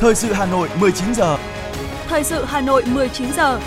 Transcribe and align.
Thời 0.00 0.14
sự 0.14 0.32
Hà 0.32 0.46
Nội 0.46 0.68
19 0.80 1.14
giờ. 1.14 1.38
Thời 2.06 2.24
sự 2.24 2.44
Hà 2.44 2.60
Nội 2.60 2.84
19 2.86 3.32
giờ. 3.32 3.60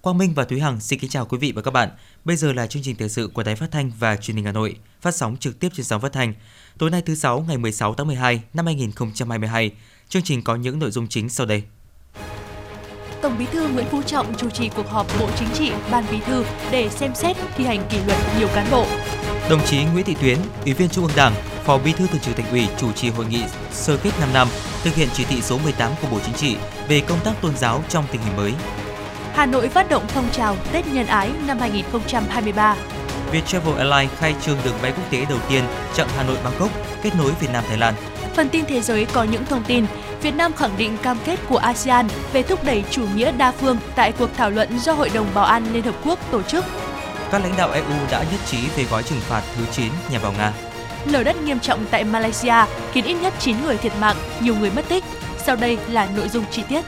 Quang 0.00 0.18
Minh 0.18 0.34
và 0.34 0.44
Thúy 0.44 0.60
Hằng 0.60 0.80
xin 0.80 0.98
kính 0.98 1.10
chào 1.10 1.26
quý 1.26 1.38
vị 1.38 1.52
và 1.52 1.62
các 1.62 1.70
bạn. 1.70 1.88
Bây 2.24 2.36
giờ 2.36 2.52
là 2.52 2.66
chương 2.66 2.82
trình 2.82 2.96
thời 2.96 3.08
sự 3.08 3.30
của 3.34 3.42
Đài 3.42 3.56
Phát 3.56 3.70
thanh 3.70 3.90
và 3.98 4.16
Truyền 4.16 4.36
hình 4.36 4.44
Hà 4.44 4.52
Nội, 4.52 4.76
phát 5.00 5.14
sóng 5.14 5.36
trực 5.36 5.60
tiếp 5.60 5.68
trên 5.74 5.86
sóng 5.86 6.00
phát 6.00 6.12
thanh. 6.12 6.34
Tối 6.78 6.90
nay 6.90 7.02
thứ 7.02 7.14
sáu 7.14 7.44
ngày 7.48 7.58
16 7.58 7.94
tháng 7.94 8.06
12 8.06 8.42
năm 8.54 8.66
2022, 8.66 9.70
chương 10.08 10.22
trình 10.22 10.42
có 10.42 10.56
những 10.56 10.78
nội 10.78 10.90
dung 10.90 11.08
chính 11.08 11.28
sau 11.28 11.46
đây. 11.46 11.62
Tổng 13.24 13.38
Bí 13.38 13.46
thư 13.52 13.68
Nguyễn 13.68 13.86
Phú 13.86 14.02
Trọng 14.02 14.34
chủ 14.34 14.50
trì 14.50 14.68
cuộc 14.68 14.88
họp 14.88 15.06
Bộ 15.20 15.28
Chính 15.38 15.48
trị, 15.54 15.72
Ban 15.90 16.04
Bí 16.10 16.20
thư 16.20 16.44
để 16.70 16.88
xem 16.88 17.14
xét 17.14 17.36
thi 17.56 17.64
hành 17.64 17.86
kỷ 17.90 17.96
luật 18.06 18.18
nhiều 18.38 18.48
cán 18.54 18.66
bộ. 18.70 18.86
Đồng 19.50 19.60
chí 19.66 19.84
Nguyễn 19.84 20.04
Thị 20.04 20.16
Tuyến, 20.20 20.38
Ủy 20.64 20.72
viên 20.72 20.88
Trung 20.88 21.04
ương 21.04 21.16
Đảng, 21.16 21.32
Phó 21.64 21.78
Bí 21.78 21.92
thư 21.92 22.06
Thường 22.06 22.20
trực 22.20 22.36
Thành 22.36 22.50
ủy 22.50 22.66
chủ 22.78 22.92
trì 22.92 23.10
hội 23.10 23.26
nghị 23.26 23.42
sơ 23.72 23.96
kết 23.96 24.10
5 24.20 24.28
năm 24.32 24.48
thực 24.82 24.94
hiện 24.94 25.08
chỉ 25.12 25.24
thị 25.24 25.42
số 25.42 25.58
18 25.58 25.92
của 26.02 26.08
Bộ 26.10 26.18
Chính 26.26 26.34
trị 26.34 26.56
về 26.88 27.00
công 27.00 27.18
tác 27.24 27.32
tôn 27.42 27.56
giáo 27.56 27.82
trong 27.88 28.04
tình 28.12 28.20
hình 28.22 28.36
mới. 28.36 28.52
Hà 29.34 29.46
Nội 29.46 29.68
phát 29.68 29.88
động 29.88 30.04
phong 30.08 30.30
trào 30.32 30.56
Tết 30.72 30.86
nhân 30.86 31.06
ái 31.06 31.30
năm 31.46 31.58
2023. 31.58 32.76
Viettravel 33.32 33.78
Airlines 33.78 34.18
khai 34.18 34.34
trương 34.42 34.58
đường 34.64 34.74
bay 34.82 34.92
quốc 34.96 35.10
tế 35.10 35.24
đầu 35.28 35.38
tiên 35.48 35.64
chặng 35.94 36.08
Hà 36.16 36.22
Nội 36.22 36.36
Bangkok 36.44 36.70
kết 37.02 37.10
nối 37.18 37.32
Việt 37.40 37.48
Nam 37.52 37.64
Thái 37.68 37.78
Lan. 37.78 37.94
Phần 38.34 38.48
tin 38.48 38.64
thế 38.68 38.80
giới 38.80 39.04
có 39.04 39.24
những 39.24 39.44
thông 39.44 39.64
tin 39.64 39.86
Việt 40.22 40.34
Nam 40.34 40.52
khẳng 40.52 40.76
định 40.78 40.96
cam 41.02 41.16
kết 41.24 41.40
của 41.48 41.56
ASEAN 41.56 42.08
về 42.32 42.42
thúc 42.42 42.64
đẩy 42.64 42.84
chủ 42.90 43.06
nghĩa 43.14 43.32
đa 43.32 43.52
phương 43.52 43.78
tại 43.94 44.12
cuộc 44.12 44.30
thảo 44.36 44.50
luận 44.50 44.78
do 44.78 44.92
Hội 44.92 45.10
đồng 45.14 45.26
Bảo 45.34 45.44
an 45.44 45.66
Liên 45.72 45.82
Hợp 45.82 45.94
Quốc 46.04 46.18
tổ 46.30 46.42
chức. 46.42 46.64
Các 47.30 47.42
lãnh 47.42 47.54
đạo 47.56 47.70
EU 47.70 48.06
đã 48.10 48.24
nhất 48.30 48.40
trí 48.46 48.58
về 48.76 48.84
gói 48.84 49.02
trừng 49.02 49.20
phạt 49.20 49.42
thứ 49.56 49.64
9 49.72 49.92
nhằm 50.12 50.22
vào 50.22 50.32
Nga. 50.32 50.52
Lở 51.06 51.22
đất 51.22 51.42
nghiêm 51.42 51.60
trọng 51.60 51.86
tại 51.90 52.04
Malaysia 52.04 52.54
khiến 52.92 53.04
ít 53.04 53.14
nhất 53.14 53.34
9 53.38 53.56
người 53.62 53.76
thiệt 53.76 53.92
mạng, 54.00 54.16
nhiều 54.42 54.56
người 54.56 54.70
mất 54.70 54.84
tích. 54.88 55.04
Sau 55.38 55.56
đây 55.56 55.78
là 55.88 56.08
nội 56.16 56.28
dung 56.28 56.44
chi 56.50 56.62
tiết. 56.68 56.84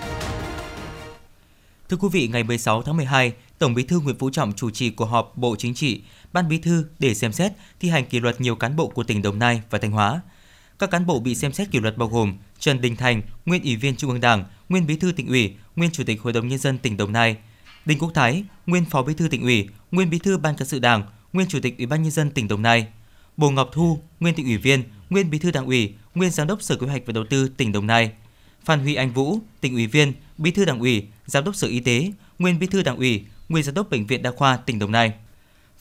Thưa 1.89 1.97
quý 1.97 2.08
vị, 2.12 2.28
ngày 2.28 2.44
16 2.44 2.83
tháng 2.83 2.97
12, 2.97 3.33
Tổng 3.58 3.74
Bí 3.74 3.83
thư 3.83 4.00
Nguyễn 4.00 4.19
Phú 4.19 4.30
Trọng 4.30 4.52
chủ 4.52 4.70
trì 4.70 4.91
cuộc 4.91 5.05
họp 5.05 5.36
Bộ 5.36 5.56
Chính 5.58 5.74
trị, 5.74 6.02
Ban 6.33 6.48
Bí 6.48 6.58
thư 6.58 6.84
để 6.98 7.14
xem 7.14 7.33
xét 7.33 7.52
thi 7.80 7.89
hành 7.89 8.05
kỷ 8.05 8.20
luật 8.20 8.41
nhiều 8.41 8.56
cán 8.56 8.77
bộ 8.77 8.89
của 8.89 9.02
tỉnh 9.02 9.22
Đồng 9.22 9.39
Nai 9.39 9.62
và 9.70 9.78
Thanh 9.78 9.91
Hóa. 9.91 10.20
Các 10.78 10.91
cán 10.91 11.06
bộ 11.06 11.20
bị 11.20 11.34
xem 11.34 11.52
xét 11.52 11.70
kỷ 11.70 11.80
luật 11.80 11.96
bao 11.96 12.08
gồm 12.08 12.36
Trần 12.58 12.80
Đình 12.80 12.96
Thành, 12.96 13.22
nguyên 13.46 13.62
Ủy 13.62 13.77
viên 13.77 13.96
Trung 13.96 14.10
ương 14.10 14.20
Đảng, 14.20 14.44
nguyên 14.69 14.86
Bí 14.86 14.96
thư 14.96 15.12
tỉnh 15.12 15.28
ủy, 15.28 15.55
nguyên 15.77 15.91
Chủ 15.91 16.05
tịch 16.05 16.22
Hội 16.22 16.33
đồng 16.33 16.48
nhân 16.48 16.58
dân 16.58 16.78
tỉnh 16.78 16.96
Đồng 16.96 17.12
Nai; 17.12 17.36
Đinh 17.84 17.98
Quốc 17.98 18.10
Thái, 18.14 18.44
nguyên 18.66 18.84
Phó 18.84 19.02
Bí 19.02 19.14
thư 19.14 19.28
tỉnh 19.28 19.42
ủy, 19.42 19.68
nguyên 19.91 20.10
Bí 20.10 20.18
thư 20.18 20.38
Ban 20.38 20.56
cán 20.56 20.68
sự 20.68 20.78
Đảng, 20.78 21.02
nguyên 21.33 21.48
Chủ 21.48 21.58
tịch 21.62 21.78
Ủy 21.78 21.86
ban 21.86 22.02
nhân 22.02 22.12
dân 22.12 22.30
tỉnh 22.30 22.48
Đồng 22.48 22.62
Nai; 22.62 22.86
Bồ 23.36 23.50
Ngọc 23.50 23.70
Thu, 23.72 23.98
nguyên 24.20 24.34
tỉnh 24.34 24.46
ủy 24.46 24.56
viên, 24.56 24.83
nguyên 25.10 25.30
Bí 25.30 25.38
thư 25.38 25.50
Đảng 25.50 25.66
ủy, 25.66 25.94
nguyên 26.14 26.30
Giám 26.30 26.46
đốc 26.46 26.62
Sở 26.62 26.77
Kế 26.77 26.86
hoạch 26.86 27.02
và 27.06 27.12
Đầu 27.12 27.24
tư 27.30 27.48
tỉnh 27.48 27.72
Đồng 27.72 27.86
Nai; 27.86 28.11
Phan 28.64 28.80
Huy 28.80 28.94
Anh 28.94 29.12
Vũ, 29.12 29.38
tỉnh 29.61 29.74
ủy 29.74 29.86
viên, 29.86 30.12
Bí 30.38 30.50
thư 30.50 30.64
Đảng 30.64 30.80
ủy, 30.80 31.06
Giám 31.27 31.44
đốc 31.44 31.56
Sở 31.56 31.68
Y 31.68 31.80
tế, 31.80 32.12
nguyên 32.38 32.58
Bí 32.58 32.66
thư 32.66 32.83
Đảng 32.83 32.96
ủy, 32.96 33.24
nguyên 33.48 33.64
Giám 33.64 33.74
đốc 33.74 33.90
Bệnh 33.90 34.06
viện 34.06 34.22
Đa 34.22 34.30
khoa 34.30 34.56
tỉnh 34.56 34.78
Đồng 34.78 34.92
Nai. 34.92 35.12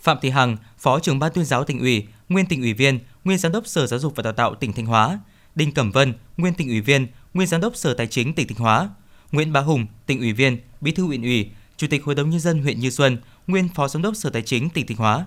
Phạm 0.02 0.18
Thị 0.22 0.30
Hằng, 0.30 0.58
Phó 0.78 1.00
trưởng 1.00 1.20
ban 1.20 1.32
tuyên 1.34 1.46
giáo 1.46 1.64
tỉnh 1.64 1.80
ủy, 1.80 2.08
nguyên 2.30 2.46
tỉnh 2.46 2.62
ủy 2.62 2.74
viên, 2.74 3.00
nguyên 3.26 3.38
Giám 3.38 3.52
đốc 3.52 3.68
Sở 3.68 3.88
Giáo 3.88 4.00
dục 4.00 4.16
và 4.16 4.24
Đào 4.24 4.34
tạo 4.34 4.56
tỉnh 4.56 4.74
Thanh 4.74 4.86
Hóa. 4.86 5.20
Đinh 5.56 5.72
Cẩm 5.72 5.92
Vân, 5.92 6.14
nguyên 6.38 6.54
tỉnh 6.54 6.68
ủy 6.68 6.82
viên, 6.82 7.08
nguyên 7.34 7.48
Giám 7.48 7.62
đốc 7.62 7.76
Sở 7.76 7.94
Tài 7.94 8.08
chính 8.08 8.34
tỉnh 8.34 8.48
Thanh 8.48 8.58
Hóa. 8.58 8.90
Nguyễn 9.32 9.54
Bá 9.54 9.60
Hùng, 9.60 9.86
tỉnh 10.06 10.20
ủy 10.20 10.34
viên, 10.34 10.58
Bí 10.82 10.92
thư 10.92 11.04
huyện 11.06 11.22
ủy, 11.22 11.50
Chủ 11.78 11.88
tịch 11.90 12.04
Hội 12.04 12.16
đồng 12.16 12.30
nhân 12.30 12.40
dân 12.40 12.64
huyện 12.64 12.80
Như 12.80 12.90
Xuân, 12.90 13.18
nguyên 13.48 13.68
Phó 13.76 13.88
Giám 13.88 14.02
đốc 14.02 14.16
Sở 14.16 14.30
Tài 14.30 14.42
chính 14.42 14.70
tỉnh 14.70 14.88
Thanh 14.88 14.98
Hóa. 14.98 15.26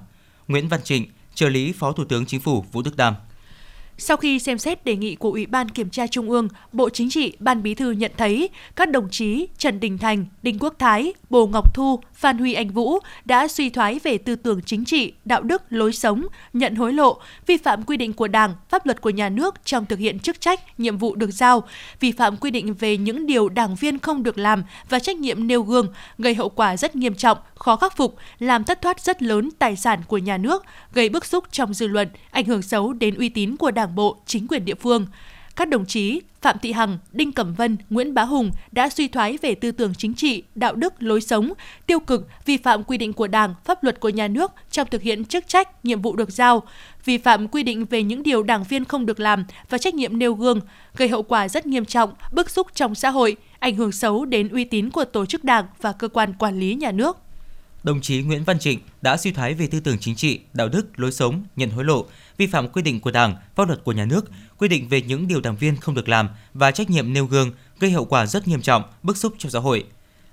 Nguyễn 0.48 0.68
Văn 0.68 0.80
Trịnh, 0.84 1.06
trợ 1.34 1.48
lý 1.48 1.72
Phó 1.72 1.92
Thủ 1.92 2.04
tướng 2.04 2.26
Chính 2.26 2.40
phủ 2.40 2.64
Vũ 2.72 2.82
Đức 2.82 2.96
Đam. 2.96 3.14
Sau 3.98 4.16
khi 4.16 4.38
xem 4.38 4.58
xét 4.58 4.84
đề 4.84 4.96
nghị 4.96 5.14
của 5.14 5.30
Ủy 5.30 5.46
ban 5.46 5.68
Kiểm 5.68 5.90
tra 5.90 6.06
Trung 6.06 6.30
ương, 6.30 6.48
Bộ 6.72 6.90
Chính 6.90 7.10
trị, 7.10 7.32
Ban 7.38 7.62
Bí 7.62 7.74
thư 7.74 7.90
nhận 7.90 8.12
thấy 8.16 8.48
các 8.76 8.90
đồng 8.90 9.10
chí 9.10 9.46
Trần 9.58 9.80
Đình 9.80 9.98
Thành, 9.98 10.26
Đinh 10.42 10.58
Quốc 10.58 10.74
Thái, 10.78 11.12
Bồ 11.30 11.46
Ngọc 11.46 11.74
Thu, 11.74 12.00
Phan 12.18 12.38
Huy 12.38 12.54
Anh 12.54 12.70
Vũ 12.70 12.98
đã 13.24 13.48
suy 13.48 13.70
thoái 13.70 14.00
về 14.04 14.18
tư 14.18 14.36
tưởng 14.36 14.60
chính 14.62 14.84
trị, 14.84 15.12
đạo 15.24 15.42
đức, 15.42 15.62
lối 15.70 15.92
sống, 15.92 16.26
nhận 16.52 16.74
hối 16.74 16.92
lộ, 16.92 17.20
vi 17.46 17.56
phạm 17.56 17.82
quy 17.82 17.96
định 17.96 18.12
của 18.12 18.28
Đảng, 18.28 18.54
pháp 18.68 18.86
luật 18.86 19.00
của 19.00 19.10
nhà 19.10 19.28
nước 19.28 19.54
trong 19.64 19.86
thực 19.86 19.98
hiện 19.98 20.18
chức 20.18 20.40
trách, 20.40 20.80
nhiệm 20.80 20.98
vụ 20.98 21.14
được 21.14 21.30
giao, 21.30 21.62
vi 22.00 22.12
phạm 22.12 22.36
quy 22.36 22.50
định 22.50 22.74
về 22.74 22.96
những 22.96 23.26
điều 23.26 23.48
đảng 23.48 23.74
viên 23.74 23.98
không 23.98 24.22
được 24.22 24.38
làm 24.38 24.64
và 24.88 24.98
trách 24.98 25.16
nhiệm 25.16 25.46
nêu 25.46 25.62
gương, 25.62 25.86
gây 26.18 26.34
hậu 26.34 26.48
quả 26.48 26.76
rất 26.76 26.96
nghiêm 26.96 27.14
trọng, 27.14 27.38
khó 27.54 27.76
khắc 27.76 27.96
phục, 27.96 28.16
làm 28.38 28.64
thất 28.64 28.82
thoát 28.82 29.00
rất 29.00 29.22
lớn 29.22 29.48
tài 29.58 29.76
sản 29.76 30.00
của 30.08 30.18
nhà 30.18 30.38
nước, 30.38 30.64
gây 30.92 31.08
bức 31.08 31.26
xúc 31.26 31.44
trong 31.50 31.74
dư 31.74 31.86
luận, 31.86 32.08
ảnh 32.30 32.44
hưởng 32.44 32.62
xấu 32.62 32.92
đến 32.92 33.14
uy 33.14 33.28
tín 33.28 33.56
của 33.56 33.70
Đảng 33.70 33.94
bộ, 33.94 34.16
chính 34.26 34.48
quyền 34.48 34.64
địa 34.64 34.74
phương. 34.74 35.06
Các 35.58 35.68
đồng 35.68 35.86
chí 35.86 36.20
Phạm 36.40 36.56
Thị 36.62 36.72
Hằng, 36.72 36.98
Đinh 37.12 37.32
Cẩm 37.32 37.54
Vân, 37.54 37.76
Nguyễn 37.90 38.14
Bá 38.14 38.22
Hùng 38.22 38.50
đã 38.72 38.88
suy 38.88 39.08
thoái 39.08 39.38
về 39.42 39.54
tư 39.54 39.70
tưởng 39.70 39.94
chính 39.94 40.14
trị, 40.14 40.42
đạo 40.54 40.74
đức, 40.74 41.02
lối 41.02 41.20
sống, 41.20 41.52
tiêu 41.86 42.00
cực, 42.00 42.28
vi 42.44 42.56
phạm 42.56 42.84
quy 42.84 42.98
định 42.98 43.12
của 43.12 43.26
Đảng, 43.26 43.54
pháp 43.64 43.84
luật 43.84 44.00
của 44.00 44.08
nhà 44.08 44.28
nước 44.28 44.52
trong 44.70 44.88
thực 44.90 45.02
hiện 45.02 45.24
chức 45.24 45.48
trách, 45.48 45.84
nhiệm 45.84 46.02
vụ 46.02 46.16
được 46.16 46.30
giao, 46.30 46.62
vi 47.04 47.18
phạm 47.18 47.48
quy 47.48 47.62
định 47.62 47.84
về 47.84 48.02
những 48.02 48.22
điều 48.22 48.42
đảng 48.42 48.64
viên 48.64 48.84
không 48.84 49.06
được 49.06 49.20
làm 49.20 49.44
và 49.70 49.78
trách 49.78 49.94
nhiệm 49.94 50.18
nêu 50.18 50.34
gương, 50.34 50.60
gây 50.96 51.08
hậu 51.08 51.22
quả 51.22 51.48
rất 51.48 51.66
nghiêm 51.66 51.84
trọng, 51.84 52.14
bức 52.32 52.50
xúc 52.50 52.66
trong 52.74 52.94
xã 52.94 53.10
hội, 53.10 53.36
ảnh 53.58 53.76
hưởng 53.76 53.92
xấu 53.92 54.24
đến 54.24 54.48
uy 54.48 54.64
tín 54.64 54.90
của 54.90 55.04
tổ 55.04 55.26
chức 55.26 55.44
đảng 55.44 55.66
và 55.80 55.92
cơ 55.92 56.08
quan 56.08 56.32
quản 56.38 56.60
lý 56.60 56.74
nhà 56.74 56.92
nước. 56.92 57.16
Đồng 57.82 58.00
chí 58.00 58.22
Nguyễn 58.22 58.44
Văn 58.44 58.58
Trịnh 58.58 58.80
đã 59.02 59.16
suy 59.16 59.32
thoái 59.32 59.54
về 59.54 59.66
tư 59.66 59.80
tưởng 59.80 59.98
chính 60.00 60.16
trị, 60.16 60.40
đạo 60.52 60.68
đức, 60.68 61.00
lối 61.00 61.12
sống, 61.12 61.44
nhận 61.56 61.70
hối 61.70 61.84
lộ, 61.84 62.06
vi 62.38 62.46
phạm 62.46 62.68
quy 62.68 62.82
định 62.82 63.00
của 63.00 63.10
Đảng, 63.10 63.36
pháp 63.54 63.68
luật 63.68 63.84
của 63.84 63.92
nhà 63.92 64.04
nước, 64.04 64.30
quy 64.58 64.68
định 64.68 64.88
về 64.88 65.02
những 65.02 65.28
điều 65.28 65.40
đảng 65.40 65.56
viên 65.56 65.76
không 65.76 65.94
được 65.94 66.08
làm 66.08 66.28
và 66.54 66.70
trách 66.70 66.90
nhiệm 66.90 67.12
nêu 67.12 67.26
gương 67.26 67.52
gây 67.80 67.90
hậu 67.90 68.04
quả 68.04 68.26
rất 68.26 68.48
nghiêm 68.48 68.62
trọng, 68.62 68.82
bức 69.02 69.16
xúc 69.16 69.34
trong 69.38 69.50
xã 69.50 69.58
hội. 69.58 69.84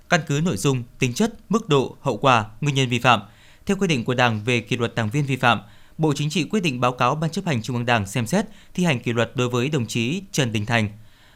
Căn 0.08 0.20
cứ 0.26 0.40
nội 0.44 0.56
dung, 0.56 0.82
tính 0.98 1.14
chất, 1.14 1.34
mức 1.48 1.68
độ, 1.68 1.96
hậu 2.00 2.16
quả, 2.16 2.44
nguyên 2.60 2.74
nhân 2.74 2.88
vi 2.88 2.98
phạm, 2.98 3.20
theo 3.66 3.76
quy 3.76 3.88
định 3.88 4.04
của 4.04 4.14
Đảng 4.14 4.44
về 4.44 4.60
kỷ 4.60 4.76
luật 4.76 4.94
đảng 4.94 5.10
viên 5.10 5.26
vi 5.26 5.36
phạm, 5.36 5.60
Bộ 5.98 6.12
Chính 6.16 6.30
trị 6.30 6.44
quyết 6.44 6.62
định 6.62 6.80
báo 6.80 6.92
cáo 6.92 7.14
Ban 7.14 7.30
chấp 7.30 7.46
hành 7.46 7.62
Trung 7.62 7.76
ương 7.76 7.86
Đảng 7.86 8.06
xem 8.06 8.26
xét 8.26 8.46
thi 8.74 8.84
hành 8.84 9.00
kỷ 9.00 9.12
luật 9.12 9.32
đối 9.34 9.48
với 9.48 9.68
đồng 9.68 9.86
chí 9.86 10.22
Trần 10.32 10.52
Đình 10.52 10.66
Thành, 10.66 10.88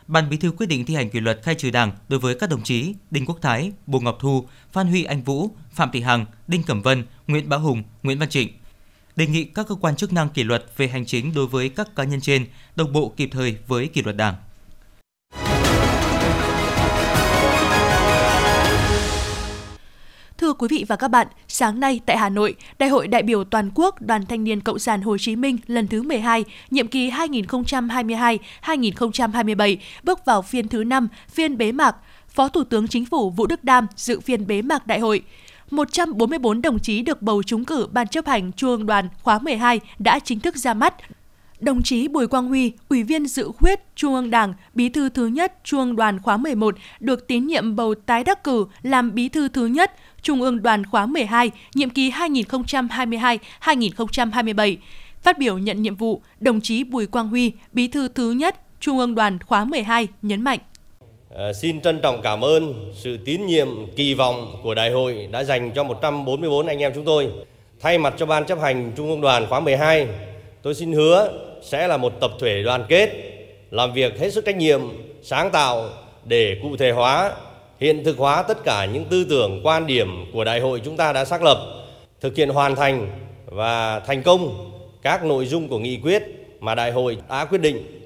Ban 0.06 0.30
Bí 0.30 0.36
thư 0.36 0.50
quyết 0.50 0.66
định 0.66 0.84
thi 0.84 0.94
hành 0.94 1.10
kỷ 1.10 1.20
luật 1.20 1.40
khai 1.42 1.54
trừ 1.54 1.70
Đảng 1.70 1.92
đối 2.08 2.20
với 2.20 2.34
các 2.34 2.50
đồng 2.50 2.62
chí 2.62 2.94
Đinh 3.10 3.26
Quốc 3.26 3.38
Thái, 3.42 3.72
Bồ 3.86 4.00
Ngọc 4.00 4.16
Thu, 4.20 4.46
Phan 4.72 4.86
Huy 4.86 5.04
Anh 5.04 5.22
Vũ, 5.22 5.50
Phạm 5.72 5.90
Thị 5.92 6.00
Hằng, 6.00 6.26
Đinh 6.48 6.62
Cẩm 6.62 6.82
Vân, 6.82 7.04
Nguyễn 7.26 7.48
Bá 7.48 7.56
Hùng, 7.56 7.82
Nguyễn 8.02 8.18
Văn 8.18 8.28
Trịnh. 8.28 8.59
Đề 9.20 9.26
nghị 9.26 9.44
các 9.44 9.66
cơ 9.68 9.74
quan 9.74 9.96
chức 9.96 10.12
năng 10.12 10.28
kỷ 10.28 10.44
luật 10.44 10.64
về 10.76 10.88
hành 10.88 11.06
chính 11.06 11.34
đối 11.34 11.46
với 11.46 11.68
các 11.68 11.96
cá 11.96 12.04
nhân 12.04 12.20
trên 12.20 12.46
đồng 12.76 12.92
bộ 12.92 13.12
kịp 13.16 13.28
thời 13.32 13.56
với 13.66 13.88
kỷ 13.88 14.02
luật 14.02 14.16
Đảng. 14.16 14.34
Thưa 20.38 20.52
quý 20.52 20.68
vị 20.70 20.84
và 20.88 20.96
các 20.96 21.08
bạn, 21.08 21.26
sáng 21.48 21.80
nay 21.80 22.00
tại 22.06 22.16
Hà 22.16 22.28
Nội, 22.28 22.54
Đại 22.78 22.88
hội 22.88 23.08
đại 23.08 23.22
biểu 23.22 23.44
toàn 23.44 23.70
quốc 23.74 24.02
Đoàn 24.02 24.26
Thanh 24.26 24.44
niên 24.44 24.60
Cộng 24.60 24.78
sản 24.78 25.02
Hồ 25.02 25.18
Chí 25.18 25.36
Minh 25.36 25.58
lần 25.66 25.88
thứ 25.88 26.02
12, 26.02 26.44
nhiệm 26.70 26.88
kỳ 26.88 27.10
2022-2027 27.10 29.76
bước 30.02 30.24
vào 30.24 30.42
phiên 30.42 30.68
thứ 30.68 30.84
5, 30.84 31.08
phiên 31.28 31.58
bế 31.58 31.72
mạc. 31.72 31.96
Phó 32.28 32.48
Thủ 32.48 32.64
tướng 32.64 32.88
Chính 32.88 33.04
phủ 33.04 33.30
Vũ 33.30 33.46
Đức 33.46 33.64
Đam 33.64 33.86
dự 33.96 34.20
phiên 34.20 34.46
bế 34.46 34.62
mạc 34.62 34.86
đại 34.86 35.00
hội. 35.00 35.22
144 35.70 36.62
đồng 36.62 36.78
chí 36.78 37.02
được 37.02 37.22
bầu 37.22 37.42
trúng 37.42 37.64
cử 37.64 37.86
Ban 37.92 38.08
chấp 38.08 38.26
hành 38.26 38.52
Trung 38.52 38.70
ương 38.70 38.86
đoàn 38.86 39.08
khóa 39.22 39.38
12 39.38 39.80
đã 39.98 40.18
chính 40.18 40.40
thức 40.40 40.56
ra 40.56 40.74
mắt, 40.74 40.94
Đồng 41.60 41.82
chí 41.82 42.08
Bùi 42.08 42.26
Quang 42.26 42.48
Huy, 42.48 42.72
Ủy 42.88 43.02
viên 43.02 43.26
dự 43.26 43.50
khuyết 43.58 43.80
Trung 43.96 44.14
ương 44.14 44.30
Đảng, 44.30 44.54
Bí 44.74 44.88
thư 44.88 45.08
thứ 45.08 45.26
nhất 45.26 45.54
Trung 45.64 45.80
ương 45.80 45.96
đoàn 45.96 46.22
khóa 46.22 46.36
11, 46.36 46.74
được 47.00 47.26
tín 47.26 47.46
nhiệm 47.46 47.76
bầu 47.76 47.94
tái 48.06 48.24
đắc 48.24 48.44
cử 48.44 48.66
làm 48.82 49.14
Bí 49.14 49.28
thư 49.28 49.48
thứ 49.48 49.66
nhất 49.66 49.92
Trung 50.22 50.42
ương 50.42 50.62
đoàn 50.62 50.86
khóa 50.86 51.06
12, 51.06 51.50
nhiệm 51.74 51.90
kỳ 51.90 52.10
2022-2027. 52.10 54.76
Phát 55.22 55.38
biểu 55.38 55.58
nhận 55.58 55.82
nhiệm 55.82 55.96
vụ, 55.96 56.22
đồng 56.40 56.60
chí 56.60 56.84
Bùi 56.84 57.06
Quang 57.06 57.28
Huy, 57.28 57.52
Bí 57.72 57.88
thư 57.88 58.08
thứ 58.08 58.30
nhất 58.30 58.56
Trung 58.80 58.98
ương 58.98 59.14
đoàn 59.14 59.38
khóa 59.38 59.64
12 59.64 60.08
nhấn 60.22 60.42
mạnh. 60.42 60.58
À, 61.36 61.52
xin 61.52 61.80
trân 61.80 62.00
trọng 62.00 62.22
cảm 62.22 62.44
ơn 62.44 62.92
sự 62.94 63.18
tín 63.24 63.46
nhiệm, 63.46 63.68
kỳ 63.96 64.14
vọng 64.14 64.60
của 64.62 64.74
đại 64.74 64.90
hội 64.90 65.28
đã 65.30 65.44
dành 65.44 65.72
cho 65.74 65.84
144 65.84 66.66
anh 66.66 66.78
em 66.78 66.92
chúng 66.94 67.04
tôi. 67.04 67.28
Thay 67.80 67.98
mặt 67.98 68.14
cho 68.18 68.26
Ban 68.26 68.44
chấp 68.44 68.60
hành 68.60 68.92
Trung 68.96 69.08
ương 69.08 69.20
đoàn 69.20 69.46
khóa 69.48 69.60
12, 69.60 70.06
tôi 70.62 70.74
xin 70.74 70.92
hứa 70.92 71.32
sẽ 71.62 71.88
là 71.88 71.96
một 71.96 72.20
tập 72.20 72.30
thể 72.40 72.62
đoàn 72.62 72.84
kết, 72.88 73.10
làm 73.70 73.92
việc 73.92 74.20
hết 74.20 74.30
sức 74.30 74.44
trách 74.44 74.56
nhiệm, 74.56 74.80
sáng 75.22 75.50
tạo 75.50 75.88
để 76.24 76.56
cụ 76.62 76.76
thể 76.76 76.90
hóa, 76.90 77.32
hiện 77.80 78.04
thực 78.04 78.18
hóa 78.18 78.42
tất 78.42 78.64
cả 78.64 78.84
những 78.84 79.04
tư 79.04 79.24
tưởng, 79.24 79.60
quan 79.64 79.86
điểm 79.86 80.30
của 80.32 80.44
đại 80.44 80.60
hội 80.60 80.80
chúng 80.84 80.96
ta 80.96 81.12
đã 81.12 81.24
xác 81.24 81.42
lập, 81.42 81.58
thực 82.20 82.36
hiện 82.36 82.48
hoàn 82.48 82.76
thành 82.76 83.10
và 83.46 84.00
thành 84.00 84.22
công 84.22 84.70
các 85.02 85.24
nội 85.24 85.46
dung 85.46 85.68
của 85.68 85.78
nghị 85.78 86.00
quyết 86.02 86.22
mà 86.60 86.74
đại 86.74 86.92
hội 86.92 87.18
đã 87.28 87.44
quyết 87.44 87.60
định 87.60 87.99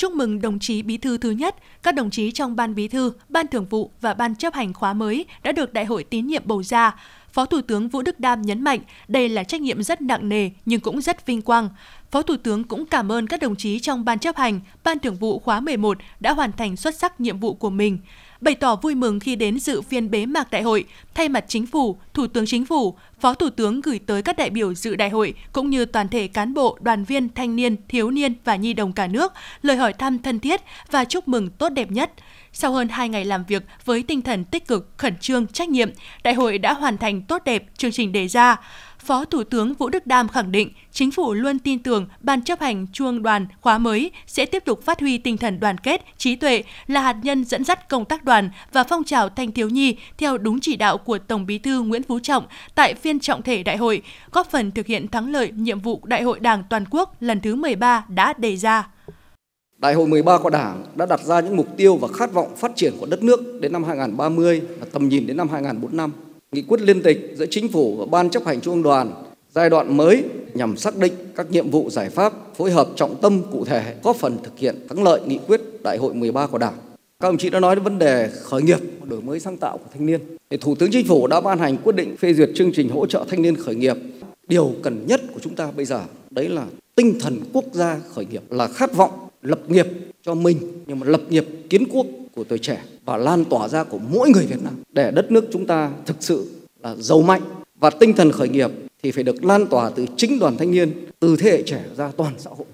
chúc 0.00 0.12
mừng 0.12 0.40
đồng 0.40 0.58
chí 0.58 0.82
Bí 0.82 0.96
thư 0.96 1.18
thứ 1.18 1.30
nhất, 1.30 1.56
các 1.82 1.94
đồng 1.94 2.10
chí 2.10 2.30
trong 2.30 2.56
Ban 2.56 2.74
Bí 2.74 2.88
thư, 2.88 3.12
Ban 3.28 3.46
Thường 3.46 3.66
vụ 3.66 3.90
và 4.00 4.14
Ban 4.14 4.34
chấp 4.34 4.54
hành 4.54 4.72
khóa 4.72 4.92
mới 4.92 5.26
đã 5.42 5.52
được 5.52 5.72
Đại 5.72 5.84
hội 5.84 6.04
tín 6.04 6.26
nhiệm 6.26 6.42
bầu 6.44 6.62
ra. 6.62 6.94
Phó 7.32 7.46
Thủ 7.46 7.60
tướng 7.60 7.88
Vũ 7.88 8.02
Đức 8.02 8.20
Đam 8.20 8.42
nhấn 8.42 8.62
mạnh 8.62 8.80
đây 9.08 9.28
là 9.28 9.44
trách 9.44 9.60
nhiệm 9.60 9.82
rất 9.82 10.00
nặng 10.00 10.28
nề 10.28 10.50
nhưng 10.64 10.80
cũng 10.80 11.00
rất 11.00 11.26
vinh 11.26 11.42
quang. 11.42 11.68
Phó 12.10 12.22
Thủ 12.22 12.36
tướng 12.36 12.64
cũng 12.64 12.86
cảm 12.86 13.12
ơn 13.12 13.26
các 13.26 13.40
đồng 13.40 13.56
chí 13.56 13.80
trong 13.80 14.04
Ban 14.04 14.18
chấp 14.18 14.36
hành, 14.36 14.60
Ban 14.84 14.98
Thường 14.98 15.16
vụ 15.16 15.38
khóa 15.38 15.60
11 15.60 15.98
đã 16.20 16.32
hoàn 16.32 16.52
thành 16.52 16.76
xuất 16.76 16.94
sắc 16.94 17.20
nhiệm 17.20 17.38
vụ 17.38 17.54
của 17.54 17.70
mình 17.70 17.98
bày 18.40 18.54
tỏ 18.54 18.76
vui 18.76 18.94
mừng 18.94 19.20
khi 19.20 19.36
đến 19.36 19.58
dự 19.58 19.82
phiên 19.82 20.10
bế 20.10 20.26
mạc 20.26 20.50
đại 20.50 20.62
hội, 20.62 20.84
thay 21.14 21.28
mặt 21.28 21.44
chính 21.48 21.66
phủ, 21.66 21.98
Thủ 22.14 22.26
tướng 22.26 22.46
Chính 22.46 22.66
phủ, 22.66 22.96
Phó 23.20 23.34
Thủ 23.34 23.50
tướng 23.50 23.80
gửi 23.80 24.00
tới 24.06 24.22
các 24.22 24.36
đại 24.36 24.50
biểu 24.50 24.74
dự 24.74 24.96
đại 24.96 25.10
hội 25.10 25.34
cũng 25.52 25.70
như 25.70 25.84
toàn 25.84 26.08
thể 26.08 26.28
cán 26.28 26.54
bộ, 26.54 26.78
đoàn 26.80 27.04
viên, 27.04 27.28
thanh 27.34 27.56
niên, 27.56 27.76
thiếu 27.88 28.10
niên 28.10 28.34
và 28.44 28.56
nhi 28.56 28.74
đồng 28.74 28.92
cả 28.92 29.06
nước 29.06 29.32
lời 29.62 29.76
hỏi 29.76 29.92
thăm 29.92 30.18
thân 30.18 30.40
thiết 30.40 30.60
và 30.90 31.04
chúc 31.04 31.28
mừng 31.28 31.50
tốt 31.50 31.68
đẹp 31.68 31.90
nhất. 31.90 32.12
Sau 32.52 32.72
hơn 32.72 32.88
2 32.88 33.08
ngày 33.08 33.24
làm 33.24 33.44
việc 33.44 33.62
với 33.84 34.02
tinh 34.02 34.22
thần 34.22 34.44
tích 34.44 34.66
cực, 34.66 34.88
khẩn 34.96 35.18
trương, 35.18 35.46
trách 35.46 35.68
nhiệm, 35.68 35.90
đại 36.24 36.34
hội 36.34 36.58
đã 36.58 36.72
hoàn 36.72 36.98
thành 36.98 37.22
tốt 37.22 37.42
đẹp 37.44 37.64
chương 37.76 37.92
trình 37.92 38.12
đề 38.12 38.28
ra. 38.28 38.56
Phó 39.04 39.24
Thủ 39.24 39.44
tướng 39.44 39.74
Vũ 39.74 39.88
Đức 39.88 40.06
Đam 40.06 40.28
khẳng 40.28 40.52
định 40.52 40.70
chính 40.92 41.10
phủ 41.10 41.34
luôn 41.34 41.58
tin 41.58 41.82
tưởng 41.82 42.06
Ban 42.20 42.42
chấp 42.42 42.60
hành 42.60 42.86
Trung 42.92 43.22
đoàn 43.22 43.46
khóa 43.60 43.78
mới 43.78 44.10
sẽ 44.26 44.46
tiếp 44.46 44.64
tục 44.64 44.82
phát 44.82 45.00
huy 45.00 45.18
tinh 45.18 45.36
thần 45.36 45.60
đoàn 45.60 45.78
kết, 45.78 46.04
trí 46.16 46.36
tuệ 46.36 46.62
là 46.86 47.00
hạt 47.00 47.16
nhân 47.22 47.44
dẫn 47.44 47.64
dắt 47.64 47.88
công 47.88 48.04
tác 48.04 48.24
đoàn 48.24 48.50
và 48.72 48.84
phong 48.84 49.04
trào 49.04 49.28
thanh 49.28 49.52
thiếu 49.52 49.68
nhi 49.68 49.96
theo 50.18 50.38
đúng 50.38 50.60
chỉ 50.60 50.76
đạo 50.76 50.98
của 50.98 51.18
Tổng 51.18 51.46
Bí 51.46 51.58
thư 51.58 51.82
Nguyễn 51.82 52.02
Phú 52.02 52.18
Trọng 52.18 52.46
tại 52.74 52.94
phiên 52.94 53.20
trọng 53.20 53.42
thể 53.42 53.62
đại 53.62 53.76
hội, 53.76 54.02
góp 54.32 54.50
phần 54.50 54.70
thực 54.70 54.86
hiện 54.86 55.08
thắng 55.08 55.32
lợi 55.32 55.52
nhiệm 55.54 55.80
vụ 55.80 56.00
Đại 56.04 56.22
hội 56.22 56.40
Đảng 56.40 56.64
toàn 56.70 56.84
quốc 56.90 57.14
lần 57.20 57.40
thứ 57.40 57.54
13 57.54 58.04
đã 58.08 58.32
đề 58.32 58.56
ra. 58.56 58.88
Đại 59.78 59.94
hội 59.94 60.06
13 60.06 60.38
của 60.38 60.50
Đảng 60.50 60.84
đã 60.94 61.06
đặt 61.06 61.20
ra 61.20 61.40
những 61.40 61.56
mục 61.56 61.76
tiêu 61.76 61.96
và 61.96 62.08
khát 62.08 62.32
vọng 62.32 62.56
phát 62.56 62.72
triển 62.76 62.92
của 63.00 63.06
đất 63.06 63.22
nước 63.22 63.60
đến 63.60 63.72
năm 63.72 63.84
2030 63.84 64.62
và 64.80 64.86
tầm 64.92 65.08
nhìn 65.08 65.26
đến 65.26 65.36
năm 65.36 65.48
2045 65.48 66.12
nghị 66.52 66.62
quyết 66.62 66.80
liên 66.80 67.02
tịch 67.02 67.34
giữa 67.36 67.46
chính 67.50 67.68
phủ 67.68 67.96
và 67.96 68.06
ban 68.06 68.30
chấp 68.30 68.46
hành 68.46 68.60
trung 68.60 68.74
ương 68.74 68.82
đoàn 68.82 69.12
giai 69.50 69.70
đoạn 69.70 69.96
mới 69.96 70.24
nhằm 70.54 70.76
xác 70.76 70.96
định 70.96 71.12
các 71.36 71.50
nhiệm 71.50 71.70
vụ 71.70 71.90
giải 71.90 72.10
pháp 72.10 72.32
phối 72.56 72.70
hợp 72.70 72.88
trọng 72.96 73.16
tâm 73.22 73.42
cụ 73.52 73.64
thể 73.64 73.94
góp 74.02 74.16
phần 74.16 74.36
thực 74.44 74.58
hiện 74.58 74.76
thắng 74.88 75.02
lợi 75.02 75.20
nghị 75.26 75.38
quyết 75.46 75.60
đại 75.82 75.98
hội 75.98 76.14
13 76.14 76.46
của 76.46 76.58
Đảng. 76.58 76.74
Các 77.20 77.28
đồng 77.28 77.38
chí 77.38 77.50
đã 77.50 77.60
nói 77.60 77.76
đến 77.76 77.84
vấn 77.84 77.98
đề 77.98 78.30
khởi 78.42 78.62
nghiệp, 78.62 78.78
đổi 79.04 79.20
mới 79.22 79.40
sáng 79.40 79.56
tạo 79.56 79.78
của 79.78 79.84
thanh 79.94 80.06
niên. 80.06 80.20
Thì 80.50 80.56
Thủ 80.56 80.74
tướng 80.74 80.90
Chính 80.92 81.06
phủ 81.06 81.26
đã 81.26 81.40
ban 81.40 81.58
hành 81.58 81.76
quyết 81.76 81.96
định 81.96 82.16
phê 82.16 82.34
duyệt 82.34 82.50
chương 82.54 82.72
trình 82.72 82.88
hỗ 82.88 83.06
trợ 83.06 83.24
thanh 83.28 83.42
niên 83.42 83.56
khởi 83.56 83.74
nghiệp. 83.74 83.96
Điều 84.48 84.74
cần 84.82 85.06
nhất 85.06 85.20
của 85.34 85.40
chúng 85.40 85.54
ta 85.54 85.70
bây 85.76 85.84
giờ 85.84 86.00
đấy 86.30 86.48
là 86.48 86.66
tinh 86.94 87.18
thần 87.20 87.40
quốc 87.52 87.64
gia 87.72 88.00
khởi 88.14 88.26
nghiệp 88.26 88.42
là 88.50 88.68
khát 88.68 88.96
vọng 88.96 89.10
lập 89.42 89.60
nghiệp 89.68 89.86
cho 90.22 90.34
mình 90.34 90.56
nhưng 90.86 91.00
mà 91.00 91.06
lập 91.06 91.20
nghiệp 91.28 91.46
kiến 91.70 91.84
quốc 91.92 92.06
của 92.34 92.44
tuổi 92.44 92.58
trẻ 92.58 92.80
và 93.04 93.16
lan 93.16 93.44
tỏa 93.44 93.68
ra 93.68 93.84
của 93.84 93.98
mỗi 93.98 94.30
người 94.30 94.46
Việt 94.46 94.62
Nam 94.62 94.74
để 94.92 95.10
đất 95.10 95.32
nước 95.32 95.44
chúng 95.52 95.66
ta 95.66 95.90
thực 96.06 96.16
sự 96.20 96.50
là 96.82 96.94
giàu 96.94 97.22
mạnh 97.22 97.42
và 97.80 97.90
tinh 97.90 98.12
thần 98.12 98.32
khởi 98.32 98.48
nghiệp 98.48 98.70
thì 99.02 99.10
phải 99.10 99.24
được 99.24 99.44
lan 99.44 99.66
tỏa 99.66 99.90
từ 99.90 100.06
chính 100.16 100.38
đoàn 100.38 100.56
thanh 100.56 100.70
niên, 100.70 101.06
từ 101.20 101.36
thế 101.36 101.50
hệ 101.50 101.62
trẻ 101.66 101.84
ra 101.96 102.10
toàn 102.16 102.34
xã 102.38 102.50
hội. 102.50 102.66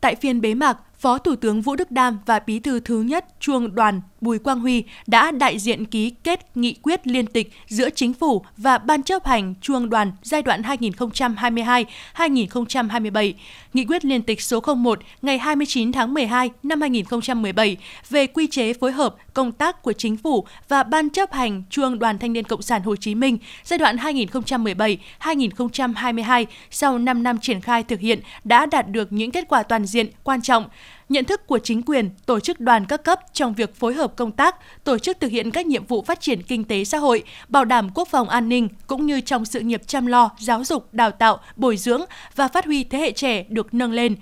Tại 0.00 0.14
phiên 0.14 0.40
bế 0.40 0.54
mạc, 0.54 0.78
Phó 1.00 1.18
Thủ 1.18 1.36
tướng 1.36 1.60
Vũ 1.60 1.76
Đức 1.76 1.90
Đam 1.90 2.18
và 2.26 2.40
Bí 2.46 2.60
thư 2.60 2.80
thứ 2.80 3.02
nhất 3.02 3.24
Chuông 3.40 3.74
đoàn 3.74 4.00
Bùi 4.20 4.38
Quang 4.38 4.60
Huy 4.60 4.84
đã 5.06 5.30
đại 5.30 5.58
diện 5.58 5.84
ký 5.84 6.10
kết 6.10 6.56
nghị 6.56 6.74
quyết 6.82 7.06
liên 7.06 7.26
tịch 7.26 7.52
giữa 7.66 7.90
Chính 7.90 8.14
phủ 8.14 8.44
và 8.56 8.78
Ban 8.78 9.02
chấp 9.02 9.26
hành 9.26 9.54
Chuông 9.60 9.90
đoàn 9.90 10.12
giai 10.22 10.42
đoạn 10.42 10.62
2022-2027. 10.62 13.32
Nghị 13.74 13.84
quyết 13.84 14.04
liên 14.04 14.22
tịch 14.22 14.42
số 14.42 14.60
01 14.76 14.98
ngày 15.22 15.38
29 15.38 15.92
tháng 15.92 16.14
12 16.14 16.50
năm 16.62 16.80
2017 16.80 17.76
về 18.10 18.26
quy 18.26 18.46
chế 18.46 18.72
phối 18.72 18.92
hợp 18.92 19.14
công 19.34 19.52
tác 19.52 19.82
của 19.82 19.92
Chính 19.92 20.16
phủ 20.16 20.46
và 20.68 20.82
Ban 20.82 21.10
chấp 21.10 21.32
hành 21.32 21.62
Chuông 21.70 21.98
đoàn 21.98 22.18
Thanh 22.18 22.32
niên 22.32 22.44
Cộng 22.44 22.62
sản 22.62 22.82
Hồ 22.82 22.96
Chí 22.96 23.14
Minh 23.14 23.38
giai 23.64 23.78
đoạn 23.78 23.96
2017-2022 23.96 26.46
sau 26.70 26.98
5 26.98 27.22
năm 27.22 27.38
triển 27.38 27.60
khai 27.60 27.82
thực 27.82 28.00
hiện 28.00 28.20
đã 28.44 28.66
đạt 28.66 28.88
được 28.88 29.12
những 29.12 29.30
kết 29.30 29.48
quả 29.48 29.62
toàn 29.62 29.86
diện, 29.86 30.06
quan 30.24 30.42
trọng 30.42 30.64
nhận 31.08 31.24
thức 31.24 31.46
của 31.46 31.58
chính 31.58 31.82
quyền, 31.82 32.10
tổ 32.26 32.40
chức 32.40 32.60
đoàn 32.60 32.86
các 32.86 33.04
cấp 33.04 33.20
trong 33.32 33.54
việc 33.54 33.74
phối 33.74 33.94
hợp 33.94 34.16
công 34.16 34.32
tác, 34.32 34.56
tổ 34.84 34.98
chức 34.98 35.20
thực 35.20 35.30
hiện 35.30 35.50
các 35.50 35.66
nhiệm 35.66 35.86
vụ 35.86 36.02
phát 36.02 36.20
triển 36.20 36.42
kinh 36.42 36.64
tế 36.64 36.84
xã 36.84 36.98
hội, 36.98 37.22
bảo 37.48 37.64
đảm 37.64 37.90
quốc 37.94 38.08
phòng 38.08 38.28
an 38.28 38.48
ninh 38.48 38.68
cũng 38.86 39.06
như 39.06 39.20
trong 39.20 39.44
sự 39.44 39.60
nghiệp 39.60 39.82
chăm 39.86 40.06
lo, 40.06 40.30
giáo 40.38 40.64
dục, 40.64 40.94
đào 40.94 41.10
tạo, 41.10 41.40
bồi 41.56 41.76
dưỡng 41.76 42.00
và 42.36 42.48
phát 42.48 42.64
huy 42.64 42.84
thế 42.84 42.98
hệ 42.98 43.12
trẻ 43.12 43.44
được 43.48 43.74
nâng 43.74 43.92
lên. 43.92 44.16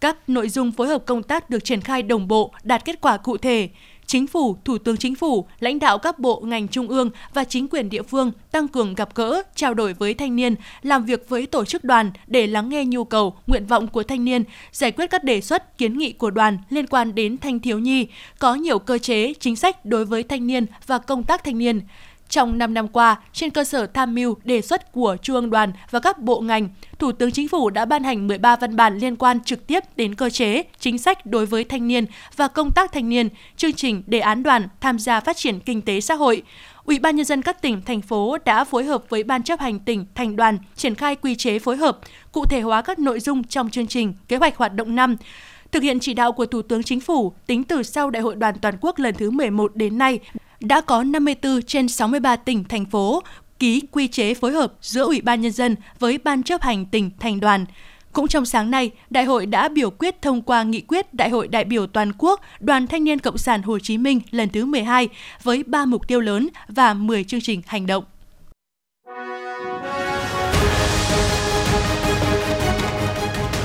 Các 0.00 0.28
nội 0.28 0.48
dung 0.48 0.72
phối 0.72 0.88
hợp 0.88 1.06
công 1.06 1.22
tác 1.22 1.50
được 1.50 1.64
triển 1.64 1.80
khai 1.80 2.02
đồng 2.02 2.28
bộ, 2.28 2.52
đạt 2.62 2.84
kết 2.84 3.00
quả 3.00 3.16
cụ 3.16 3.36
thể. 3.36 3.68
Chính 4.06 4.26
phủ, 4.26 4.56
Thủ 4.64 4.78
tướng 4.78 4.96
Chính 4.96 5.14
phủ, 5.14 5.46
lãnh 5.60 5.78
đạo 5.78 5.98
các 5.98 6.18
bộ 6.18 6.40
ngành 6.40 6.68
trung 6.68 6.88
ương 6.88 7.10
và 7.34 7.44
chính 7.44 7.68
quyền 7.68 7.90
địa 7.90 8.02
phương 8.02 8.32
tăng 8.50 8.68
cường 8.68 8.94
gặp 8.94 9.14
gỡ, 9.14 9.42
trao 9.54 9.74
đổi 9.74 9.92
với 9.92 10.14
thanh 10.14 10.36
niên, 10.36 10.54
làm 10.82 11.04
việc 11.04 11.28
với 11.28 11.46
tổ 11.46 11.64
chức 11.64 11.84
đoàn 11.84 12.10
để 12.26 12.46
lắng 12.46 12.68
nghe 12.68 12.84
nhu 12.84 13.04
cầu, 13.04 13.34
nguyện 13.46 13.66
vọng 13.66 13.88
của 13.88 14.02
thanh 14.02 14.24
niên, 14.24 14.44
giải 14.72 14.92
quyết 14.92 15.06
các 15.10 15.24
đề 15.24 15.40
xuất, 15.40 15.78
kiến 15.78 15.98
nghị 15.98 16.12
của 16.12 16.30
đoàn 16.30 16.58
liên 16.70 16.86
quan 16.86 17.14
đến 17.14 17.38
thanh 17.38 17.60
thiếu 17.60 17.78
nhi, 17.78 18.06
có 18.38 18.54
nhiều 18.54 18.78
cơ 18.78 18.98
chế, 18.98 19.32
chính 19.40 19.56
sách 19.56 19.84
đối 19.84 20.04
với 20.04 20.22
thanh 20.22 20.46
niên 20.46 20.66
và 20.86 20.98
công 20.98 21.24
tác 21.24 21.44
thanh 21.44 21.58
niên. 21.58 21.80
Trong 22.28 22.58
5 22.58 22.74
năm 22.74 22.88
qua, 22.88 23.16
trên 23.32 23.50
cơ 23.50 23.64
sở 23.64 23.86
tham 23.86 24.14
mưu 24.14 24.36
đề 24.44 24.60
xuất 24.60 24.92
của 24.92 25.16
Trung 25.22 25.36
ương 25.36 25.50
đoàn 25.50 25.72
và 25.90 26.00
các 26.00 26.18
bộ 26.18 26.40
ngành, 26.40 26.68
Thủ 26.98 27.12
tướng 27.12 27.30
Chính 27.30 27.48
phủ 27.48 27.70
đã 27.70 27.84
ban 27.84 28.04
hành 28.04 28.26
13 28.26 28.56
văn 28.56 28.76
bản 28.76 28.98
liên 28.98 29.16
quan 29.16 29.44
trực 29.44 29.66
tiếp 29.66 29.80
đến 29.96 30.14
cơ 30.14 30.30
chế, 30.30 30.62
chính 30.78 30.98
sách 30.98 31.26
đối 31.26 31.46
với 31.46 31.64
thanh 31.64 31.88
niên 31.88 32.06
và 32.36 32.48
công 32.48 32.70
tác 32.70 32.92
thanh 32.92 33.08
niên, 33.08 33.28
chương 33.56 33.72
trình 33.72 34.02
đề 34.06 34.20
án 34.20 34.42
đoàn 34.42 34.68
tham 34.80 34.98
gia 34.98 35.20
phát 35.20 35.36
triển 35.36 35.60
kinh 35.60 35.82
tế 35.82 36.00
xã 36.00 36.14
hội. 36.14 36.42
Ủy 36.84 36.98
ban 36.98 37.16
nhân 37.16 37.26
dân 37.26 37.42
các 37.42 37.62
tỉnh 37.62 37.82
thành 37.82 38.02
phố 38.02 38.38
đã 38.44 38.64
phối 38.64 38.84
hợp 38.84 39.04
với 39.08 39.22
ban 39.22 39.42
chấp 39.42 39.60
hành 39.60 39.80
tỉnh 39.80 40.06
thành 40.14 40.36
đoàn 40.36 40.58
triển 40.76 40.94
khai 40.94 41.16
quy 41.16 41.34
chế 41.34 41.58
phối 41.58 41.76
hợp, 41.76 41.98
cụ 42.32 42.44
thể 42.44 42.60
hóa 42.60 42.82
các 42.82 42.98
nội 42.98 43.20
dung 43.20 43.44
trong 43.44 43.70
chương 43.70 43.86
trình 43.86 44.14
kế 44.28 44.36
hoạch 44.36 44.56
hoạt 44.56 44.74
động 44.74 44.94
năm 44.94 45.16
Thực 45.74 45.82
hiện 45.82 46.00
chỉ 46.00 46.14
đạo 46.14 46.32
của 46.32 46.46
Thủ 46.46 46.62
tướng 46.62 46.82
Chính 46.82 47.00
phủ, 47.00 47.32
tính 47.46 47.64
từ 47.64 47.82
sau 47.82 48.10
Đại 48.10 48.22
hội 48.22 48.34
đoàn 48.34 48.54
toàn 48.62 48.74
quốc 48.80 48.98
lần 48.98 49.14
thứ 49.14 49.30
11 49.30 49.76
đến 49.76 49.98
nay, 49.98 50.18
đã 50.64 50.80
có 50.80 51.02
54 51.02 51.62
trên 51.62 51.88
63 51.88 52.36
tỉnh, 52.36 52.64
thành 52.64 52.84
phố 52.84 53.22
ký 53.58 53.82
quy 53.90 54.08
chế 54.08 54.34
phối 54.34 54.52
hợp 54.52 54.72
giữa 54.80 55.04
Ủy 55.04 55.20
ban 55.20 55.40
Nhân 55.40 55.52
dân 55.52 55.76
với 55.98 56.18
Ban 56.18 56.42
chấp 56.42 56.62
hành 56.62 56.86
tỉnh, 56.86 57.10
thành 57.20 57.40
đoàn. 57.40 57.66
Cũng 58.12 58.28
trong 58.28 58.44
sáng 58.44 58.70
nay, 58.70 58.90
Đại 59.10 59.24
hội 59.24 59.46
đã 59.46 59.68
biểu 59.68 59.90
quyết 59.90 60.22
thông 60.22 60.42
qua 60.42 60.62
nghị 60.62 60.80
quyết 60.80 61.14
Đại 61.14 61.30
hội 61.30 61.48
đại 61.48 61.64
biểu 61.64 61.86
toàn 61.86 62.12
quốc 62.18 62.40
Đoàn 62.60 62.86
Thanh 62.86 63.04
niên 63.04 63.18
Cộng 63.18 63.38
sản 63.38 63.62
Hồ 63.62 63.78
Chí 63.78 63.98
Minh 63.98 64.20
lần 64.30 64.48
thứ 64.48 64.64
12 64.64 65.08
với 65.42 65.62
3 65.62 65.84
mục 65.84 66.08
tiêu 66.08 66.20
lớn 66.20 66.48
và 66.68 66.94
10 66.94 67.24
chương 67.24 67.40
trình 67.40 67.62
hành 67.66 67.86
động. 67.86 68.04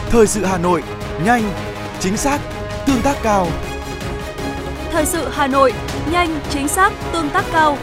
Thời 0.10 0.28
sự 0.28 0.46
Hà 0.46 0.58
Nội, 0.58 0.84
nhanh, 1.26 1.44
chính 2.00 2.18
xác, 2.18 2.40
tương 2.86 3.02
tác 3.02 3.16
cao. 3.24 3.48
Thời 5.00 5.06
sự 5.06 5.30
Hà 5.32 5.48
Nội, 5.48 5.74
nhanh, 6.12 6.40
chính 6.50 6.68
xác, 6.68 6.94
tương 7.14 7.30
tác 7.30 7.46
cao. 7.52 7.78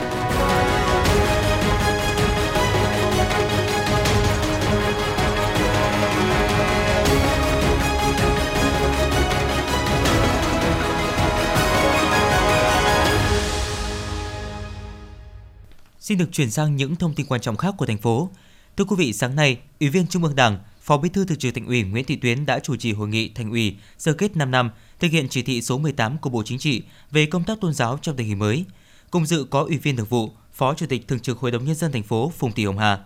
Xin 16.00 16.18
được 16.18 16.32
chuyển 16.32 16.50
sang 16.50 16.76
những 16.76 16.96
thông 16.96 17.14
tin 17.14 17.26
quan 17.26 17.40
trọng 17.40 17.56
khác 17.56 17.74
của 17.78 17.86
thành 17.86 17.98
phố. 17.98 18.30
Thưa 18.76 18.84
quý 18.84 18.96
vị, 18.98 19.12
sáng 19.12 19.36
nay, 19.36 19.58
Ủy 19.80 19.88
viên 19.88 20.06
Trung 20.06 20.24
ương 20.24 20.36
Đảng, 20.36 20.58
Phó 20.80 20.96
Bí 20.96 21.08
thư 21.08 21.24
Thường 21.24 21.38
trực 21.38 21.54
Thành 21.54 21.66
ủy 21.66 21.82
Nguyễn 21.82 22.04
Thị 22.04 22.16
Tuyến 22.16 22.46
đã 22.46 22.58
chủ 22.58 22.76
trì 22.76 22.92
hội 22.92 23.08
nghị 23.08 23.28
Thành 23.28 23.50
ủy 23.50 23.76
sơ 23.98 24.12
kết 24.12 24.36
5 24.36 24.50
năm 24.50 24.70
thực 25.00 25.10
hiện 25.12 25.28
chỉ 25.28 25.42
thị 25.42 25.62
số 25.62 25.78
18 25.78 26.18
của 26.18 26.30
Bộ 26.30 26.42
Chính 26.46 26.58
trị 26.58 26.82
về 27.10 27.26
công 27.26 27.44
tác 27.44 27.60
tôn 27.60 27.74
giáo 27.74 27.98
trong 28.02 28.16
tình 28.16 28.26
hình 28.26 28.38
mới. 28.38 28.64
Cùng 29.10 29.26
dự 29.26 29.46
có 29.50 29.60
Ủy 29.60 29.78
viên 29.78 29.96
Thường 29.96 30.06
vụ, 30.06 30.30
Phó 30.52 30.74
Chủ 30.74 30.86
tịch 30.86 31.08
Thường 31.08 31.20
trực 31.20 31.38
Hội 31.38 31.50
đồng 31.50 31.64
nhân 31.64 31.74
dân 31.74 31.92
thành 31.92 32.02
phố 32.02 32.32
Phùng 32.38 32.52
Thị 32.52 32.64
Hồng 32.64 32.78
Hà. 32.78 32.98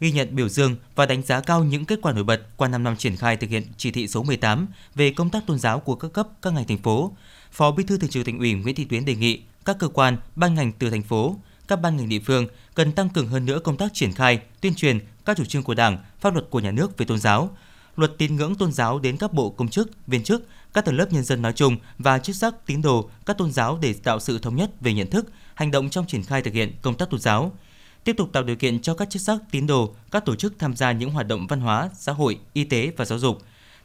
Ghi 0.00 0.12
nhận 0.12 0.36
biểu 0.36 0.48
dương 0.48 0.76
và 0.94 1.06
đánh 1.06 1.22
giá 1.22 1.40
cao 1.40 1.64
những 1.64 1.84
kết 1.84 1.98
quả 2.02 2.12
nổi 2.12 2.24
bật 2.24 2.56
qua 2.56 2.68
5 2.68 2.82
năm 2.82 2.96
triển 2.96 3.16
khai 3.16 3.36
thực 3.36 3.50
hiện 3.50 3.62
chỉ 3.76 3.90
thị 3.90 4.08
số 4.08 4.22
18 4.22 4.66
về 4.94 5.10
công 5.10 5.30
tác 5.30 5.46
tôn 5.46 5.58
giáo 5.58 5.80
của 5.80 5.94
các 5.94 6.12
cấp 6.12 6.28
các 6.42 6.52
ngành 6.52 6.66
thành 6.66 6.78
phố. 6.78 7.12
Phó 7.52 7.70
Bí 7.70 7.84
thư 7.84 7.98
Thường 7.98 8.10
trực 8.10 8.26
Thành 8.26 8.38
ủy 8.38 8.54
Nguyễn 8.54 8.74
Thị 8.74 8.84
Tuyến 8.84 9.04
đề 9.04 9.14
nghị 9.14 9.40
các 9.64 9.76
cơ 9.78 9.88
quan, 9.88 10.16
ban 10.36 10.54
ngành 10.54 10.72
từ 10.72 10.90
thành 10.90 11.02
phố, 11.02 11.36
các 11.68 11.76
ban 11.76 11.96
ngành 11.96 12.08
địa 12.08 12.20
phương 12.24 12.46
cần 12.74 12.92
tăng 12.92 13.08
cường 13.08 13.28
hơn 13.28 13.46
nữa 13.46 13.58
công 13.58 13.76
tác 13.76 13.94
triển 13.94 14.12
khai, 14.12 14.40
tuyên 14.60 14.74
truyền 14.74 14.98
các 15.24 15.36
chủ 15.36 15.44
trương 15.44 15.62
của 15.62 15.74
Đảng, 15.74 15.98
pháp 16.20 16.34
luật 16.34 16.50
của 16.50 16.60
nhà 16.60 16.70
nước 16.70 16.98
về 16.98 17.06
tôn 17.06 17.18
giáo, 17.18 17.56
luật 18.00 18.18
tín 18.18 18.36
ngưỡng 18.36 18.54
tôn 18.54 18.72
giáo 18.72 18.98
đến 18.98 19.16
các 19.16 19.32
bộ 19.32 19.50
công 19.50 19.68
chức, 19.68 19.90
viên 20.06 20.24
chức, 20.24 20.46
các 20.74 20.84
tầng 20.84 20.96
lớp 20.96 21.12
nhân 21.12 21.24
dân 21.24 21.42
nói 21.42 21.52
chung 21.52 21.76
và 21.98 22.18
chức 22.18 22.36
sắc 22.36 22.66
tín 22.66 22.82
đồ 22.82 23.10
các 23.26 23.38
tôn 23.38 23.52
giáo 23.52 23.78
để 23.82 23.92
tạo 23.92 24.20
sự 24.20 24.38
thống 24.38 24.56
nhất 24.56 24.70
về 24.80 24.92
nhận 24.92 25.10
thức, 25.10 25.26
hành 25.54 25.70
động 25.70 25.90
trong 25.90 26.06
triển 26.06 26.22
khai 26.22 26.42
thực 26.42 26.54
hiện 26.54 26.72
công 26.82 26.94
tác 26.94 27.10
tôn 27.10 27.20
giáo. 27.20 27.52
Tiếp 28.04 28.16
tục 28.16 28.30
tạo 28.32 28.42
điều 28.42 28.56
kiện 28.56 28.82
cho 28.82 28.94
các 28.94 29.10
chức 29.10 29.22
sắc 29.22 29.38
tín 29.50 29.66
đồ, 29.66 29.94
các 30.10 30.24
tổ 30.24 30.36
chức 30.36 30.58
tham 30.58 30.76
gia 30.76 30.92
những 30.92 31.10
hoạt 31.10 31.28
động 31.28 31.46
văn 31.46 31.60
hóa, 31.60 31.90
xã 31.98 32.12
hội, 32.12 32.38
y 32.52 32.64
tế 32.64 32.92
và 32.96 33.04
giáo 33.04 33.18
dục, 33.18 33.38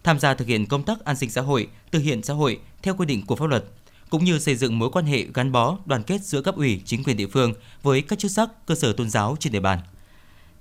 tham 0.04 0.20
gia 0.20 0.34
thực 0.34 0.48
hiện 0.48 0.66
công 0.66 0.84
tác 0.84 1.06
an 1.06 1.16
sinh 1.16 1.30
xã 1.30 1.42
hội, 1.42 1.68
từ 1.92 2.00
hiện 2.00 2.24
xã 2.24 2.34
hội 2.34 2.60
theo 2.82 2.96
quy 2.96 3.06
định 3.06 3.26
của 3.26 3.36
pháp 3.36 3.46
luật, 3.46 3.66
cũng 4.10 4.24
như 4.24 4.40
xây 4.40 4.56
dựng 4.56 4.80
mối 4.80 4.90
quan 4.92 5.06
hệ 5.06 5.26
gắn 5.34 5.52
bó, 5.52 5.78
đoàn 5.86 6.04
kết 6.04 6.22
giữa 6.22 6.42
cấp 6.42 6.56
ủy, 6.56 6.82
chính 6.86 7.04
quyền 7.04 7.18
địa 7.18 7.28
phương 7.28 7.54
với 7.84 8.02
các 8.02 8.20
chức 8.20 8.32
sắc, 8.32 8.50
cơ 8.66 8.76
sở 8.76 8.94
tôn 8.94 9.10
giáo 9.10 9.36
trên 9.40 9.54
địa 9.54 9.60
bàn. 9.60 9.80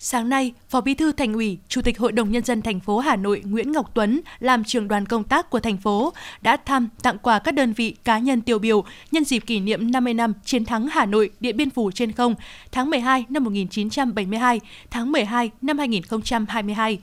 Sáng 0.07 0.29
nay, 0.29 0.53
Phó 0.69 0.81
Bí 0.81 0.95
thư 0.95 1.13
Thành 1.13 1.33
ủy, 1.33 1.59
Chủ 1.69 1.83
tịch 1.83 1.99
Hội 1.99 2.13
đồng 2.13 2.31
nhân 2.31 2.45
dân 2.45 2.63
thành 2.63 2.81
phố 2.81 2.99
Hà 2.99 3.17
Nội 3.17 3.43
Nguyễn 3.45 3.73
Ngọc 3.73 3.91
Tuấn 3.95 4.21
làm 4.39 4.65
trưởng 4.65 4.89
đoàn 4.89 5.07
công 5.07 5.25
tác 5.25 5.51
của 5.51 5.61
thành 5.61 5.77
phố 5.77 6.13
đã 6.43 6.57
thăm 6.57 6.89
tặng 7.03 7.19
quà 7.19 7.39
các 7.39 7.55
đơn 7.55 7.73
vị 7.73 7.97
cá 8.05 8.19
nhân 8.19 8.41
tiêu 8.41 8.59
biểu 8.59 8.85
nhân 9.11 9.25
dịp 9.25 9.39
kỷ 9.39 9.61
niệm 9.61 9.91
50 9.91 10.15
năm 10.15 10.33
chiến 10.45 10.65
thắng 10.65 10.87
Hà 10.87 11.07
Nội 11.07 11.31
Điện 11.41 11.57
Biên 11.57 11.71
Phủ 11.71 11.91
trên 11.91 12.13
không 12.13 12.35
tháng 12.73 12.91
12 12.91 13.25
năm 13.29 13.45
1972, 13.45 14.61
tháng 14.91 15.13
12 15.13 15.51
năm 15.63 15.79
2022. 15.79 16.99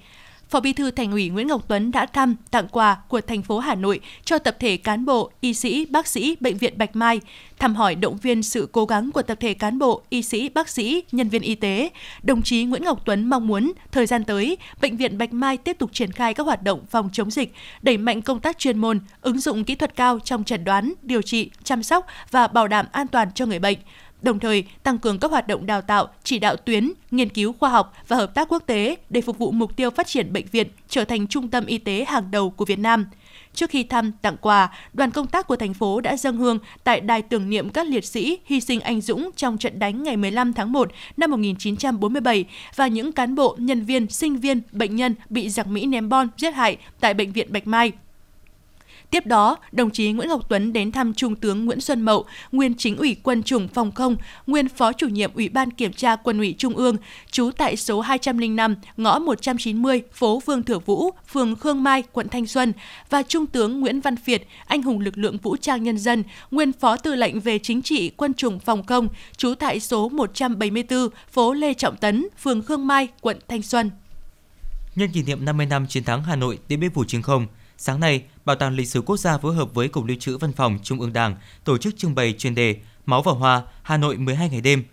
Phó 0.51 0.59
Bí 0.59 0.73
thư 0.73 0.91
Thành 0.91 1.11
ủy 1.11 1.29
Nguyễn 1.29 1.47
Ngọc 1.47 1.61
Tuấn 1.67 1.91
đã 1.91 2.05
thăm, 2.05 2.35
tặng 2.51 2.67
quà 2.67 2.97
của 3.07 3.21
thành 3.21 3.41
phố 3.41 3.59
Hà 3.59 3.75
Nội 3.75 3.99
cho 4.25 4.39
tập 4.39 4.57
thể 4.59 4.77
cán 4.77 5.05
bộ, 5.05 5.31
y 5.41 5.53
sĩ, 5.53 5.85
bác 5.85 6.07
sĩ 6.07 6.37
bệnh 6.39 6.57
viện 6.57 6.77
Bạch 6.77 6.95
Mai, 6.95 7.21
thăm 7.59 7.75
hỏi 7.75 7.95
động 7.95 8.17
viên 8.17 8.43
sự 8.43 8.69
cố 8.71 8.85
gắng 8.85 9.11
của 9.11 9.21
tập 9.21 9.37
thể 9.41 9.53
cán 9.53 9.79
bộ, 9.79 10.01
y 10.09 10.21
sĩ, 10.21 10.49
bác 10.49 10.69
sĩ, 10.69 11.03
nhân 11.11 11.29
viên 11.29 11.41
y 11.41 11.55
tế. 11.55 11.89
Đồng 12.23 12.41
chí 12.41 12.63
Nguyễn 12.63 12.83
Ngọc 12.83 13.01
Tuấn 13.05 13.29
mong 13.29 13.47
muốn 13.47 13.71
thời 13.91 14.05
gian 14.05 14.23
tới, 14.23 14.57
bệnh 14.81 14.97
viện 14.97 15.17
Bạch 15.17 15.33
Mai 15.33 15.57
tiếp 15.57 15.77
tục 15.79 15.89
triển 15.93 16.11
khai 16.11 16.33
các 16.33 16.45
hoạt 16.45 16.63
động 16.63 16.85
phòng 16.89 17.09
chống 17.13 17.31
dịch, 17.31 17.53
đẩy 17.81 17.97
mạnh 17.97 18.21
công 18.21 18.39
tác 18.39 18.59
chuyên 18.59 18.77
môn, 18.77 18.99
ứng 19.21 19.39
dụng 19.39 19.63
kỹ 19.63 19.75
thuật 19.75 19.95
cao 19.95 20.19
trong 20.19 20.43
chẩn 20.43 20.63
đoán, 20.63 20.93
điều 21.01 21.21
trị, 21.21 21.51
chăm 21.63 21.83
sóc 21.83 22.05
và 22.31 22.47
bảo 22.47 22.67
đảm 22.67 22.85
an 22.91 23.07
toàn 23.07 23.31
cho 23.35 23.45
người 23.45 23.59
bệnh 23.59 23.77
đồng 24.21 24.39
thời 24.39 24.63
tăng 24.83 24.97
cường 24.97 25.19
các 25.19 25.31
hoạt 25.31 25.47
động 25.47 25.65
đào 25.65 25.81
tạo, 25.81 26.07
chỉ 26.23 26.39
đạo 26.39 26.55
tuyến, 26.55 26.91
nghiên 27.11 27.29
cứu 27.29 27.53
khoa 27.59 27.69
học 27.69 27.93
và 28.07 28.17
hợp 28.17 28.33
tác 28.33 28.47
quốc 28.49 28.63
tế 28.65 28.95
để 29.09 29.21
phục 29.21 29.37
vụ 29.37 29.51
mục 29.51 29.75
tiêu 29.75 29.89
phát 29.89 30.07
triển 30.07 30.33
bệnh 30.33 30.45
viện 30.51 30.67
trở 30.89 31.05
thành 31.05 31.27
trung 31.27 31.47
tâm 31.47 31.65
y 31.65 31.77
tế 31.77 32.05
hàng 32.07 32.31
đầu 32.31 32.49
của 32.49 32.65
Việt 32.65 32.79
Nam. 32.79 33.05
Trước 33.53 33.69
khi 33.69 33.83
thăm 33.83 34.11
tặng 34.21 34.37
quà, 34.41 34.69
đoàn 34.93 35.11
công 35.11 35.27
tác 35.27 35.47
của 35.47 35.55
thành 35.55 35.73
phố 35.73 36.01
đã 36.01 36.17
dâng 36.17 36.37
hương 36.37 36.59
tại 36.83 37.01
đài 37.01 37.21
tưởng 37.21 37.49
niệm 37.49 37.69
các 37.69 37.87
liệt 37.87 38.05
sĩ 38.05 38.39
hy 38.45 38.59
sinh 38.61 38.79
anh 38.79 39.01
dũng 39.01 39.29
trong 39.35 39.57
trận 39.57 39.79
đánh 39.79 40.03
ngày 40.03 40.17
15 40.17 40.53
tháng 40.53 40.71
1 40.71 40.91
năm 41.17 41.31
1947 41.31 42.45
và 42.75 42.87
những 42.87 43.11
cán 43.11 43.35
bộ, 43.35 43.55
nhân 43.59 43.85
viên, 43.85 44.07
sinh 44.07 44.37
viên, 44.37 44.61
bệnh 44.71 44.95
nhân 44.95 45.15
bị 45.29 45.49
giặc 45.49 45.67
Mỹ 45.67 45.85
ném 45.85 46.09
bom 46.09 46.27
giết 46.37 46.51
hại 46.51 46.77
tại 46.99 47.13
bệnh 47.13 47.31
viện 47.31 47.53
Bạch 47.53 47.67
Mai. 47.67 47.91
Tiếp 49.11 49.25
đó, 49.25 49.57
đồng 49.71 49.89
chí 49.89 50.11
Nguyễn 50.11 50.29
Ngọc 50.29 50.49
Tuấn 50.49 50.73
đến 50.73 50.91
thăm 50.91 51.13
Trung 51.13 51.35
tướng 51.35 51.65
Nguyễn 51.65 51.81
Xuân 51.81 52.01
Mậu, 52.01 52.25
nguyên 52.51 52.73
chính 52.77 52.97
ủy 52.97 53.15
quân 53.23 53.43
chủng 53.43 53.67
phòng 53.67 53.91
không, 53.91 54.15
nguyên 54.47 54.69
phó 54.69 54.93
chủ 54.93 55.07
nhiệm 55.07 55.33
Ủy 55.33 55.49
ban 55.49 55.71
Kiểm 55.71 55.93
tra 55.93 56.15
Quân 56.15 56.37
ủy 56.37 56.55
Trung 56.57 56.73
ương, 56.73 56.95
trú 57.31 57.51
tại 57.57 57.75
số 57.75 58.01
205, 58.01 58.75
ngõ 58.97 59.19
190, 59.19 60.01
phố 60.13 60.41
Vương 60.45 60.63
Thừa 60.63 60.79
Vũ, 60.79 61.11
phường 61.27 61.55
Khương 61.55 61.83
Mai, 61.83 62.03
quận 62.11 62.29
Thanh 62.29 62.47
Xuân, 62.47 62.73
và 63.09 63.23
Trung 63.23 63.47
tướng 63.47 63.79
Nguyễn 63.79 64.01
Văn 64.01 64.15
Việt, 64.25 64.47
anh 64.65 64.81
hùng 64.81 64.99
lực 64.99 65.17
lượng 65.17 65.37
vũ 65.37 65.57
trang 65.57 65.83
nhân 65.83 65.97
dân, 65.97 66.23
nguyên 66.51 66.73
phó 66.73 66.97
tư 66.97 67.15
lệnh 67.15 67.39
về 67.39 67.59
chính 67.59 67.81
trị 67.81 68.09
quân 68.09 68.33
chủng 68.33 68.59
phòng 68.59 68.83
không, 68.83 69.07
trú 69.37 69.53
tại 69.55 69.79
số 69.79 70.09
174, 70.09 71.09
phố 71.31 71.53
Lê 71.53 71.73
Trọng 71.73 71.97
Tấn, 71.97 72.27
phường 72.37 72.61
Khương 72.61 72.87
Mai, 72.87 73.07
quận 73.21 73.39
Thanh 73.47 73.61
Xuân. 73.61 73.91
Nhân 74.95 75.09
kỷ 75.11 75.23
niệm 75.23 75.45
50 75.45 75.65
năm 75.65 75.87
chiến 75.87 76.03
thắng 76.03 76.23
Hà 76.23 76.35
Nội 76.35 76.59
Điện 76.67 76.79
Biên 76.79 76.91
Phủ 76.91 77.03
trên 77.07 77.21
không, 77.21 77.47
Sáng 77.83 77.99
nay, 77.99 78.23
Bảo 78.45 78.55
tàng 78.55 78.75
Lịch 78.75 78.87
sử 78.87 79.01
Quốc 79.01 79.17
gia 79.17 79.37
phối 79.37 79.55
hợp 79.55 79.73
với 79.73 79.87
Cục 79.87 80.05
Lưu 80.05 80.17
trữ 80.19 80.37
Văn 80.37 80.53
phòng 80.53 80.79
Trung 80.83 80.99
ương 80.99 81.13
Đảng 81.13 81.35
tổ 81.63 81.77
chức 81.77 81.97
trưng 81.97 82.15
bày 82.15 82.33
chuyên 82.37 82.55
đề 82.55 82.75
Máu 83.05 83.21
và 83.21 83.31
Hoa, 83.31 83.61
Hà 83.83 83.97
Nội 83.97 84.17
12 84.17 84.49
ngày 84.49 84.61
đêm. 84.61 84.83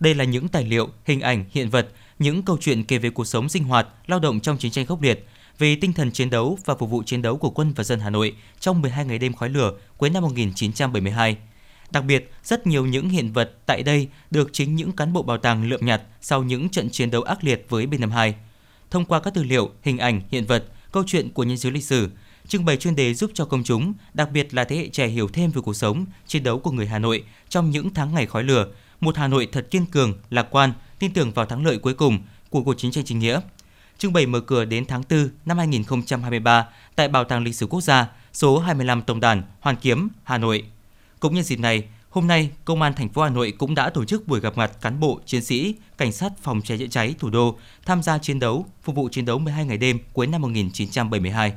Đây 0.00 0.14
là 0.14 0.24
những 0.24 0.48
tài 0.48 0.64
liệu, 0.64 0.88
hình 1.04 1.20
ảnh, 1.20 1.44
hiện 1.50 1.70
vật, 1.70 1.88
những 2.18 2.42
câu 2.42 2.58
chuyện 2.60 2.84
kể 2.84 2.98
về 2.98 3.10
cuộc 3.10 3.24
sống 3.24 3.48
sinh 3.48 3.64
hoạt, 3.64 3.88
lao 4.06 4.18
động 4.18 4.40
trong 4.40 4.58
chiến 4.58 4.72
tranh 4.72 4.86
khốc 4.86 5.02
liệt, 5.02 5.26
về 5.58 5.76
tinh 5.80 5.92
thần 5.92 6.12
chiến 6.12 6.30
đấu 6.30 6.58
và 6.64 6.74
phục 6.74 6.90
vụ 6.90 7.02
chiến 7.02 7.22
đấu 7.22 7.36
của 7.36 7.50
quân 7.50 7.72
và 7.76 7.84
dân 7.84 8.00
Hà 8.00 8.10
Nội 8.10 8.36
trong 8.60 8.82
12 8.82 9.04
ngày 9.04 9.18
đêm 9.18 9.32
khói 9.32 9.48
lửa 9.48 9.72
cuối 9.96 10.10
năm 10.10 10.22
1972. 10.22 11.36
Đặc 11.90 12.04
biệt, 12.04 12.32
rất 12.44 12.66
nhiều 12.66 12.86
những 12.86 13.08
hiện 13.08 13.32
vật 13.32 13.52
tại 13.66 13.82
đây 13.82 14.08
được 14.30 14.50
chính 14.52 14.76
những 14.76 14.92
cán 14.92 15.12
bộ 15.12 15.22
bảo 15.22 15.38
tàng 15.38 15.68
lượm 15.68 15.86
nhặt 15.86 16.02
sau 16.20 16.42
những 16.42 16.68
trận 16.68 16.90
chiến 16.90 17.10
đấu 17.10 17.22
ác 17.22 17.44
liệt 17.44 17.66
với 17.68 17.86
B-52. 17.86 18.32
Thông 18.90 19.04
qua 19.04 19.20
các 19.20 19.34
tư 19.34 19.42
liệu, 19.42 19.70
hình 19.82 19.98
ảnh, 19.98 20.20
hiện 20.30 20.46
vật, 20.46 20.64
câu 20.92 21.02
chuyện 21.06 21.32
của 21.32 21.44
nhân 21.44 21.56
chứng 21.56 21.72
lịch 21.72 21.84
sử, 21.84 22.08
Trưng 22.48 22.64
bày 22.64 22.76
chuyên 22.76 22.96
đề 22.96 23.14
giúp 23.14 23.30
cho 23.34 23.44
công 23.44 23.64
chúng, 23.64 23.92
đặc 24.14 24.28
biệt 24.32 24.54
là 24.54 24.64
thế 24.64 24.76
hệ 24.76 24.88
trẻ 24.88 25.06
hiểu 25.06 25.28
thêm 25.28 25.50
về 25.50 25.60
cuộc 25.60 25.74
sống, 25.74 26.06
chiến 26.26 26.42
đấu 26.42 26.58
của 26.58 26.70
người 26.70 26.86
Hà 26.86 26.98
Nội 26.98 27.24
trong 27.48 27.70
những 27.70 27.94
tháng 27.94 28.14
ngày 28.14 28.26
khói 28.26 28.44
lửa, 28.44 28.66
một 29.00 29.16
Hà 29.16 29.28
Nội 29.28 29.48
thật 29.52 29.66
kiên 29.70 29.86
cường, 29.86 30.14
lạc 30.30 30.46
quan, 30.50 30.72
tin 30.98 31.12
tưởng 31.12 31.32
vào 31.32 31.46
thắng 31.46 31.66
lợi 31.66 31.78
cuối 31.78 31.94
cùng 31.94 32.18
của 32.50 32.62
cuộc 32.62 32.74
chiến 32.74 32.90
tranh 32.90 33.04
chính 33.04 33.18
nghĩa. 33.18 33.40
Trưng 33.98 34.12
bày 34.12 34.26
mở 34.26 34.40
cửa 34.40 34.64
đến 34.64 34.86
tháng 34.86 35.02
4 35.10 35.28
năm 35.44 35.58
2023 35.58 36.68
tại 36.96 37.08
Bảo 37.08 37.24
tàng 37.24 37.44
Lịch 37.44 37.54
sử 37.54 37.66
Quốc 37.66 37.80
gia, 37.80 38.08
số 38.32 38.58
25 38.58 39.02
Tổng 39.02 39.20
đàn, 39.20 39.42
Hoàn 39.60 39.76
Kiếm, 39.76 40.08
Hà 40.24 40.38
Nội. 40.38 40.64
Cũng 41.20 41.34
nhân 41.34 41.44
dịp 41.44 41.58
này, 41.58 41.84
hôm 42.10 42.26
nay 42.26 42.50
Công 42.64 42.82
an 42.82 42.92
thành 42.94 43.08
phố 43.08 43.22
Hà 43.22 43.30
Nội 43.30 43.52
cũng 43.58 43.74
đã 43.74 43.90
tổ 43.90 44.04
chức 44.04 44.28
buổi 44.28 44.40
gặp 44.40 44.56
mặt 44.56 44.72
cán 44.80 45.00
bộ, 45.00 45.20
chiến 45.26 45.44
sĩ, 45.44 45.74
cảnh 45.98 46.12
sát 46.12 46.32
phòng 46.42 46.60
cháy 46.64 46.78
chữa 46.78 46.86
cháy 46.86 47.14
thủ 47.18 47.30
đô 47.30 47.58
tham 47.86 48.02
gia 48.02 48.18
chiến 48.18 48.38
đấu, 48.38 48.66
phục 48.82 48.96
vụ 48.96 49.08
chiến 49.08 49.24
đấu 49.24 49.38
12 49.38 49.64
ngày 49.64 49.76
đêm 49.76 49.98
cuối 50.12 50.26
năm 50.26 50.40
1972. 50.40 51.52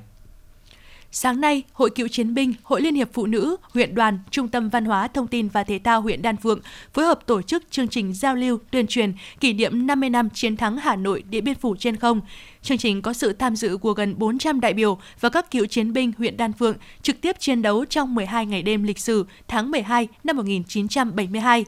Sáng 1.13 1.41
nay, 1.41 1.63
Hội 1.73 1.89
Cựu 1.89 2.07
Chiến 2.07 2.33
binh, 2.33 2.53
Hội 2.63 2.81
Liên 2.81 2.95
hiệp 2.95 3.09
Phụ 3.13 3.25
nữ, 3.25 3.55
huyện 3.73 3.95
đoàn, 3.95 4.19
Trung 4.29 4.47
tâm 4.47 4.69
Văn 4.69 4.85
hóa, 4.85 5.07
Thông 5.07 5.27
tin 5.27 5.47
và 5.47 5.63
Thể 5.63 5.79
thao 5.83 6.01
huyện 6.01 6.21
Đan 6.21 6.37
Phượng 6.37 6.59
phối 6.93 7.05
hợp 7.05 7.19
tổ 7.25 7.41
chức 7.41 7.63
chương 7.71 7.87
trình 7.87 8.13
giao 8.13 8.35
lưu 8.35 8.59
tuyên 8.71 8.87
truyền 8.87 9.13
kỷ 9.39 9.53
niệm 9.53 9.87
50 9.87 10.09
năm 10.09 10.29
chiến 10.29 10.57
thắng 10.57 10.77
Hà 10.77 10.95
Nội 10.95 11.23
Điện 11.29 11.43
Biên 11.43 11.55
Phủ 11.55 11.75
trên 11.79 11.95
không. 11.95 12.21
Chương 12.61 12.77
trình 12.77 13.01
có 13.01 13.13
sự 13.13 13.33
tham 13.33 13.55
dự 13.55 13.77
của 13.77 13.93
gần 13.93 14.15
400 14.17 14.59
đại 14.59 14.73
biểu 14.73 14.97
và 15.19 15.29
các 15.29 15.51
cựu 15.51 15.65
chiến 15.65 15.93
binh 15.93 16.11
huyện 16.17 16.37
Đan 16.37 16.53
Phượng 16.53 16.75
trực 17.01 17.21
tiếp 17.21 17.39
chiến 17.39 17.61
đấu 17.61 17.85
trong 17.85 18.15
12 18.15 18.45
ngày 18.45 18.61
đêm 18.61 18.83
lịch 18.83 18.99
sử 18.99 19.25
tháng 19.47 19.71
12 19.71 20.07
năm 20.23 20.37
1972. 20.37 21.65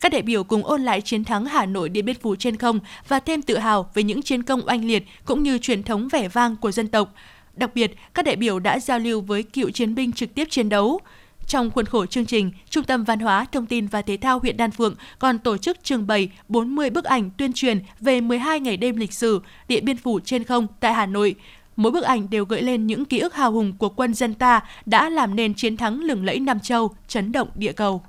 Các 0.00 0.12
đại 0.12 0.22
biểu 0.22 0.44
cùng 0.44 0.64
ôn 0.64 0.82
lại 0.82 1.00
chiến 1.00 1.24
thắng 1.24 1.44
Hà 1.44 1.66
Nội 1.66 1.88
Điện 1.88 2.04
Biên 2.04 2.16
Phủ 2.16 2.36
trên 2.36 2.56
không 2.56 2.80
và 3.08 3.20
thêm 3.20 3.42
tự 3.42 3.58
hào 3.58 3.90
về 3.94 4.02
những 4.02 4.22
chiến 4.22 4.42
công 4.42 4.66
oanh 4.66 4.84
liệt 4.84 5.04
cũng 5.24 5.42
như 5.42 5.58
truyền 5.58 5.82
thống 5.82 6.08
vẻ 6.08 6.28
vang 6.28 6.56
của 6.56 6.72
dân 6.72 6.88
tộc. 6.88 7.14
Đặc 7.56 7.70
biệt, 7.74 7.94
các 8.14 8.24
đại 8.24 8.36
biểu 8.36 8.58
đã 8.58 8.78
giao 8.78 8.98
lưu 8.98 9.20
với 9.20 9.42
cựu 9.42 9.70
chiến 9.70 9.94
binh 9.94 10.12
trực 10.12 10.34
tiếp 10.34 10.48
chiến 10.50 10.68
đấu. 10.68 11.00
Trong 11.46 11.70
khuôn 11.70 11.86
khổ 11.86 12.06
chương 12.06 12.26
trình, 12.26 12.52
Trung 12.70 12.84
tâm 12.84 13.04
Văn 13.04 13.18
hóa, 13.18 13.46
Thông 13.52 13.66
tin 13.66 13.86
và 13.86 14.02
Thể 14.02 14.16
thao 14.16 14.38
huyện 14.38 14.56
Đan 14.56 14.70
Phượng 14.70 14.94
còn 15.18 15.38
tổ 15.38 15.56
chức 15.56 15.84
trưng 15.84 16.06
bày 16.06 16.28
40 16.48 16.90
bức 16.90 17.04
ảnh 17.04 17.30
tuyên 17.30 17.52
truyền 17.52 17.80
về 18.00 18.20
12 18.20 18.60
ngày 18.60 18.76
đêm 18.76 18.96
lịch 18.96 19.12
sử 19.12 19.40
Điện 19.68 19.84
Biên 19.84 19.96
Phủ 19.96 20.20
trên 20.20 20.44
không 20.44 20.66
tại 20.80 20.94
Hà 20.94 21.06
Nội. 21.06 21.34
Mỗi 21.76 21.92
bức 21.92 22.04
ảnh 22.04 22.30
đều 22.30 22.44
gợi 22.44 22.62
lên 22.62 22.86
những 22.86 23.04
ký 23.04 23.18
ức 23.18 23.34
hào 23.34 23.52
hùng 23.52 23.72
của 23.78 23.88
quân 23.88 24.14
dân 24.14 24.34
ta 24.34 24.60
đã 24.86 25.08
làm 25.08 25.36
nên 25.36 25.54
chiến 25.54 25.76
thắng 25.76 26.00
lừng 26.00 26.24
lẫy 26.24 26.40
Nam 26.40 26.60
Châu, 26.60 26.94
chấn 27.08 27.32
động 27.32 27.48
địa 27.54 27.72
cầu. 27.72 28.02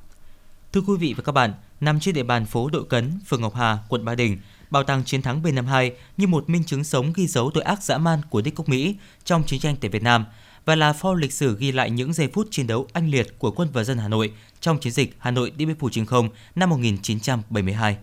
Thưa 0.73 0.81
quý 0.81 0.93
vị 0.99 1.13
và 1.17 1.23
các 1.23 1.31
bạn, 1.31 1.53
nằm 1.81 1.99
trên 1.99 2.15
địa 2.15 2.23
bàn 2.23 2.45
phố 2.45 2.69
Đội 2.69 2.83
Cấn, 2.89 3.11
phường 3.25 3.41
Ngọc 3.41 3.55
Hà, 3.55 3.77
quận 3.89 4.05
Ba 4.05 4.15
Đình, 4.15 4.37
Bảo 4.69 4.83
tàng 4.83 5.03
chiến 5.03 5.21
thắng 5.21 5.43
B52 5.43 5.91
như 6.17 6.27
một 6.27 6.49
minh 6.49 6.63
chứng 6.63 6.83
sống 6.83 7.13
ghi 7.15 7.27
dấu 7.27 7.51
tội 7.53 7.63
ác 7.63 7.83
dã 7.83 7.97
man 7.97 8.21
của 8.29 8.41
đế 8.41 8.51
quốc 8.55 8.69
Mỹ 8.69 8.95
trong 9.23 9.43
chiến 9.43 9.59
tranh 9.59 9.75
tại 9.81 9.89
Việt 9.89 10.03
Nam 10.03 10.25
và 10.65 10.75
là 10.75 10.93
pho 10.93 11.13
lịch 11.13 11.33
sử 11.33 11.57
ghi 11.59 11.71
lại 11.71 11.91
những 11.91 12.13
giây 12.13 12.27
phút 12.33 12.47
chiến 12.51 12.67
đấu 12.67 12.87
anh 12.93 13.09
liệt 13.09 13.39
của 13.39 13.51
quân 13.51 13.69
và 13.73 13.83
dân 13.83 13.97
Hà 13.97 14.07
Nội 14.07 14.33
trong 14.59 14.79
chiến 14.79 14.93
dịch 14.93 15.15
Hà 15.19 15.31
Nội 15.31 15.51
Điện 15.57 15.67
Biên 15.67 15.77
Phủ 15.77 15.89
trên 15.91 16.05
không 16.05 16.29
năm 16.55 16.69
1972. 16.69 17.97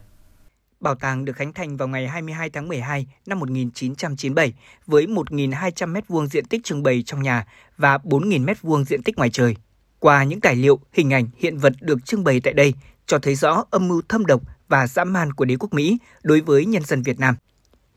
Bảo 0.80 0.94
tàng 0.94 1.24
được 1.24 1.36
khánh 1.36 1.52
thành 1.52 1.76
vào 1.76 1.88
ngày 1.88 2.08
22 2.08 2.50
tháng 2.50 2.68
12 2.68 3.06
năm 3.26 3.38
1997 3.38 4.52
với 4.86 5.06
1.200 5.06 5.92
m2 5.92 6.26
diện 6.26 6.44
tích 6.44 6.64
trưng 6.64 6.82
bày 6.82 7.02
trong 7.06 7.22
nhà 7.22 7.46
và 7.78 7.98
4.000 7.98 8.44
m2 8.44 8.84
diện 8.84 9.02
tích 9.02 9.16
ngoài 9.16 9.30
trời. 9.30 9.56
Qua 9.98 10.24
những 10.24 10.40
tài 10.40 10.56
liệu, 10.56 10.80
hình 10.92 11.12
ảnh, 11.12 11.26
hiện 11.38 11.58
vật 11.58 11.72
được 11.80 12.04
trưng 12.04 12.24
bày 12.24 12.40
tại 12.40 12.52
đây 12.52 12.74
cho 13.06 13.18
thấy 13.18 13.34
rõ 13.34 13.64
âm 13.70 13.88
mưu 13.88 14.02
thâm 14.08 14.26
độc 14.26 14.42
và 14.68 14.86
dã 14.86 15.04
man 15.04 15.32
của 15.32 15.44
đế 15.44 15.56
quốc 15.56 15.72
Mỹ 15.72 15.98
đối 16.22 16.40
với 16.40 16.66
nhân 16.66 16.84
dân 16.84 17.02
Việt 17.02 17.20
Nam. 17.20 17.34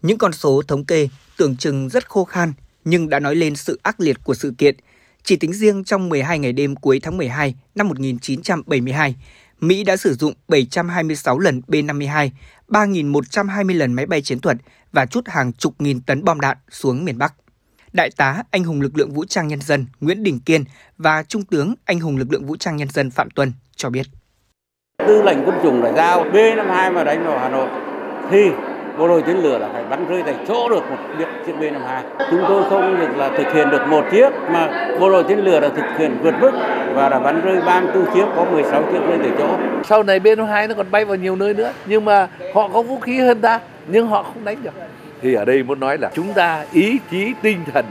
Những 0.01 0.17
con 0.17 0.34
số 0.34 0.62
thống 0.67 0.86
kê 0.86 1.07
tưởng 1.38 1.57
chừng 1.57 1.89
rất 1.89 2.10
khô 2.10 2.24
khan 2.24 2.53
nhưng 2.86 3.10
đã 3.10 3.19
nói 3.19 3.36
lên 3.36 3.55
sự 3.55 3.79
ác 3.84 4.00
liệt 4.00 4.17
của 4.24 4.34
sự 4.34 4.53
kiện. 4.57 4.75
Chỉ 5.24 5.36
tính 5.36 5.53
riêng 5.53 5.84
trong 5.84 6.10
12 6.10 6.39
ngày 6.39 6.53
đêm 6.53 6.75
cuối 6.75 7.00
tháng 7.03 7.17
12 7.17 7.55
năm 7.75 7.88
1972, 7.88 9.15
Mỹ 9.60 9.84
đã 9.84 9.98
sử 9.98 10.13
dụng 10.13 10.34
726 10.48 11.39
lần 11.39 11.62
B-52, 11.67 12.29
3.120 12.67 13.77
lần 13.77 13.93
máy 13.93 14.05
bay 14.05 14.22
chiến 14.22 14.39
thuật 14.39 14.57
và 14.91 15.05
chút 15.05 15.27
hàng 15.27 15.53
chục 15.53 15.81
nghìn 15.81 16.01
tấn 16.01 16.24
bom 16.24 16.39
đạn 16.39 16.57
xuống 16.72 17.05
miền 17.05 17.17
Bắc. 17.17 17.34
Đại 17.93 18.10
tá 18.17 18.43
Anh 18.51 18.63
hùng 18.63 18.81
lực 18.81 18.98
lượng 18.98 19.13
vũ 19.13 19.25
trang 19.25 19.48
nhân 19.48 19.62
dân 19.62 19.86
Nguyễn 20.00 20.24
Đình 20.24 20.39
Kiên 20.39 20.63
và 20.98 21.24
Trung 21.24 21.45
tướng 21.45 21.75
Anh 21.86 22.00
hùng 22.00 22.17
lực 22.17 22.31
lượng 22.31 22.45
vũ 22.45 22.55
trang 22.57 22.77
nhân 22.77 22.89
dân 22.89 23.12
Phạm 23.12 23.29
Tuân 23.29 23.53
cho 23.75 23.89
biết. 23.89 24.07
Tư 25.07 25.21
lệnh 25.21 25.38
quân 25.45 25.55
chủng 25.63 25.83
đã 25.83 25.91
giao 25.91 26.25
B-52 26.33 26.93
mà 26.93 27.03
đánh 27.03 27.25
vào 27.25 27.39
Hà 27.39 27.50
Nội 27.50 27.67
thì 28.31 28.50
bộ 28.97 29.07
đội 29.07 29.24
tên 29.27 29.38
lửa 29.38 29.57
là 29.57 29.67
phải 29.74 29.83
bắn 29.89 30.05
rơi 30.09 30.24
tại 30.25 30.35
chỗ 30.47 30.69
được 30.69 30.89
một 30.89 30.97
chiếc 31.45 31.53
B-52. 31.59 32.01
Chúng 32.31 32.43
tôi 32.47 32.63
không 32.69 33.00
được 33.00 33.17
là 33.17 33.29
thực 33.38 33.53
hiện 33.53 33.69
được 33.69 33.88
một 33.88 34.05
chiếc 34.12 34.29
mà 34.50 34.88
bộ 35.00 35.09
đội 35.09 35.24
tên 35.27 35.39
lửa 35.39 35.59
đã 35.59 35.69
thực 35.69 35.97
hiện 35.97 36.17
vượt 36.21 36.33
mức 36.39 36.51
và 36.93 37.09
đã 37.09 37.19
bắn 37.19 37.41
rơi 37.41 37.62
34 37.65 38.05
chiếc, 38.13 38.25
có 38.35 38.45
16 38.45 38.83
chiếc 38.91 39.00
rơi 39.09 39.17
tại 39.24 39.31
chỗ. 39.38 39.47
Sau 39.83 40.03
này 40.03 40.19
B-52 40.19 40.67
nó 40.67 40.74
còn 40.74 40.91
bay 40.91 41.05
vào 41.05 41.15
nhiều 41.15 41.35
nơi 41.35 41.53
nữa, 41.53 41.71
nhưng 41.85 42.05
mà 42.05 42.27
họ 42.53 42.69
có 42.74 42.81
vũ 42.81 43.00
khí 43.00 43.19
hơn 43.19 43.41
ta, 43.41 43.59
nhưng 43.88 44.07
họ 44.07 44.24
không 44.24 44.45
đánh 44.45 44.57
được. 44.63 44.74
Thì 45.21 45.33
ở 45.33 45.45
đây 45.45 45.63
muốn 45.63 45.79
nói 45.79 45.97
là 45.97 46.09
chúng 46.13 46.33
ta 46.33 46.65
ý 46.71 47.00
chí 47.12 47.33
tinh 47.41 47.59
thần 47.74 47.85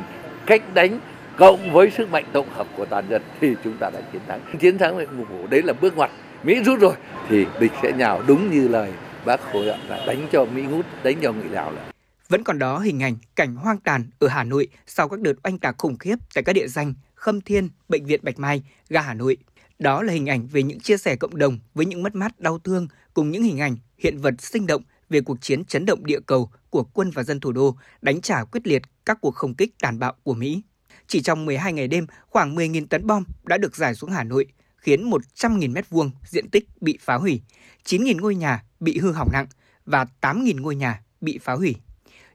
cách 0.46 0.62
đánh 0.74 0.98
cộng 1.36 1.72
với 1.72 1.90
sức 1.90 2.12
mạnh 2.12 2.24
tổng 2.32 2.46
hợp 2.56 2.66
của 2.76 2.84
toàn 2.84 3.04
dân 3.08 3.22
thì 3.40 3.54
chúng 3.64 3.72
ta 3.72 3.90
đã 3.90 4.00
chiến 4.12 4.20
thắng 4.28 4.40
chiến 4.58 4.78
thắng 4.78 4.98
điện 4.98 5.08
biên 5.16 5.26
phủ 5.26 5.46
đấy 5.50 5.62
là 5.62 5.72
bước 5.80 5.96
ngoặt 5.96 6.10
mỹ 6.44 6.62
rút 6.64 6.80
rồi 6.80 6.94
thì 7.28 7.46
địch 7.60 7.72
sẽ 7.82 7.92
nhào 7.92 8.22
đúng 8.26 8.50
như 8.50 8.68
lời 8.68 8.92
bác 9.26 9.40
hồ 9.52 9.64
dặn 9.64 9.80
là 9.88 10.04
đánh 10.06 10.28
cho 10.32 10.44
mỹ 10.44 10.62
rút 10.62 10.86
đánh 11.04 11.16
cho 11.22 11.32
mỹ 11.32 11.44
lào 11.50 11.72
là 11.72 11.92
vẫn 12.28 12.44
còn 12.44 12.58
đó 12.58 12.78
hình 12.78 13.02
ảnh 13.02 13.16
cảnh 13.36 13.54
hoang 13.54 13.78
tàn 13.78 14.04
ở 14.18 14.28
Hà 14.28 14.44
Nội 14.44 14.68
sau 14.86 15.08
các 15.08 15.20
đợt 15.20 15.32
oanh 15.42 15.58
tạc 15.58 15.78
khủng 15.78 15.98
khiếp 15.98 16.16
tại 16.34 16.44
các 16.44 16.52
địa 16.52 16.66
danh 16.66 16.94
Khâm 17.14 17.40
Thiên, 17.40 17.68
Bệnh 17.88 18.06
viện 18.06 18.20
Bạch 18.22 18.38
Mai, 18.38 18.62
ga 18.88 19.00
Hà 19.00 19.14
Nội. 19.14 19.36
Đó 19.78 20.02
là 20.02 20.12
hình 20.12 20.26
ảnh 20.26 20.46
về 20.46 20.62
những 20.62 20.80
chia 20.80 20.96
sẻ 20.96 21.16
cộng 21.16 21.36
đồng 21.36 21.58
với 21.74 21.86
những 21.86 22.02
mất 22.02 22.14
mát 22.14 22.40
đau 22.40 22.58
thương 22.58 22.88
cùng 23.14 23.30
những 23.30 23.42
hình 23.42 23.58
ảnh 23.60 23.76
hiện 23.98 24.18
vật 24.18 24.34
sinh 24.38 24.66
động 24.66 24.82
về 25.10 25.20
cuộc 25.20 25.40
chiến 25.40 25.64
chấn 25.64 25.86
động 25.86 26.06
địa 26.06 26.20
cầu 26.26 26.50
của 26.70 26.84
quân 26.84 27.10
và 27.10 27.22
dân 27.22 27.40
thủ 27.40 27.52
đô 27.52 27.76
đánh 28.02 28.20
trả 28.20 28.44
quyết 28.44 28.66
liệt 28.66 28.82
các 29.06 29.18
cuộc 29.20 29.34
không 29.34 29.54
kích 29.54 29.78
tàn 29.80 29.98
bạo 29.98 30.14
của 30.22 30.34
Mỹ. 30.34 30.62
Chỉ 31.06 31.22
trong 31.22 31.46
12 31.46 31.72
ngày 31.72 31.88
đêm, 31.88 32.06
khoảng 32.26 32.56
10.000 32.56 32.86
tấn 32.86 33.06
bom 33.06 33.24
đã 33.44 33.58
được 33.58 33.76
giải 33.76 33.94
xuống 33.94 34.10
Hà 34.10 34.24
Nội, 34.24 34.46
khiến 34.84 35.10
100.000 35.10 35.72
m2 35.72 36.10
diện 36.24 36.50
tích 36.50 36.68
bị 36.80 36.98
phá 37.00 37.14
hủy, 37.14 37.42
9.000 37.84 38.20
ngôi 38.20 38.34
nhà 38.34 38.62
bị 38.80 38.98
hư 38.98 39.12
hỏng 39.12 39.28
nặng 39.32 39.46
và 39.86 40.06
8.000 40.20 40.60
ngôi 40.60 40.76
nhà 40.76 41.02
bị 41.20 41.38
phá 41.38 41.52
hủy. 41.52 41.76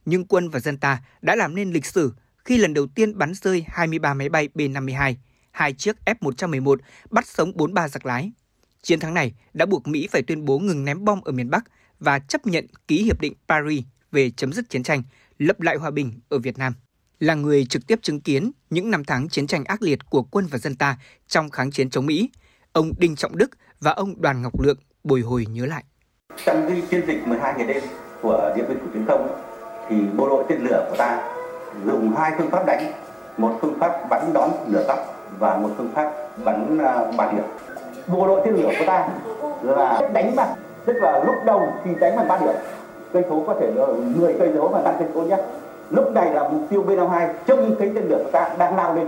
Nhưng 0.06 0.26
quân 0.26 0.50
và 0.50 0.60
dân 0.60 0.78
ta 0.78 1.04
đã 1.22 1.36
làm 1.36 1.56
nên 1.56 1.72
lịch 1.72 1.86
sử 1.86 2.14
khi 2.46 2.58
lần 2.58 2.74
đầu 2.74 2.88
tiên 2.88 3.18
bắn 3.18 3.34
rơi 3.34 3.66
23 3.68 4.14
máy 4.14 4.30
bay 4.30 4.50
B-52, 4.56 5.16
hai 5.52 5.74
chiếc 5.74 5.96
F-111 6.06 6.78
bắt 7.10 7.28
sống 7.28 7.52
43 7.56 7.88
giặc 7.88 8.06
lái. 8.06 8.32
Chiến 8.82 9.00
thắng 9.00 9.14
này 9.14 9.34
đã 9.54 9.66
buộc 9.66 9.88
Mỹ 9.88 10.08
phải 10.12 10.22
tuyên 10.22 10.46
bố 10.46 10.60
ngừng 10.60 10.86
ném 10.86 11.06
bom 11.06 11.22
ở 11.22 11.32
miền 11.32 11.50
Bắc 11.50 11.64
và 12.00 12.20
chấp 12.20 12.48
nhận 12.48 12.68
ký 12.88 13.04
hiệp 13.04 13.22
định 13.22 13.34
Paris 13.48 13.84
về 14.12 14.30
chấm 14.30 14.54
dứt 14.54 14.70
chiến 14.70 14.84
tranh, 14.84 15.04
lập 15.38 15.62
lại 15.62 15.76
hòa 15.76 15.92
bình 15.92 16.20
ở 16.30 16.40
Việt 16.40 16.58
Nam. 16.58 16.74
Là 17.20 17.34
người 17.34 17.66
trực 17.66 17.88
tiếp 17.88 18.00
chứng 18.02 18.22
kiến 18.22 18.52
những 18.70 18.92
năm 18.92 19.04
tháng 19.04 19.30
chiến 19.30 19.48
tranh 19.48 19.64
ác 19.64 19.82
liệt 19.82 20.00
của 20.10 20.24
quân 20.32 20.48
và 20.52 20.58
dân 20.58 20.76
ta 20.76 20.98
trong 21.28 21.50
kháng 21.50 21.72
chiến 21.72 21.90
chống 21.90 22.06
Mỹ, 22.06 22.30
ông 22.74 22.92
Đinh 22.98 23.16
Trọng 23.16 23.38
Đức 23.38 23.50
và 23.80 23.92
ông 23.92 24.22
Đoàn 24.22 24.42
Ngọc 24.42 24.62
Lượng 24.62 24.78
bồi 25.04 25.22
hồi 25.22 25.46
nhớ 25.50 25.66
lại. 25.66 25.84
Trong 26.46 26.70
cái 26.70 26.82
chiến 26.90 27.02
dịch 27.08 27.28
12 27.28 27.54
ngày 27.58 27.68
đêm 27.68 27.84
của 28.22 28.54
Điện 28.56 28.66
biên 28.68 28.78
phủ 28.80 28.86
chiến 28.94 29.06
công 29.08 29.42
thì 29.90 29.96
bộ 30.18 30.30
đội 30.30 30.46
tên 30.50 30.62
lửa 30.64 30.88
của 30.90 30.98
ta 30.98 31.34
dùng 31.86 32.16
hai 32.18 32.32
phương 32.38 32.50
pháp 32.52 32.66
đánh, 32.66 32.92
một 33.38 33.58
phương 33.62 33.80
pháp 33.80 34.10
bắn 34.10 34.34
đón 34.34 34.52
lửa 34.68 34.86
góc 34.88 35.30
và 35.40 35.58
một 35.58 35.70
phương 35.78 35.92
pháp 35.96 36.12
bắn 36.46 36.78
à, 36.78 37.12
bắn 37.18 37.36
điểm. 37.36 37.46
Bộ 38.08 38.28
đội 38.28 38.42
tên 38.46 38.56
lửa 38.56 38.72
của 38.80 38.86
ta 38.88 39.10
là 39.64 40.10
đánh 40.14 40.36
bằng 40.36 40.56
tức 40.86 40.94
là 40.94 41.24
lúc 41.26 41.36
đầu 41.46 41.74
thì 41.86 41.92
đánh 42.00 42.16
bằng 42.16 42.28
ba 42.28 42.38
điểm 42.38 42.56
cây 43.14 43.24
số 43.30 43.44
có 43.48 43.56
thể 43.60 43.72
là 43.76 43.86
10 44.16 44.36
cây 44.40 44.52
số 44.56 44.70
mà 44.70 44.82
tăng 44.82 44.96
cây 45.00 45.08
số 45.14 45.22
nhé 45.22 45.38
lúc 45.92 46.12
này 46.14 46.34
là 46.34 46.50
mục 46.50 46.62
tiêu 46.70 46.86
B52 46.88 47.34
trông 47.48 47.76
thấy 47.80 47.92
tên 47.96 48.04
lửa 48.10 48.22
của 48.24 48.32
ta 48.32 48.50
đang 48.58 48.76
lao 48.76 48.96
lên. 48.96 49.08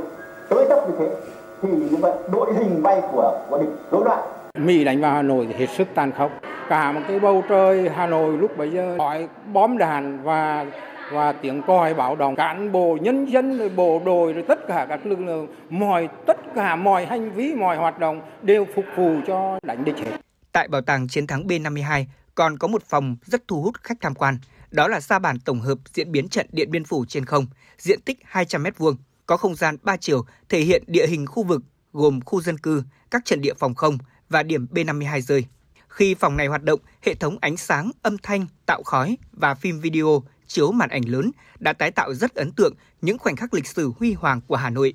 Tới 0.49 0.65
tốc 0.69 0.89
như 0.89 0.95
thế 0.99 1.15
thì 1.61 1.69
như 1.69 1.97
vậy 1.97 2.11
đội 2.31 2.53
hình 2.53 2.83
bay 2.83 3.01
của 3.11 3.39
của 3.49 3.57
địch 3.57 3.69
rối 3.91 4.03
loạn. 4.05 4.19
Mỹ 4.53 4.83
đánh 4.83 5.01
vào 5.01 5.13
Hà 5.13 5.21
Nội 5.21 5.47
thì 5.49 5.53
hết 5.53 5.69
sức 5.77 5.87
tàn 5.95 6.11
khốc. 6.11 6.31
Cả 6.69 6.91
một 6.91 7.01
cái 7.07 7.19
bầu 7.19 7.43
trời 7.49 7.89
Hà 7.95 8.07
Nội 8.07 8.37
lúc 8.37 8.57
bấy 8.57 8.71
giờ 8.71 8.95
hỏi 8.99 9.27
bom 9.53 9.77
đạn 9.77 10.23
và 10.23 10.65
và 11.11 11.31
tiếng 11.31 11.61
còi 11.67 11.93
báo 11.93 12.15
động. 12.15 12.35
Cán 12.35 12.71
bộ 12.71 12.97
nhân 13.01 13.25
dân 13.25 13.57
rồi 13.57 13.69
bộ 13.69 14.01
đội 14.05 14.33
rồi 14.33 14.43
tất 14.47 14.67
cả 14.67 14.85
các 14.89 15.05
lực 15.05 15.19
lượng 15.19 15.47
mọi 15.69 16.09
tất 16.25 16.37
cả 16.55 16.75
mọi 16.75 17.05
hành 17.05 17.31
vi 17.31 17.55
mọi 17.55 17.77
hoạt 17.77 17.99
động 17.99 18.21
đều 18.41 18.65
phục 18.75 18.85
vụ 18.95 19.11
cho 19.27 19.59
đánh 19.63 19.85
địch 19.85 19.97
hết. 19.97 20.11
Tại 20.51 20.67
Bảo 20.67 20.81
tàng 20.81 21.07
Chiến 21.07 21.27
thắng 21.27 21.43
B52 21.43 22.05
còn 22.35 22.57
có 22.57 22.67
một 22.67 22.83
phòng 22.83 23.15
rất 23.23 23.41
thu 23.47 23.61
hút 23.61 23.75
khách 23.83 23.97
tham 24.01 24.15
quan. 24.15 24.37
Đó 24.71 24.87
là 24.87 24.99
sa 24.99 25.19
bàn 25.19 25.39
tổng 25.39 25.61
hợp 25.61 25.77
diễn 25.93 26.11
biến 26.11 26.29
trận 26.29 26.47
Điện 26.51 26.71
Biên 26.71 26.83
Phủ 26.83 27.05
trên 27.05 27.25
không, 27.25 27.45
diện 27.77 28.01
tích 28.01 28.17
200 28.25 28.63
m2, 28.63 28.95
có 29.25 29.37
không 29.37 29.55
gian 29.55 29.77
3 29.81 29.97
chiều 29.97 30.25
thể 30.49 30.59
hiện 30.59 30.83
địa 30.87 31.07
hình 31.07 31.25
khu 31.25 31.43
vực 31.43 31.61
gồm 31.93 32.21
khu 32.21 32.41
dân 32.41 32.57
cư, 32.57 32.83
các 33.11 33.25
trận 33.25 33.41
địa 33.41 33.53
phòng 33.59 33.75
không 33.75 33.97
và 34.29 34.43
điểm 34.43 34.67
B52 34.71 35.21
rơi. 35.21 35.45
Khi 35.87 36.15
phòng 36.15 36.37
này 36.37 36.47
hoạt 36.47 36.63
động, 36.63 36.79
hệ 37.01 37.15
thống 37.15 37.37
ánh 37.41 37.57
sáng, 37.57 37.91
âm 38.01 38.17
thanh, 38.17 38.45
tạo 38.65 38.83
khói 38.83 39.17
và 39.31 39.55
phim 39.55 39.79
video 39.79 40.23
chiếu 40.47 40.71
màn 40.71 40.89
ảnh 40.89 41.09
lớn 41.09 41.31
đã 41.59 41.73
tái 41.73 41.91
tạo 41.91 42.13
rất 42.13 42.35
ấn 42.35 42.51
tượng 42.51 42.73
những 43.01 43.17
khoảnh 43.17 43.35
khắc 43.35 43.53
lịch 43.53 43.67
sử 43.67 43.91
huy 43.99 44.13
hoàng 44.13 44.41
của 44.47 44.55
Hà 44.55 44.69
Nội. 44.69 44.93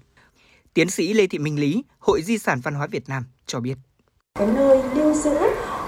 Tiến 0.75 0.91
sĩ 0.91 1.15
Lê 1.15 1.27
Thị 1.27 1.39
Minh 1.39 1.61
Lý, 1.61 1.85
Hội 1.99 2.23
Di 2.23 2.39
sản 2.39 2.61
Văn 2.61 2.75
hóa 2.75 2.87
Việt 2.87 3.09
Nam 3.09 3.25
cho 3.47 3.61
biết 3.61 3.79
cái 4.37 4.47
nơi 4.47 4.83
lưu 4.95 5.15
giữ 5.15 5.39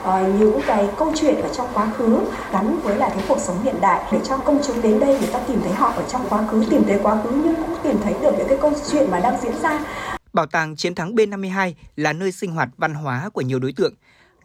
Ờ, 0.08 0.32
những 0.38 0.60
cái 0.66 0.88
câu 0.98 1.12
chuyện 1.20 1.34
ở 1.40 1.48
trong 1.54 1.66
quá 1.74 1.92
khứ 1.98 2.18
gắn 2.52 2.80
với 2.82 2.96
lại 2.96 3.10
cái 3.14 3.24
cuộc 3.28 3.38
sống 3.40 3.62
hiện 3.64 3.74
đại 3.80 4.08
để 4.12 4.18
cho 4.24 4.38
công 4.38 4.60
chúng 4.66 4.82
đến 4.82 5.00
đây 5.00 5.18
người 5.18 5.28
ta 5.32 5.38
tìm 5.38 5.60
thấy 5.62 5.72
họ 5.72 5.92
ở 5.92 6.04
trong 6.08 6.26
quá 6.30 6.46
khứ 6.46 6.64
tìm 6.70 6.82
thấy 6.86 6.98
quá 7.02 7.22
khứ 7.22 7.30
nhưng 7.44 7.54
cũng 7.54 7.76
tìm 7.82 7.96
thấy 8.04 8.14
được 8.22 8.34
những 8.38 8.48
cái 8.48 8.58
câu 8.60 8.72
chuyện 8.90 9.10
mà 9.10 9.20
đang 9.20 9.40
diễn 9.42 9.52
ra 9.62 9.80
Bảo 10.32 10.46
tàng 10.46 10.76
Chiến 10.76 10.94
thắng 10.94 11.14
B52 11.14 11.72
là 11.96 12.12
nơi 12.12 12.32
sinh 12.32 12.50
hoạt 12.50 12.68
văn 12.76 12.94
hóa 12.94 13.28
của 13.28 13.40
nhiều 13.40 13.58
đối 13.58 13.72
tượng. 13.72 13.94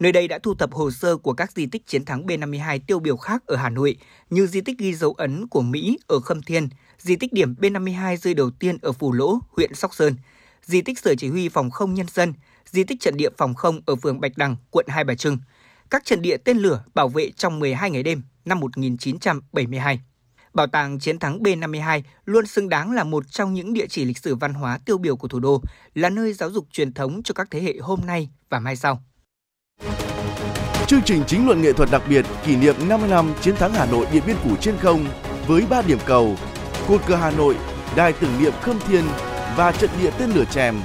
Nơi 0.00 0.12
đây 0.12 0.28
đã 0.28 0.38
thu 0.38 0.54
thập 0.54 0.72
hồ 0.72 0.90
sơ 0.90 1.16
của 1.16 1.32
các 1.32 1.52
di 1.52 1.66
tích 1.66 1.86
chiến 1.86 2.04
thắng 2.04 2.26
B52 2.26 2.78
tiêu 2.86 2.98
biểu 2.98 3.16
khác 3.16 3.42
ở 3.46 3.56
Hà 3.56 3.70
Nội 3.70 3.96
như 4.30 4.46
di 4.46 4.60
tích 4.60 4.78
ghi 4.78 4.94
dấu 4.94 5.12
ấn 5.12 5.46
của 5.48 5.62
Mỹ 5.62 5.98
ở 6.06 6.20
Khâm 6.20 6.42
Thiên, 6.42 6.68
di 6.98 7.16
tích 7.16 7.32
điểm 7.32 7.54
B52 7.60 8.16
rơi 8.16 8.34
đầu 8.34 8.50
tiên 8.50 8.78
ở 8.82 8.92
phù 8.92 9.12
Lỗ, 9.12 9.38
huyện 9.56 9.74
Sóc 9.74 9.94
Sơn, 9.94 10.16
di 10.64 10.80
tích 10.80 10.98
sở 10.98 11.14
chỉ 11.14 11.28
huy 11.28 11.48
phòng 11.48 11.70
không 11.70 11.94
nhân 11.94 12.06
dân, 12.12 12.32
di 12.66 12.84
tích 12.84 13.00
trận 13.00 13.16
địa 13.16 13.30
phòng 13.38 13.54
không 13.54 13.80
ở 13.86 13.96
phường 13.96 14.20
Bạch 14.20 14.32
Đằng, 14.36 14.56
quận 14.70 14.86
Hai 14.88 15.04
Bà 15.04 15.14
Trưng, 15.14 15.38
các 15.94 16.04
trận 16.04 16.22
địa 16.22 16.36
tên 16.36 16.58
lửa 16.58 16.84
bảo 16.94 17.08
vệ 17.08 17.30
trong 17.30 17.58
12 17.58 17.90
ngày 17.90 18.02
đêm 18.02 18.22
năm 18.44 18.60
1972. 18.60 20.00
Bảo 20.54 20.66
tàng 20.66 20.98
Chiến 20.98 21.18
thắng 21.18 21.38
B52 21.38 22.02
luôn 22.24 22.46
xứng 22.46 22.68
đáng 22.68 22.92
là 22.92 23.04
một 23.04 23.30
trong 23.30 23.54
những 23.54 23.72
địa 23.72 23.86
chỉ 23.86 24.04
lịch 24.04 24.18
sử 24.18 24.34
văn 24.34 24.54
hóa 24.54 24.78
tiêu 24.86 24.98
biểu 24.98 25.16
của 25.16 25.28
thủ 25.28 25.40
đô, 25.40 25.62
là 25.94 26.10
nơi 26.10 26.32
giáo 26.32 26.50
dục 26.50 26.66
truyền 26.72 26.92
thống 26.92 27.22
cho 27.22 27.34
các 27.34 27.48
thế 27.50 27.60
hệ 27.60 27.74
hôm 27.80 28.00
nay 28.06 28.30
và 28.50 28.58
mai 28.58 28.76
sau. 28.76 29.02
Chương 30.86 31.02
trình 31.04 31.22
chính 31.26 31.46
luận 31.46 31.62
nghệ 31.62 31.72
thuật 31.72 31.88
đặc 31.92 32.02
biệt 32.08 32.26
kỷ 32.46 32.56
niệm 32.56 32.74
50 32.88 33.10
năm 33.10 33.34
chiến 33.40 33.56
thắng 33.56 33.72
Hà 33.72 33.86
Nội 33.86 34.06
Điện 34.12 34.22
Biên 34.26 34.36
Phủ 34.36 34.56
trên 34.56 34.76
không 34.76 35.06
với 35.46 35.62
3 35.70 35.82
điểm 35.82 35.98
cầu, 36.06 36.36
cột 36.88 37.00
cờ 37.06 37.16
Hà 37.16 37.30
Nội, 37.30 37.56
đài 37.96 38.12
tưởng 38.12 38.42
niệm 38.42 38.52
Khâm 38.62 38.80
Thiên 38.80 39.04
và 39.56 39.72
trận 39.72 39.90
địa 40.02 40.10
tên 40.18 40.30
lửa 40.30 40.44
chèm 40.50 40.76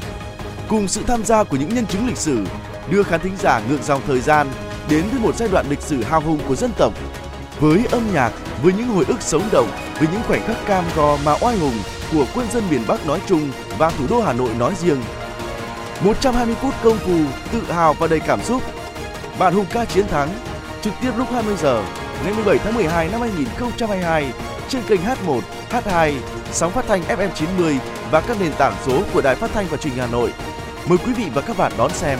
cùng 0.67 0.87
sự 0.87 1.01
tham 1.07 1.23
gia 1.23 1.43
của 1.43 1.57
những 1.57 1.69
nhân 1.69 1.87
chứng 1.87 2.07
lịch 2.07 2.17
sử 2.17 2.45
đưa 2.91 3.03
khán 3.03 3.19
thính 3.19 3.35
giả 3.39 3.61
ngược 3.69 3.83
dòng 3.83 4.01
thời 4.07 4.19
gian 4.19 4.47
đến 4.89 5.03
với 5.11 5.19
một 5.19 5.35
giai 5.35 5.49
đoạn 5.49 5.65
lịch 5.69 5.81
sử 5.81 6.03
hào 6.03 6.21
hùng 6.21 6.39
của 6.47 6.55
dân 6.55 6.71
tộc 6.77 6.93
với 7.59 7.85
âm 7.91 8.13
nhạc 8.13 8.31
với 8.63 8.73
những 8.73 8.87
hồi 8.87 9.05
ức 9.07 9.21
sống 9.21 9.49
động 9.51 9.67
với 9.99 10.07
những 10.11 10.21
khoảnh 10.27 10.47
khắc 10.47 10.65
cam 10.65 10.85
go 10.95 11.17
mà 11.25 11.35
oai 11.41 11.57
hùng 11.57 11.73
của 12.13 12.25
quân 12.35 12.47
dân 12.51 12.63
miền 12.69 12.81
Bắc 12.87 13.07
nói 13.07 13.21
chung 13.27 13.51
và 13.77 13.89
thủ 13.89 14.05
đô 14.09 14.21
Hà 14.21 14.33
Nội 14.33 14.49
nói 14.59 14.73
riêng 14.75 15.01
120 16.03 16.55
phút 16.55 16.73
công 16.83 16.97
phu 16.97 17.17
tự 17.51 17.71
hào 17.71 17.93
và 17.93 18.07
đầy 18.07 18.19
cảm 18.19 18.41
xúc 18.43 18.61
bản 19.39 19.53
hùng 19.53 19.65
ca 19.71 19.85
chiến 19.85 20.07
thắng 20.07 20.29
trực 20.81 20.93
tiếp 21.01 21.11
lúc 21.17 21.27
20 21.31 21.55
giờ 21.61 21.83
ngày 22.23 22.33
17 22.33 22.57
tháng 22.57 22.75
12 22.75 23.09
năm 23.09 23.21
2022 23.21 24.33
trên 24.69 24.81
kênh 24.87 25.01
H1, 25.01 25.41
H2, 25.69 26.13
sóng 26.51 26.71
phát 26.71 26.85
thanh 26.87 27.01
FM 27.01 27.29
90 27.35 27.79
và 28.11 28.21
các 28.21 28.37
nền 28.39 28.51
tảng 28.57 28.75
số 28.85 29.03
của 29.13 29.21
Đài 29.21 29.35
Phát 29.35 29.51
thanh 29.53 29.65
và 29.69 29.77
Truyền 29.77 29.93
hình 29.93 30.01
Hà 30.01 30.11
Nội. 30.11 30.33
Mời 30.85 30.97
quý 30.97 31.13
vị 31.13 31.25
và 31.33 31.41
các 31.41 31.57
bạn 31.57 31.71
đón 31.77 31.91
xem. 31.91 32.19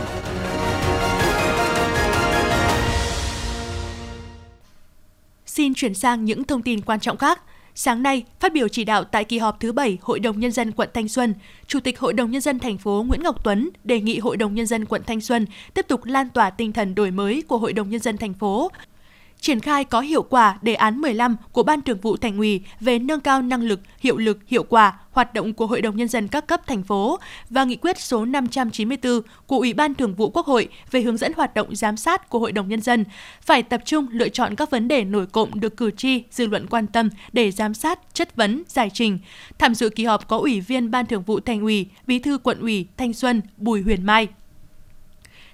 Xin 5.50 5.74
chuyển 5.74 5.94
sang 5.94 6.26
những 6.26 6.44
thông 6.44 6.62
tin 6.62 6.82
quan 6.82 7.00
trọng 7.00 7.18
khác. 7.18 7.42
Sáng 7.76 8.04
nay, 8.04 8.24
phát 8.40 8.54
biểu 8.54 8.68
chỉ 8.68 8.84
đạo 8.84 9.04
tại 9.04 9.24
kỳ 9.24 9.38
họp 9.38 9.60
thứ 9.60 9.72
7 9.72 9.98
Hội 10.02 10.20
đồng 10.20 10.40
Nhân 10.40 10.52
dân 10.52 10.72
quận 10.72 10.90
Thanh 10.94 11.08
Xuân, 11.08 11.34
Chủ 11.68 11.80
tịch 11.80 12.00
Hội 12.00 12.14
đồng 12.14 12.32
Nhân 12.32 12.42
dân 12.42 12.60
thành 12.60 12.78
phố 12.78 13.06
Nguyễn 13.08 13.24
Ngọc 13.24 13.44
Tuấn 13.44 13.70
đề 13.84 14.02
nghị 14.02 14.20
Hội 14.20 14.38
đồng 14.38 14.56
Nhân 14.56 14.66
dân 14.66 14.86
quận 14.86 15.02
Thanh 15.08 15.22
Xuân 15.22 15.46
tiếp 15.74 15.86
tục 15.88 16.06
lan 16.06 16.30
tỏa 16.30 16.50
tinh 16.50 16.74
thần 16.74 16.96
đổi 16.96 17.12
mới 17.12 17.44
của 17.48 17.58
Hội 17.58 17.74
đồng 17.74 17.90
Nhân 17.90 18.00
dân 18.00 18.18
thành 18.18 18.34
phố, 18.34 18.72
triển 19.42 19.60
khai 19.60 19.84
có 19.84 20.02
hiệu 20.02 20.24
quả 20.24 20.58
đề 20.62 20.74
án 20.74 21.02
15 21.02 21.36
của 21.52 21.64
Ban 21.64 21.82
Thường 21.82 22.00
vụ 22.02 22.18
Thành 22.18 22.38
ủy 22.38 22.62
về 22.80 23.00
nâng 23.00 23.20
cao 23.20 23.42
năng 23.42 23.64
lực, 23.64 23.80
hiệu 24.00 24.18
lực, 24.18 24.38
hiệu 24.48 24.64
quả 24.64 25.00
hoạt 25.12 25.34
động 25.34 25.54
của 25.54 25.68
Hội 25.68 25.82
đồng 25.82 25.98
Nhân 25.98 26.08
dân 26.08 26.28
các 26.28 26.48
cấp 26.48 26.62
thành 26.68 26.84
phố 26.84 27.20
và 27.50 27.64
nghị 27.64 27.76
quyết 27.76 28.00
số 28.00 28.26
594 28.26 29.22
của 29.48 29.58
Ủy 29.58 29.74
ban 29.74 29.96
Thường 29.96 30.14
vụ 30.14 30.30
Quốc 30.30 30.46
hội 30.46 30.68
về 30.92 31.02
hướng 31.02 31.18
dẫn 31.18 31.34
hoạt 31.36 31.54
động 31.54 31.76
giám 31.76 31.98
sát 31.98 32.30
của 32.30 32.40
Hội 32.40 32.52
đồng 32.52 32.68
Nhân 32.70 32.82
dân, 32.82 33.06
phải 33.42 33.64
tập 33.64 33.82
trung 33.86 34.08
lựa 34.12 34.30
chọn 34.30 34.56
các 34.56 34.72
vấn 34.72 34.88
đề 34.88 35.04
nổi 35.04 35.26
cộng 35.26 35.60
được 35.60 35.78
cử 35.78 35.92
tri, 35.92 36.24
dư 36.32 36.48
luận 36.48 36.68
quan 36.68 36.88
tâm 36.88 37.10
để 37.34 37.52
giám 37.52 37.74
sát, 37.74 38.00
chất 38.14 38.36
vấn, 38.36 38.64
giải 38.68 38.90
trình. 38.94 39.20
Tham 39.58 39.76
dự 39.76 39.90
kỳ 39.90 40.06
họp 40.06 40.28
có 40.28 40.38
Ủy 40.38 40.62
viên 40.62 40.92
Ban 40.92 41.06
Thường 41.06 41.24
vụ 41.24 41.40
Thành 41.40 41.62
ủy, 41.62 41.88
Bí 42.08 42.20
thư 42.20 42.38
Quận 42.38 42.60
ủy 42.60 42.88
Thanh 42.98 43.14
Xuân, 43.14 43.42
Bùi 43.58 43.82
Huyền 43.82 44.06
Mai. 44.06 44.28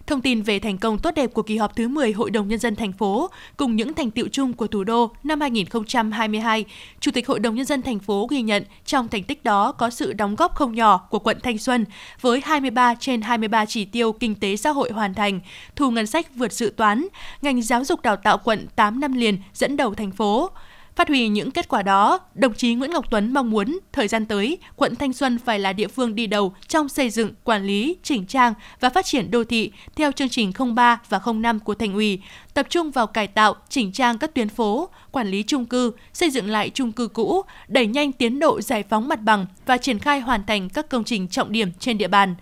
Thông 0.08 0.22
tin 0.22 0.42
về 0.42 0.60
thành 0.60 0.78
công 0.78 1.00
tốt 1.00 1.12
đẹp 1.16 1.34
của 1.34 1.42
kỳ 1.42 1.58
họp 1.58 1.76
thứ 1.76 1.88
10 1.88 2.12
Hội 2.12 2.32
đồng 2.32 2.48
Nhân 2.48 2.60
dân 2.60 2.76
thành 2.76 2.92
phố 2.92 3.30
cùng 3.58 3.76
những 3.76 3.94
thành 3.94 4.12
tiệu 4.12 4.28
chung 4.32 4.54
của 4.54 4.68
thủ 4.68 4.84
đô 4.84 5.12
năm 5.24 5.42
2022, 5.42 6.66
Chủ 7.00 7.12
tịch 7.12 7.28
Hội 7.28 7.40
đồng 7.40 7.56
Nhân 7.56 7.66
dân 7.66 7.82
thành 7.82 8.00
phố 8.00 8.28
ghi 8.30 8.42
nhận 8.42 8.64
trong 8.86 9.08
thành 9.08 9.24
tích 9.24 9.44
đó 9.44 9.72
có 9.72 9.90
sự 9.90 10.14
đóng 10.14 10.36
góp 10.36 10.56
không 10.56 10.76
nhỏ 10.76 11.08
của 11.10 11.20
quận 11.20 11.38
Thanh 11.44 11.58
Xuân 11.58 11.86
với 12.22 12.42
23 12.46 12.96
trên 13.00 13.22
23 13.22 13.66
chỉ 13.66 13.86
tiêu 13.86 14.12
kinh 14.12 14.36
tế 14.36 14.56
xã 14.56 14.70
hội 14.70 14.92
hoàn 14.92 15.14
thành, 15.14 15.40
thu 15.76 15.92
ngân 15.92 16.08
sách 16.08 16.36
vượt 16.36 16.54
dự 16.54 16.74
toán, 16.78 17.08
ngành 17.42 17.62
giáo 17.62 17.84
dục 17.84 18.02
đào 18.02 18.16
tạo 18.16 18.38
quận 18.44 18.68
8 18.76 19.00
năm 19.00 19.14
liền 19.14 19.38
dẫn 19.54 19.78
đầu 19.78 19.94
thành 19.94 20.12
phố. 20.12 20.50
Phát 20.96 21.08
huy 21.08 21.28
những 21.28 21.52
kết 21.52 21.68
quả 21.68 21.82
đó, 21.82 22.20
đồng 22.34 22.54
chí 22.54 22.74
Nguyễn 22.74 22.92
Ngọc 22.92 23.06
Tuấn 23.12 23.34
mong 23.34 23.52
muốn 23.52 23.80
thời 23.92 24.08
gian 24.08 24.26
tới, 24.26 24.58
quận 24.76 24.96
Thanh 24.96 25.14
Xuân 25.14 25.38
phải 25.46 25.60
là 25.60 25.74
địa 25.74 25.88
phương 25.88 26.16
đi 26.16 26.28
đầu 26.28 26.54
trong 26.68 26.90
xây 26.90 27.10
dựng, 27.10 27.32
quản 27.44 27.66
lý, 27.66 27.98
chỉnh 28.04 28.26
trang 28.26 28.54
và 28.80 28.90
phát 28.90 29.06
triển 29.06 29.32
đô 29.32 29.44
thị 29.44 29.72
theo 29.96 30.12
chương 30.12 30.30
trình 30.30 30.52
03 30.76 31.00
và 31.10 31.20
05 31.34 31.60
của 31.60 31.76
thành 31.76 31.94
ủy, 31.94 32.22
tập 32.54 32.66
trung 32.70 32.92
vào 32.92 33.08
cải 33.08 33.28
tạo, 33.28 33.56
chỉnh 33.70 33.92
trang 33.92 34.18
các 34.18 34.34
tuyến 34.34 34.50
phố, 34.50 34.90
quản 35.12 35.28
lý 35.28 35.44
chung 35.44 35.66
cư, 35.66 35.92
xây 36.14 36.30
dựng 36.30 36.50
lại 36.50 36.70
chung 36.70 36.92
cư 36.92 37.08
cũ, 37.08 37.42
đẩy 37.68 37.88
nhanh 37.88 38.12
tiến 38.12 38.40
độ 38.40 38.62
giải 38.62 38.84
phóng 38.90 39.08
mặt 39.08 39.22
bằng 39.22 39.46
và 39.66 39.78
triển 39.78 40.00
khai 40.00 40.20
hoàn 40.20 40.46
thành 40.46 40.70
các 40.70 40.90
công 40.90 41.04
trình 41.04 41.28
trọng 41.28 41.52
điểm 41.52 41.72
trên 41.80 41.98
địa 41.98 42.08
bàn. 42.08 42.36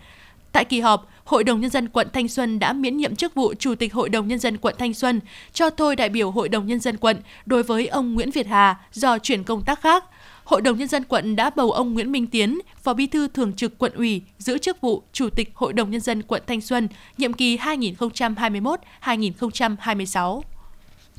Tại 0.52 0.66
kỳ 0.66 0.80
họp, 0.80 1.10
Hội 1.26 1.44
đồng 1.44 1.62
Nhân 1.62 1.70
dân 1.70 1.90
quận 1.90 2.08
Thanh 2.14 2.28
Xuân 2.28 2.60
đã 2.60 2.74
miễn 2.74 2.98
nhiệm 2.98 3.16
chức 3.16 3.36
vụ 3.36 3.54
Chủ 3.60 3.76
tịch 3.76 3.94
Hội 3.94 4.10
đồng 4.10 4.28
Nhân 4.28 4.40
dân 4.40 4.58
quận 4.58 4.76
Thanh 4.78 4.94
Xuân, 4.94 5.22
cho 5.54 5.70
thôi 5.70 5.96
đại 5.96 6.10
biểu 6.10 6.32
Hội 6.32 6.50
đồng 6.50 6.68
Nhân 6.68 6.80
dân 6.80 6.98
quận 6.98 7.18
đối 7.46 7.64
với 7.64 7.88
ông 7.88 8.14
Nguyễn 8.14 8.32
Việt 8.32 8.48
Hà 8.48 8.80
do 8.94 9.18
chuyển 9.18 9.44
công 9.44 9.64
tác 9.64 9.82
khác. 9.82 10.04
Hội 10.44 10.62
đồng 10.62 10.78
Nhân 10.78 10.88
dân 10.88 11.04
quận 11.04 11.36
đã 11.36 11.50
bầu 11.56 11.72
ông 11.72 11.94
Nguyễn 11.94 12.12
Minh 12.12 12.28
Tiến, 12.28 12.60
Phó 12.84 12.94
Bí 12.94 13.08
thư 13.08 13.28
Thường 13.28 13.54
trực 13.54 13.78
quận 13.78 13.92
ủy, 13.96 14.22
giữ 14.38 14.58
chức 14.58 14.82
vụ 14.82 15.04
Chủ 15.14 15.30
tịch 15.30 15.52
Hội 15.54 15.74
đồng 15.74 15.92
Nhân 15.92 16.02
dân 16.02 16.22
quận 16.22 16.42
Thanh 16.48 16.62
Xuân, 16.62 16.88
nhiệm 17.18 17.34
kỳ 17.34 17.58
2021-2026. 17.58 20.42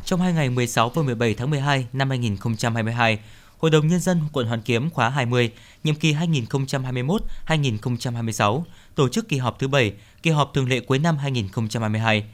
Trong 0.05 0.21
hai 0.21 0.33
ngày 0.33 0.51
16 0.51 0.89
và 0.89 1.03
17 1.03 1.35
tháng 1.35 1.51
12 1.51 1.87
năm 1.93 2.11
2022, 2.11 3.19
Hội 3.59 3.71
đồng 3.71 3.89
Nhân 3.89 4.01
dân 4.01 4.21
quận 4.33 4.47
Hoàn 4.47 4.63
Kiếm 4.63 4.91
khóa 4.91 5.09
20, 5.09 5.51
nhiệm 5.85 5.95
kỳ 5.95 6.15
2021-2026, 6.15 8.63
tổ 8.95 9.09
chức 9.09 9.29
kỳ 9.29 9.37
họp 9.37 9.59
thứ 9.59 9.69
7, 9.69 9.93
kỳ 10.23 10.31
họp 10.31 10.51
thường 10.55 10.69
lệ 10.69 10.81
cuối 10.81 10.99
năm 10.99 11.17
2022. 11.17 12.25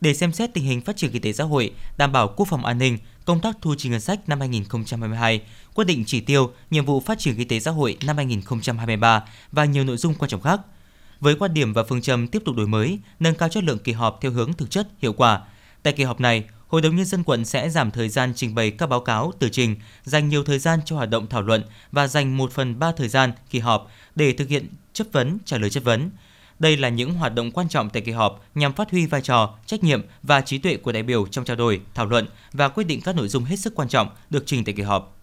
Để 0.00 0.14
xem 0.14 0.32
xét 0.32 0.54
tình 0.54 0.64
hình 0.64 0.80
phát 0.80 0.96
triển 0.96 1.10
kinh 1.10 1.22
tế 1.22 1.32
xã 1.32 1.44
hội, 1.44 1.70
đảm 1.96 2.12
bảo 2.12 2.28
quốc 2.36 2.48
phòng 2.48 2.64
an 2.64 2.78
ninh, 2.78 2.98
công 3.24 3.40
tác 3.40 3.56
thu 3.62 3.74
chi 3.78 3.88
ngân 3.88 4.00
sách 4.00 4.28
năm 4.28 4.40
2022, 4.40 5.40
quyết 5.74 5.84
định 5.84 6.04
chỉ 6.06 6.20
tiêu, 6.20 6.52
nhiệm 6.70 6.84
vụ 6.84 7.00
phát 7.00 7.18
triển 7.18 7.36
kinh 7.36 7.48
tế 7.48 7.60
xã 7.60 7.70
hội 7.70 7.96
năm 8.06 8.16
2023 8.16 9.24
và 9.52 9.64
nhiều 9.64 9.84
nội 9.84 9.96
dung 9.96 10.14
quan 10.14 10.30
trọng 10.30 10.40
khác. 10.40 10.60
Với 11.20 11.34
quan 11.34 11.54
điểm 11.54 11.72
và 11.72 11.84
phương 11.84 12.02
châm 12.02 12.28
tiếp 12.28 12.42
tục 12.44 12.56
đổi 12.56 12.66
mới, 12.66 12.98
nâng 13.20 13.34
cao 13.34 13.48
chất 13.48 13.64
lượng 13.64 13.78
kỳ 13.78 13.92
họp 13.92 14.18
theo 14.20 14.30
hướng 14.30 14.52
thực 14.52 14.70
chất, 14.70 14.88
hiệu 14.98 15.12
quả. 15.12 15.40
Tại 15.82 15.92
kỳ 15.92 16.04
họp 16.04 16.20
này, 16.20 16.44
Hội 16.74 16.82
đồng 16.82 16.96
Nhân 16.96 17.06
dân 17.06 17.24
quận 17.24 17.44
sẽ 17.44 17.70
giảm 17.70 17.90
thời 17.90 18.08
gian 18.08 18.32
trình 18.36 18.54
bày 18.54 18.70
các 18.70 18.86
báo 18.86 19.00
cáo, 19.00 19.32
tờ 19.38 19.48
trình, 19.48 19.76
dành 20.04 20.28
nhiều 20.28 20.44
thời 20.44 20.58
gian 20.58 20.80
cho 20.84 20.96
hoạt 20.96 21.10
động 21.10 21.26
thảo 21.26 21.42
luận 21.42 21.62
và 21.92 22.06
dành 22.06 22.36
1 22.36 22.52
phần 22.52 22.78
3 22.78 22.92
thời 22.92 23.08
gian 23.08 23.32
kỳ 23.50 23.58
họp 23.58 23.90
để 24.14 24.32
thực 24.32 24.48
hiện 24.48 24.68
chất 24.92 25.12
vấn, 25.12 25.38
trả 25.44 25.58
lời 25.58 25.70
chất 25.70 25.84
vấn. 25.84 26.10
Đây 26.58 26.76
là 26.76 26.88
những 26.88 27.14
hoạt 27.14 27.34
động 27.34 27.50
quan 27.50 27.68
trọng 27.68 27.90
tại 27.90 28.02
kỳ 28.02 28.12
họp 28.12 28.44
nhằm 28.54 28.72
phát 28.72 28.90
huy 28.90 29.06
vai 29.06 29.20
trò, 29.20 29.58
trách 29.66 29.84
nhiệm 29.84 30.02
và 30.22 30.40
trí 30.40 30.58
tuệ 30.58 30.76
của 30.76 30.92
đại 30.92 31.02
biểu 31.02 31.26
trong 31.26 31.44
trao 31.44 31.56
đổi, 31.56 31.80
thảo 31.94 32.06
luận 32.06 32.26
và 32.52 32.68
quyết 32.68 32.84
định 32.84 33.00
các 33.00 33.16
nội 33.16 33.28
dung 33.28 33.44
hết 33.44 33.56
sức 33.56 33.74
quan 33.74 33.88
trọng 33.88 34.08
được 34.30 34.42
trình 34.46 34.64
tại 34.64 34.74
kỳ 34.74 34.82
họp. 34.82 35.16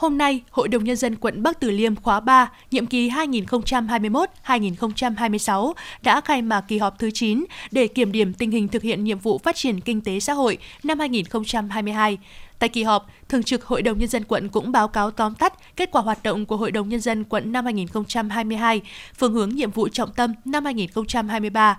Hôm 0.00 0.18
nay, 0.18 0.42
Hội 0.50 0.68
đồng 0.68 0.84
Nhân 0.84 0.96
dân 0.96 1.16
quận 1.16 1.42
Bắc 1.42 1.60
Từ 1.60 1.70
Liêm 1.70 1.96
khóa 1.96 2.20
3, 2.20 2.50
nhiệm 2.70 2.86
kỳ 2.86 3.10
2021-2026 3.10 5.72
đã 6.02 6.20
khai 6.20 6.42
mạc 6.42 6.60
kỳ 6.60 6.78
họp 6.78 6.98
thứ 6.98 7.10
9 7.10 7.44
để 7.70 7.86
kiểm 7.86 8.12
điểm 8.12 8.34
tình 8.34 8.50
hình 8.50 8.68
thực 8.68 8.82
hiện 8.82 9.04
nhiệm 9.04 9.18
vụ 9.18 9.38
phát 9.38 9.56
triển 9.56 9.80
kinh 9.80 10.00
tế 10.00 10.20
xã 10.20 10.32
hội 10.32 10.58
năm 10.82 10.98
2022. 10.98 12.18
Tại 12.58 12.68
kỳ 12.68 12.82
họp, 12.82 13.10
Thường 13.28 13.42
trực 13.42 13.64
Hội 13.64 13.82
đồng 13.82 13.98
Nhân 13.98 14.08
dân 14.08 14.24
quận 14.24 14.48
cũng 14.48 14.72
báo 14.72 14.88
cáo 14.88 15.10
tóm 15.10 15.34
tắt 15.34 15.54
kết 15.76 15.90
quả 15.92 16.02
hoạt 16.02 16.22
động 16.22 16.46
của 16.46 16.56
Hội 16.56 16.70
đồng 16.70 16.88
Nhân 16.88 17.00
dân 17.00 17.24
quận 17.24 17.52
năm 17.52 17.64
2022, 17.64 18.80
phương 19.14 19.32
hướng 19.32 19.48
nhiệm 19.48 19.70
vụ 19.70 19.88
trọng 19.88 20.12
tâm 20.12 20.34
năm 20.44 20.64
2023, 20.64 21.78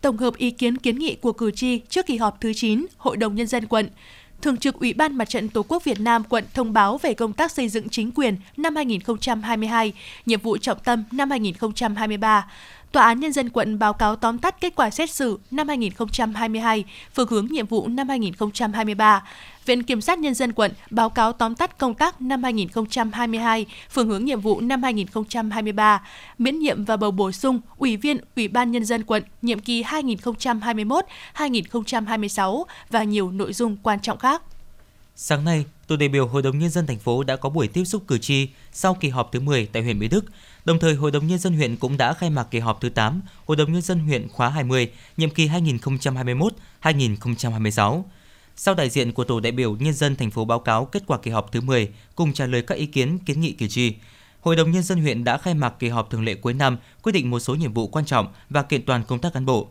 tổng 0.00 0.16
hợp 0.16 0.36
ý 0.36 0.50
kiến 0.50 0.76
kiến 0.76 0.98
nghị 0.98 1.14
của 1.14 1.32
cử 1.32 1.50
tri 1.50 1.78
trước 1.78 2.06
kỳ 2.06 2.16
họp 2.16 2.40
thứ 2.40 2.52
9 2.52 2.86
Hội 2.96 3.16
đồng 3.16 3.34
Nhân 3.34 3.46
dân 3.46 3.66
quận, 3.66 3.88
Thường 4.42 4.56
trực 4.56 4.80
Ủy 4.80 4.92
ban 4.92 5.16
Mặt 5.16 5.28
trận 5.28 5.48
Tổ 5.48 5.62
quốc 5.68 5.84
Việt 5.84 6.00
Nam 6.00 6.24
quận 6.24 6.44
thông 6.54 6.72
báo 6.72 6.98
về 6.98 7.14
công 7.14 7.32
tác 7.32 7.52
xây 7.52 7.68
dựng 7.68 7.88
chính 7.88 8.12
quyền 8.12 8.36
năm 8.56 8.76
2022, 8.76 9.92
nhiệm 10.26 10.40
vụ 10.40 10.58
trọng 10.58 10.78
tâm 10.84 11.04
năm 11.12 11.30
2023. 11.30 12.46
Tòa 12.92 13.04
án 13.04 13.20
Nhân 13.20 13.32
dân 13.32 13.50
quận 13.50 13.78
báo 13.78 13.92
cáo 13.92 14.16
tóm 14.16 14.38
tắt 14.38 14.60
kết 14.60 14.72
quả 14.76 14.90
xét 14.90 15.10
xử 15.10 15.38
năm 15.50 15.68
2022, 15.68 16.84
phương 17.14 17.28
hướng 17.28 17.46
nhiệm 17.46 17.66
vụ 17.66 17.88
năm 17.88 18.08
2023. 18.08 19.22
Viện 19.66 19.82
Kiểm 19.82 20.00
sát 20.00 20.18
Nhân 20.18 20.34
dân 20.34 20.52
quận 20.52 20.72
báo 20.90 21.10
cáo 21.10 21.32
tóm 21.32 21.54
tắt 21.54 21.78
công 21.78 21.94
tác 21.94 22.20
năm 22.20 22.42
2022, 22.42 23.66
phương 23.90 24.08
hướng 24.08 24.24
nhiệm 24.24 24.40
vụ 24.40 24.60
năm 24.60 24.82
2023, 24.82 26.02
miễn 26.38 26.58
nhiệm 26.58 26.84
và 26.84 26.96
bầu 26.96 27.10
bổ 27.10 27.32
sung 27.32 27.60
Ủy 27.76 27.96
viên 27.96 28.18
Ủy 28.36 28.48
ban 28.48 28.72
Nhân 28.72 28.84
dân 28.84 29.04
quận 29.04 29.22
nhiệm 29.42 29.58
kỳ 29.58 29.82
2021-2026 29.82 32.64
và 32.90 33.02
nhiều 33.02 33.30
nội 33.30 33.52
dung 33.52 33.76
quan 33.82 34.00
trọng 34.00 34.18
khác. 34.18 34.42
Sáng 35.16 35.44
nay, 35.44 35.64
tổ 35.86 35.96
đại 35.96 36.08
biểu 36.08 36.26
Hội 36.26 36.42
đồng 36.42 36.58
Nhân 36.58 36.70
dân 36.70 36.86
thành 36.86 36.98
phố 36.98 37.22
đã 37.22 37.36
có 37.36 37.48
buổi 37.48 37.68
tiếp 37.68 37.84
xúc 37.84 38.02
cử 38.06 38.18
tri 38.18 38.48
sau 38.72 38.94
kỳ 38.94 39.08
họp 39.08 39.32
thứ 39.32 39.40
10 39.40 39.66
tại 39.66 39.82
huyện 39.82 39.98
Mỹ 39.98 40.08
Đức. 40.08 40.24
Đồng 40.66 40.78
thời, 40.78 40.94
Hội 40.94 41.10
đồng 41.10 41.26
Nhân 41.26 41.38
dân 41.38 41.52
huyện 41.52 41.76
cũng 41.76 41.96
đã 41.96 42.12
khai 42.12 42.30
mạc 42.30 42.44
kỳ 42.50 42.58
họp 42.58 42.80
thứ 42.80 42.88
8 42.88 43.22
Hội 43.46 43.56
đồng 43.56 43.72
Nhân 43.72 43.82
dân 43.82 43.98
huyện 43.98 44.28
khóa 44.28 44.48
20, 44.48 44.90
nhiệm 45.16 45.30
kỳ 45.30 45.48
2021-2026. 46.82 48.02
Sau 48.56 48.74
đại 48.74 48.90
diện 48.90 49.12
của 49.12 49.24
tổ 49.24 49.40
đại 49.40 49.52
biểu 49.52 49.76
nhân 49.76 49.94
dân 49.94 50.16
thành 50.16 50.30
phố 50.30 50.44
báo 50.44 50.58
cáo 50.58 50.84
kết 50.84 51.02
quả 51.06 51.18
kỳ 51.18 51.30
họp 51.30 51.52
thứ 51.52 51.60
10 51.60 51.88
cùng 52.14 52.32
trả 52.32 52.46
lời 52.46 52.62
các 52.62 52.74
ý 52.74 52.86
kiến 52.86 53.18
kiến 53.18 53.40
nghị 53.40 53.52
cử 53.52 53.68
tri, 53.68 53.94
Hội 54.40 54.56
đồng 54.56 54.70
nhân 54.70 54.82
dân 54.82 55.00
huyện 55.00 55.24
đã 55.24 55.38
khai 55.38 55.54
mạc 55.54 55.74
kỳ 55.78 55.88
họp 55.88 56.10
thường 56.10 56.24
lệ 56.24 56.34
cuối 56.34 56.54
năm, 56.54 56.78
quyết 57.02 57.12
định 57.12 57.30
một 57.30 57.40
số 57.40 57.54
nhiệm 57.54 57.72
vụ 57.72 57.88
quan 57.88 58.04
trọng 58.04 58.32
và 58.50 58.62
kiện 58.62 58.82
toàn 58.82 59.02
công 59.04 59.18
tác 59.18 59.32
cán 59.32 59.46
bộ. 59.46 59.68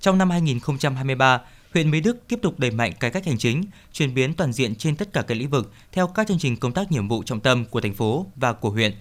Trong 0.00 0.18
năm 0.18 0.30
2023, 0.30 1.40
huyện 1.74 1.90
Mỹ 1.90 2.00
Đức 2.00 2.28
tiếp 2.28 2.38
tục 2.42 2.58
đẩy 2.58 2.70
mạnh 2.70 2.92
cải 3.00 3.10
cách 3.10 3.26
hành 3.26 3.38
chính, 3.38 3.64
chuyển 3.92 4.14
biến 4.14 4.34
toàn 4.34 4.52
diện 4.52 4.74
trên 4.74 4.96
tất 4.96 5.12
cả 5.12 5.22
các 5.22 5.34
lĩnh 5.34 5.50
vực 5.50 5.72
theo 5.92 6.06
các 6.06 6.28
chương 6.28 6.38
trình 6.38 6.56
công 6.56 6.72
tác 6.72 6.92
nhiệm 6.92 7.08
vụ 7.08 7.22
trọng 7.22 7.40
tâm 7.40 7.64
của 7.64 7.80
thành 7.80 7.94
phố 7.94 8.26
và 8.36 8.52
của 8.52 8.70
huyện. 8.70 8.92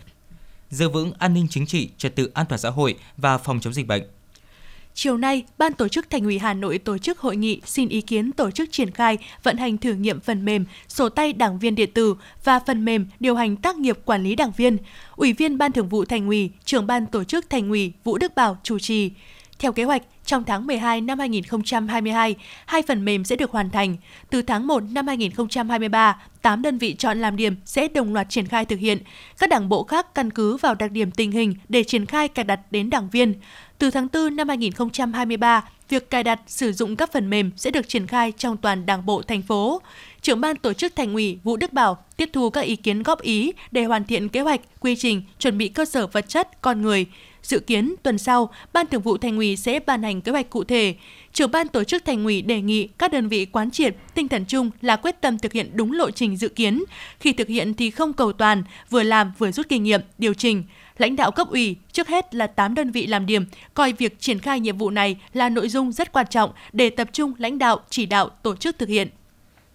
Giữ 0.73 0.89
vững 0.89 1.13
an 1.19 1.33
ninh 1.33 1.47
chính 1.49 1.65
trị, 1.65 1.89
trật 1.97 2.15
tự 2.15 2.31
an 2.33 2.45
toàn 2.49 2.59
xã 2.59 2.69
hội 2.69 2.95
và 3.17 3.38
phòng 3.38 3.59
chống 3.59 3.73
dịch 3.73 3.88
bệnh. 3.88 4.03
Chiều 4.93 5.17
nay, 5.17 5.43
Ban 5.57 5.73
tổ 5.73 5.88
chức 5.88 6.09
Thành 6.09 6.23
ủy 6.23 6.39
Hà 6.39 6.53
Nội 6.53 6.77
tổ 6.77 6.97
chức 6.97 7.19
hội 7.19 7.36
nghị 7.36 7.62
xin 7.65 7.89
ý 7.89 8.01
kiến 8.01 8.31
tổ 8.31 8.51
chức 8.51 8.71
triển 8.71 8.91
khai 8.91 9.17
vận 9.43 9.57
hành 9.57 9.77
thử 9.77 9.93
nghiệm 9.93 10.19
phần 10.19 10.45
mềm 10.45 10.65
sổ 10.88 11.09
tay 11.09 11.33
đảng 11.33 11.59
viên 11.59 11.75
điện 11.75 11.89
tử 11.93 12.15
và 12.43 12.59
phần 12.59 12.86
mềm 12.86 13.07
điều 13.19 13.36
hành 13.36 13.55
tác 13.55 13.75
nghiệp 13.75 13.99
quản 14.05 14.23
lý 14.23 14.36
đảng 14.36 14.51
viên. 14.51 14.77
Ủy 15.15 15.33
viên 15.33 15.57
Ban 15.57 15.71
Thường 15.71 15.89
vụ 15.89 16.05
Thành 16.05 16.27
ủy, 16.27 16.49
trưởng 16.65 16.88
ban 16.88 17.05
tổ 17.05 17.23
chức 17.23 17.49
Thành 17.49 17.69
ủy 17.69 17.93
Vũ 18.03 18.17
Đức 18.17 18.36
Bảo 18.36 18.57
chủ 18.63 18.79
trì. 18.79 19.12
Theo 19.59 19.71
kế 19.71 19.83
hoạch, 19.83 20.03
trong 20.25 20.43
tháng 20.43 20.67
12 20.67 21.01
năm 21.01 21.19
2022, 21.19 22.35
hai 22.65 22.81
phần 22.81 23.05
mềm 23.05 23.23
sẽ 23.23 23.35
được 23.35 23.51
hoàn 23.51 23.69
thành. 23.69 23.97
Từ 24.29 24.41
tháng 24.41 24.67
1 24.67 24.83
năm 24.91 25.07
2023, 25.07 26.21
8 26.41 26.61
đơn 26.61 26.77
vị 26.77 26.95
chọn 26.99 27.21
làm 27.21 27.35
điểm 27.35 27.55
sẽ 27.65 27.87
đồng 27.87 28.13
loạt 28.13 28.29
triển 28.29 28.47
khai 28.47 28.65
thực 28.65 28.79
hiện. 28.79 28.97
Các 29.39 29.49
đảng 29.49 29.69
bộ 29.69 29.83
khác 29.83 30.15
căn 30.15 30.31
cứ 30.31 30.57
vào 30.57 30.75
đặc 30.75 30.91
điểm 30.91 31.11
tình 31.11 31.31
hình 31.31 31.55
để 31.69 31.83
triển 31.83 32.05
khai 32.05 32.27
cài 32.27 32.45
đặt 32.45 32.59
đến 32.71 32.89
đảng 32.89 33.09
viên. 33.09 33.33
Từ 33.77 33.91
tháng 33.91 34.07
4 34.13 34.35
năm 34.35 34.47
2023, 34.47 35.63
việc 35.89 36.09
cài 36.09 36.23
đặt 36.23 36.39
sử 36.47 36.71
dụng 36.71 36.95
các 36.95 37.11
phần 37.11 37.29
mềm 37.29 37.51
sẽ 37.55 37.71
được 37.71 37.87
triển 37.87 38.07
khai 38.07 38.31
trong 38.37 38.57
toàn 38.57 38.85
đảng 38.85 39.05
bộ 39.05 39.21
thành 39.21 39.41
phố. 39.41 39.81
Trưởng 40.21 40.41
ban 40.41 40.55
tổ 40.55 40.73
chức 40.73 40.95
thành 40.95 41.13
ủy 41.13 41.39
Vũ 41.43 41.57
Đức 41.57 41.73
Bảo 41.73 41.97
tiếp 42.17 42.29
thu 42.33 42.49
các 42.49 42.61
ý 42.61 42.75
kiến 42.75 43.03
góp 43.03 43.21
ý 43.21 43.53
để 43.71 43.83
hoàn 43.83 44.03
thiện 44.03 44.29
kế 44.29 44.41
hoạch, 44.41 44.61
quy 44.79 44.95
trình, 44.95 45.23
chuẩn 45.39 45.57
bị 45.57 45.67
cơ 45.67 45.85
sở 45.85 46.07
vật 46.07 46.29
chất, 46.29 46.61
con 46.61 46.81
người. 46.81 47.05
Dự 47.43 47.60
kiến 47.60 47.95
tuần 48.03 48.17
sau, 48.17 48.49
Ban 48.73 48.88
Thường 48.88 49.01
vụ 49.01 49.17
Thành 49.17 49.38
ủy 49.38 49.56
sẽ 49.56 49.79
ban 49.79 50.03
hành 50.03 50.21
kế 50.21 50.32
hoạch 50.32 50.49
cụ 50.49 50.63
thể. 50.63 50.95
Trưởng 51.34 51.51
ban 51.51 51.67
tổ 51.67 51.84
chức 51.84 52.06
Thành 52.06 52.23
ủy 52.23 52.41
đề 52.41 52.62
nghị 52.62 52.88
các 52.97 53.12
đơn 53.12 53.27
vị 53.27 53.45
quán 53.45 53.71
triệt 53.71 53.95
tinh 54.13 54.27
thần 54.27 54.45
chung 54.45 54.71
là 54.82 54.95
quyết 54.95 55.21
tâm 55.21 55.39
thực 55.39 55.53
hiện 55.53 55.69
đúng 55.73 55.91
lộ 55.91 56.12
trình 56.12 56.38
dự 56.38 56.49
kiến. 56.49 56.84
Khi 57.19 57.34
thực 57.34 57.47
hiện 57.47 57.73
thì 57.73 57.91
không 57.91 58.13
cầu 58.13 58.34
toàn, 58.34 58.63
vừa 58.89 59.03
làm 59.03 59.34
vừa 59.38 59.51
rút 59.51 59.69
kinh 59.69 59.84
nghiệm, 59.84 60.01
điều 60.17 60.34
chỉnh. 60.34 60.63
Lãnh 60.97 61.15
đạo 61.15 61.32
cấp 61.32 61.47
ủy, 61.49 61.75
trước 61.91 62.08
hết 62.08 62.36
là 62.36 62.47
8 62.47 62.75
đơn 62.75 62.91
vị 62.91 63.08
làm 63.08 63.25
điểm, 63.25 63.45
coi 63.73 63.93
việc 63.93 64.19
triển 64.19 64.39
khai 64.39 64.60
nhiệm 64.60 64.77
vụ 64.77 64.89
này 64.89 65.17
là 65.34 65.49
nội 65.49 65.69
dung 65.69 65.91
rất 65.91 66.12
quan 66.12 66.25
trọng 66.29 66.51
để 66.73 66.89
tập 66.89 67.10
trung 67.13 67.34
lãnh 67.38 67.60
đạo, 67.60 67.79
chỉ 67.89 68.06
đạo, 68.06 68.29
tổ 68.29 68.56
chức 68.56 68.79
thực 68.79 68.89
hiện. 68.89 69.08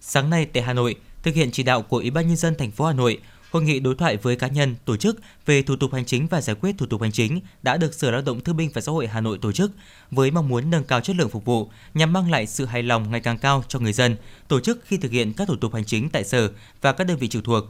Sáng 0.01 0.29
nay 0.29 0.45
tại 0.45 0.63
Hà 0.63 0.73
Nội, 0.73 0.95
thực 1.23 1.35
hiện 1.35 1.51
chỉ 1.51 1.63
đạo 1.63 1.81
của 1.81 1.97
Ủy 1.97 2.11
ban 2.11 2.27
nhân 2.27 2.37
dân 2.37 2.55
thành 2.57 2.71
phố 2.71 2.85
Hà 2.85 2.93
Nội, 2.93 3.19
Hội 3.51 3.63
nghị 3.63 3.79
đối 3.79 3.95
thoại 3.95 4.17
với 4.17 4.35
cá 4.35 4.47
nhân, 4.47 4.75
tổ 4.85 4.97
chức 4.97 5.19
về 5.45 5.61
thủ 5.61 5.75
tục 5.75 5.93
hành 5.93 6.05
chính 6.05 6.27
và 6.27 6.41
giải 6.41 6.55
quyết 6.61 6.77
thủ 6.77 6.85
tục 6.85 7.01
hành 7.01 7.11
chính 7.11 7.39
đã 7.61 7.77
được 7.77 7.93
Sở 7.93 8.11
Lao 8.11 8.21
động 8.21 8.41
Thương 8.41 8.57
binh 8.57 8.71
và 8.73 8.81
Xã 8.81 8.91
hội 8.91 9.07
Hà 9.07 9.21
Nội 9.21 9.37
tổ 9.41 9.51
chức 9.51 9.71
với 10.11 10.31
mong 10.31 10.47
muốn 10.49 10.69
nâng 10.69 10.83
cao 10.83 11.01
chất 11.01 11.15
lượng 11.15 11.29
phục 11.29 11.45
vụ 11.45 11.69
nhằm 11.93 12.13
mang 12.13 12.31
lại 12.31 12.47
sự 12.47 12.65
hài 12.65 12.83
lòng 12.83 13.11
ngày 13.11 13.19
càng 13.19 13.37
cao 13.37 13.63
cho 13.67 13.79
người 13.79 13.93
dân, 13.93 14.15
tổ 14.47 14.59
chức 14.59 14.79
khi 14.85 14.97
thực 14.97 15.11
hiện 15.11 15.33
các 15.33 15.47
thủ 15.47 15.55
tục 15.55 15.73
hành 15.73 15.85
chính 15.85 16.09
tại 16.09 16.23
sở 16.23 16.49
và 16.81 16.91
các 16.91 17.07
đơn 17.07 17.17
vị 17.17 17.27
trực 17.27 17.43
thuộc. 17.43 17.63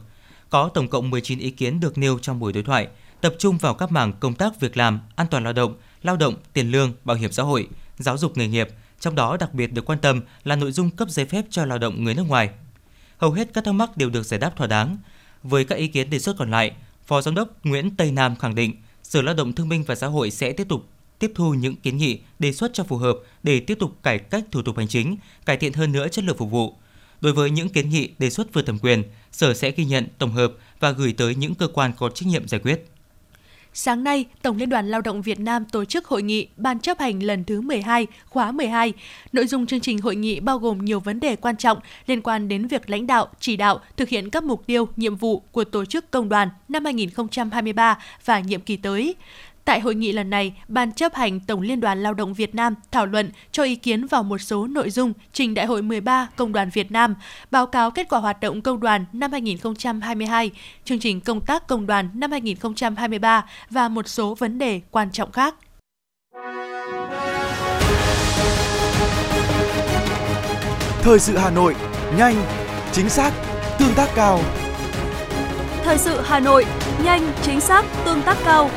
Có 0.50 0.70
tổng 0.74 0.88
cộng 0.88 1.10
19 1.10 1.38
ý 1.38 1.50
kiến 1.50 1.80
được 1.80 1.98
nêu 1.98 2.18
trong 2.18 2.38
buổi 2.38 2.52
đối 2.52 2.62
thoại, 2.62 2.88
tập 3.20 3.34
trung 3.38 3.58
vào 3.58 3.74
các 3.74 3.92
mảng 3.92 4.12
công 4.20 4.34
tác 4.34 4.60
việc 4.60 4.76
làm, 4.76 5.00
an 5.16 5.26
toàn 5.30 5.44
lao 5.44 5.52
động, 5.52 5.74
lao 6.02 6.16
động, 6.16 6.34
tiền 6.52 6.70
lương, 6.70 6.92
bảo 7.04 7.16
hiểm 7.16 7.32
xã 7.32 7.42
hội, 7.42 7.68
giáo 7.98 8.18
dục 8.18 8.36
nghề 8.36 8.48
nghiệp, 8.48 8.68
trong 9.00 9.14
đó 9.14 9.36
đặc 9.36 9.54
biệt 9.54 9.72
được 9.72 9.84
quan 9.84 9.98
tâm 9.98 10.20
là 10.44 10.56
nội 10.56 10.72
dung 10.72 10.90
cấp 10.90 11.10
giấy 11.10 11.26
phép 11.26 11.44
cho 11.50 11.64
lao 11.64 11.78
động 11.78 12.04
người 12.04 12.14
nước 12.14 12.24
ngoài. 12.28 12.50
Hầu 13.18 13.32
hết 13.32 13.48
các 13.54 13.64
thắc 13.64 13.74
mắc 13.74 13.96
đều 13.96 14.10
được 14.10 14.22
giải 14.22 14.40
đáp 14.40 14.56
thỏa 14.56 14.66
đáng. 14.66 14.96
Với 15.42 15.64
các 15.64 15.76
ý 15.76 15.88
kiến 15.88 16.10
đề 16.10 16.18
xuất 16.18 16.36
còn 16.38 16.50
lại, 16.50 16.72
Phó 17.06 17.22
Giám 17.22 17.34
đốc 17.34 17.64
Nguyễn 17.64 17.96
Tây 17.96 18.12
Nam 18.12 18.36
khẳng 18.36 18.54
định 18.54 18.74
Sở 19.02 19.22
Lao 19.22 19.34
động 19.34 19.52
Thương 19.52 19.68
binh 19.68 19.82
và 19.82 19.94
Xã 19.94 20.06
hội 20.06 20.30
sẽ 20.30 20.52
tiếp 20.52 20.68
tục 20.68 20.88
tiếp 21.18 21.32
thu 21.34 21.54
những 21.54 21.76
kiến 21.76 21.96
nghị, 21.96 22.20
đề 22.38 22.52
xuất 22.52 22.70
cho 22.74 22.84
phù 22.84 22.96
hợp 22.96 23.18
để 23.42 23.60
tiếp 23.60 23.78
tục 23.78 24.02
cải 24.02 24.18
cách 24.18 24.44
thủ 24.50 24.62
tục 24.62 24.76
hành 24.76 24.88
chính, 24.88 25.16
cải 25.46 25.56
thiện 25.56 25.72
hơn 25.72 25.92
nữa 25.92 26.08
chất 26.08 26.24
lượng 26.24 26.36
phục 26.36 26.50
vụ. 26.50 26.74
Đối 27.20 27.32
với 27.32 27.50
những 27.50 27.68
kiến 27.68 27.88
nghị 27.88 28.10
đề 28.18 28.30
xuất 28.30 28.52
vượt 28.52 28.66
thẩm 28.66 28.78
quyền, 28.78 29.02
Sở 29.32 29.54
sẽ 29.54 29.70
ghi 29.70 29.84
nhận, 29.84 30.06
tổng 30.18 30.32
hợp 30.32 30.52
và 30.80 30.90
gửi 30.90 31.12
tới 31.12 31.34
những 31.34 31.54
cơ 31.54 31.68
quan 31.68 31.92
có 31.98 32.08
trách 32.08 32.26
nhiệm 32.26 32.48
giải 32.48 32.60
quyết. 32.64 32.89
Sáng 33.74 34.04
nay, 34.04 34.24
Tổng 34.42 34.56
Liên 34.56 34.68
đoàn 34.68 34.88
Lao 34.88 35.00
động 35.00 35.22
Việt 35.22 35.40
Nam 35.40 35.64
tổ 35.64 35.84
chức 35.84 36.06
hội 36.06 36.22
nghị 36.22 36.48
Ban 36.56 36.80
chấp 36.80 36.98
hành 36.98 37.22
lần 37.22 37.44
thứ 37.44 37.60
12, 37.60 38.06
khóa 38.28 38.52
12. 38.52 38.92
Nội 39.32 39.46
dung 39.46 39.66
chương 39.66 39.80
trình 39.80 39.98
hội 39.98 40.16
nghị 40.16 40.40
bao 40.40 40.58
gồm 40.58 40.84
nhiều 40.84 41.00
vấn 41.00 41.20
đề 41.20 41.36
quan 41.36 41.56
trọng 41.56 41.78
liên 42.06 42.22
quan 42.22 42.48
đến 42.48 42.66
việc 42.66 42.90
lãnh 42.90 43.06
đạo, 43.06 43.28
chỉ 43.40 43.56
đạo, 43.56 43.80
thực 43.96 44.08
hiện 44.08 44.30
các 44.30 44.44
mục 44.44 44.66
tiêu, 44.66 44.88
nhiệm 44.96 45.16
vụ 45.16 45.42
của 45.52 45.64
tổ 45.64 45.84
chức 45.84 46.10
công 46.10 46.28
đoàn 46.28 46.48
năm 46.68 46.84
2023 46.84 47.98
và 48.24 48.40
nhiệm 48.40 48.60
kỳ 48.60 48.76
tới. 48.76 49.14
Tại 49.70 49.80
hội 49.80 49.94
nghị 49.94 50.12
lần 50.12 50.30
này, 50.30 50.54
Ban 50.68 50.92
chấp 50.92 51.14
hành 51.14 51.40
Tổng 51.40 51.60
Liên 51.60 51.80
đoàn 51.80 52.02
Lao 52.02 52.14
động 52.14 52.34
Việt 52.34 52.54
Nam 52.54 52.74
thảo 52.90 53.06
luận 53.06 53.30
cho 53.52 53.62
ý 53.62 53.76
kiến 53.76 54.06
vào 54.06 54.22
một 54.22 54.38
số 54.38 54.66
nội 54.66 54.90
dung 54.90 55.12
trình 55.32 55.54
Đại 55.54 55.66
hội 55.66 55.82
13 55.82 56.28
Công 56.36 56.52
đoàn 56.52 56.70
Việt 56.70 56.92
Nam, 56.92 57.14
báo 57.50 57.66
cáo 57.66 57.90
kết 57.90 58.08
quả 58.08 58.18
hoạt 58.18 58.40
động 58.40 58.62
công 58.62 58.80
đoàn 58.80 59.04
năm 59.12 59.32
2022, 59.32 60.50
chương 60.84 60.98
trình 60.98 61.20
công 61.20 61.40
tác 61.40 61.66
công 61.66 61.86
đoàn 61.86 62.08
năm 62.14 62.30
2023 62.30 63.46
và 63.70 63.88
một 63.88 64.08
số 64.08 64.34
vấn 64.34 64.58
đề 64.58 64.80
quan 64.90 65.10
trọng 65.12 65.32
khác. 65.32 65.54
Thời 71.02 71.18
sự 71.18 71.36
Hà 71.36 71.50
Nội, 71.50 71.74
nhanh, 72.18 72.34
chính 72.92 73.08
xác, 73.08 73.32
tương 73.78 73.94
tác 73.94 74.08
cao. 74.14 74.40
Thời 75.84 75.98
sự 75.98 76.20
Hà 76.24 76.40
Nội, 76.40 76.66
nhanh, 77.04 77.32
chính 77.42 77.60
xác, 77.60 77.84
tương 78.04 78.22
tác 78.22 78.36
cao. 78.44 78.70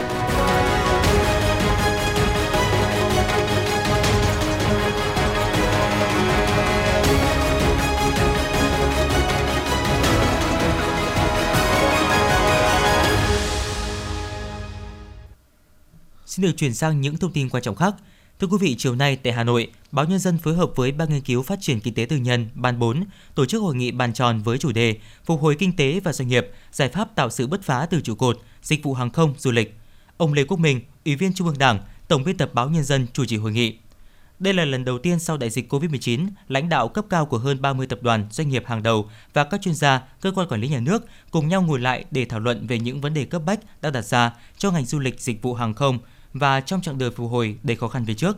Xin 16.33 16.43
được 16.45 16.51
chuyển 16.57 16.73
sang 16.73 17.01
những 17.01 17.17
thông 17.17 17.31
tin 17.31 17.49
quan 17.49 17.63
trọng 17.63 17.75
khác. 17.75 17.95
Thưa 18.39 18.47
quý 18.47 18.57
vị, 18.61 18.75
chiều 18.77 18.95
nay 18.95 19.15
tại 19.15 19.33
Hà 19.33 19.43
Nội, 19.43 19.71
Báo 19.91 20.05
Nhân 20.05 20.19
dân 20.19 20.37
phối 20.37 20.55
hợp 20.55 20.71
với 20.75 20.91
Ban 20.91 21.09
nghiên 21.09 21.21
cứu 21.21 21.43
phát 21.43 21.59
triển 21.61 21.79
kinh 21.79 21.93
tế 21.93 22.05
tư 22.05 22.17
nhân 22.17 22.49
Ban 22.53 22.79
4 22.79 23.03
tổ 23.35 23.45
chức 23.45 23.61
hội 23.61 23.75
nghị 23.75 23.91
bàn 23.91 24.13
tròn 24.13 24.41
với 24.43 24.57
chủ 24.57 24.71
đề 24.71 24.97
Phục 25.25 25.41
hồi 25.41 25.55
kinh 25.59 25.75
tế 25.75 25.99
và 26.03 26.13
doanh 26.13 26.27
nghiệp, 26.27 26.47
giải 26.71 26.89
pháp 26.89 27.15
tạo 27.15 27.29
sự 27.29 27.47
bứt 27.47 27.63
phá 27.63 27.87
từ 27.89 28.01
trụ 28.01 28.15
cột, 28.15 28.39
dịch 28.61 28.83
vụ 28.83 28.93
hàng 28.93 29.09
không, 29.09 29.33
du 29.37 29.51
lịch. 29.51 29.77
Ông 30.17 30.33
Lê 30.33 30.43
Quốc 30.43 30.59
Minh, 30.59 30.81
Ủy 31.05 31.15
viên 31.15 31.33
Trung 31.33 31.47
ương 31.47 31.57
Đảng, 31.57 31.79
Tổng 32.07 32.23
biên 32.23 32.37
tập 32.37 32.49
Báo 32.53 32.69
Nhân 32.69 32.83
dân 32.83 33.07
chủ 33.13 33.25
trì 33.25 33.37
hội 33.37 33.51
nghị. 33.51 33.77
Đây 34.39 34.53
là 34.53 34.65
lần 34.65 34.85
đầu 34.85 34.97
tiên 34.97 35.19
sau 35.19 35.37
đại 35.37 35.49
dịch 35.49 35.73
COVID-19, 35.73 36.27
lãnh 36.47 36.69
đạo 36.69 36.87
cấp 36.87 37.05
cao 37.09 37.25
của 37.25 37.37
hơn 37.37 37.61
30 37.61 37.87
tập 37.87 37.99
đoàn, 38.01 38.27
doanh 38.31 38.49
nghiệp 38.49 38.63
hàng 38.67 38.83
đầu 38.83 39.09
và 39.33 39.43
các 39.43 39.61
chuyên 39.61 39.75
gia, 39.75 40.01
cơ 40.21 40.31
quan 40.35 40.47
quản 40.47 40.61
lý 40.61 40.67
nhà 40.67 40.79
nước 40.79 41.05
cùng 41.31 41.47
nhau 41.47 41.61
ngồi 41.61 41.79
lại 41.79 42.05
để 42.11 42.25
thảo 42.25 42.39
luận 42.39 42.67
về 42.67 42.79
những 42.79 43.01
vấn 43.01 43.13
đề 43.13 43.25
cấp 43.25 43.41
bách 43.45 43.59
đang 43.81 43.93
đặt 43.93 44.01
ra 44.01 44.33
cho 44.57 44.71
ngành 44.71 44.85
du 44.85 44.99
lịch 44.99 45.21
dịch 45.21 45.41
vụ 45.41 45.53
hàng 45.53 45.73
không 45.73 45.99
và 46.33 46.61
trong 46.61 46.81
chặng 46.81 46.97
đời 46.97 47.11
phục 47.11 47.31
hồi 47.31 47.57
đầy 47.63 47.75
khó 47.75 47.87
khăn 47.87 48.05
về 48.05 48.13
trước. 48.13 48.37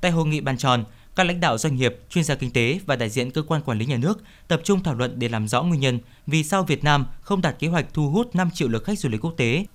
Tại 0.00 0.10
hội 0.10 0.26
nghị 0.26 0.40
bàn 0.40 0.56
tròn, 0.56 0.84
các 1.16 1.24
lãnh 1.26 1.40
đạo 1.40 1.58
doanh 1.58 1.76
nghiệp, 1.76 1.96
chuyên 2.10 2.24
gia 2.24 2.34
kinh 2.34 2.50
tế 2.50 2.80
và 2.86 2.96
đại 2.96 3.10
diện 3.10 3.30
cơ 3.30 3.42
quan 3.42 3.62
quản 3.62 3.78
lý 3.78 3.86
nhà 3.86 3.96
nước 3.96 4.22
tập 4.48 4.60
trung 4.64 4.82
thảo 4.82 4.94
luận 4.94 5.18
để 5.18 5.28
làm 5.28 5.48
rõ 5.48 5.62
nguyên 5.62 5.80
nhân 5.80 5.98
vì 6.26 6.44
sao 6.44 6.62
Việt 6.62 6.84
Nam 6.84 7.06
không 7.20 7.42
đạt 7.42 7.58
kế 7.58 7.68
hoạch 7.68 7.86
thu 7.92 8.10
hút 8.10 8.34
5 8.34 8.50
triệu 8.50 8.68
lượt 8.68 8.84
khách 8.84 8.98
du 8.98 9.08
lịch 9.08 9.24
quốc 9.24 9.34
tế 9.36 9.66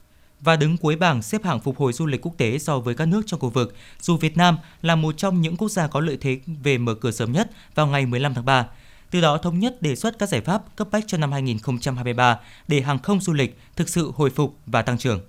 và 0.42 0.56
đứng 0.56 0.78
cuối 0.78 0.96
bảng 0.96 1.22
xếp 1.22 1.44
hạng 1.44 1.60
phục 1.60 1.78
hồi 1.78 1.94
du 1.94 2.06
lịch 2.06 2.22
quốc 2.22 2.34
tế 2.38 2.60
so 2.60 2.80
với 2.80 2.96
các 2.96 3.06
nước 3.06 3.22
trong 3.26 3.40
khu 3.40 3.50
vực, 3.50 3.76
dù 4.02 4.18
Việt 4.18 4.38
Nam 4.38 4.58
là 4.82 4.96
một 4.96 5.18
trong 5.18 5.42
những 5.42 5.58
quốc 5.58 5.70
gia 5.70 5.88
có 5.88 6.00
lợi 6.00 6.18
thế 6.22 6.40
về 6.64 6.78
mở 6.78 6.96
cửa 6.96 7.12
sớm 7.12 7.32
nhất 7.32 7.52
vào 7.76 7.88
ngày 7.88 8.06
15 8.06 8.34
tháng 8.34 8.46
3. 8.46 8.68
Từ 9.12 9.22
đó 9.22 9.38
thống 9.38 9.60
nhất 9.60 9.82
đề 9.82 9.96
xuất 9.96 10.20
các 10.20 10.30
giải 10.30 10.42
pháp 10.42 10.76
cấp 10.76 10.88
bách 10.92 11.04
cho 11.08 11.18
năm 11.18 11.32
2023 11.32 12.40
để 12.68 12.82
hàng 12.82 13.00
không 13.00 13.22
du 13.22 13.34
lịch 13.34 13.60
thực 13.76 13.90
sự 13.90 14.12
hồi 14.16 14.30
phục 14.30 14.58
và 14.66 14.82
tăng 14.82 14.98
trưởng. 14.98 15.22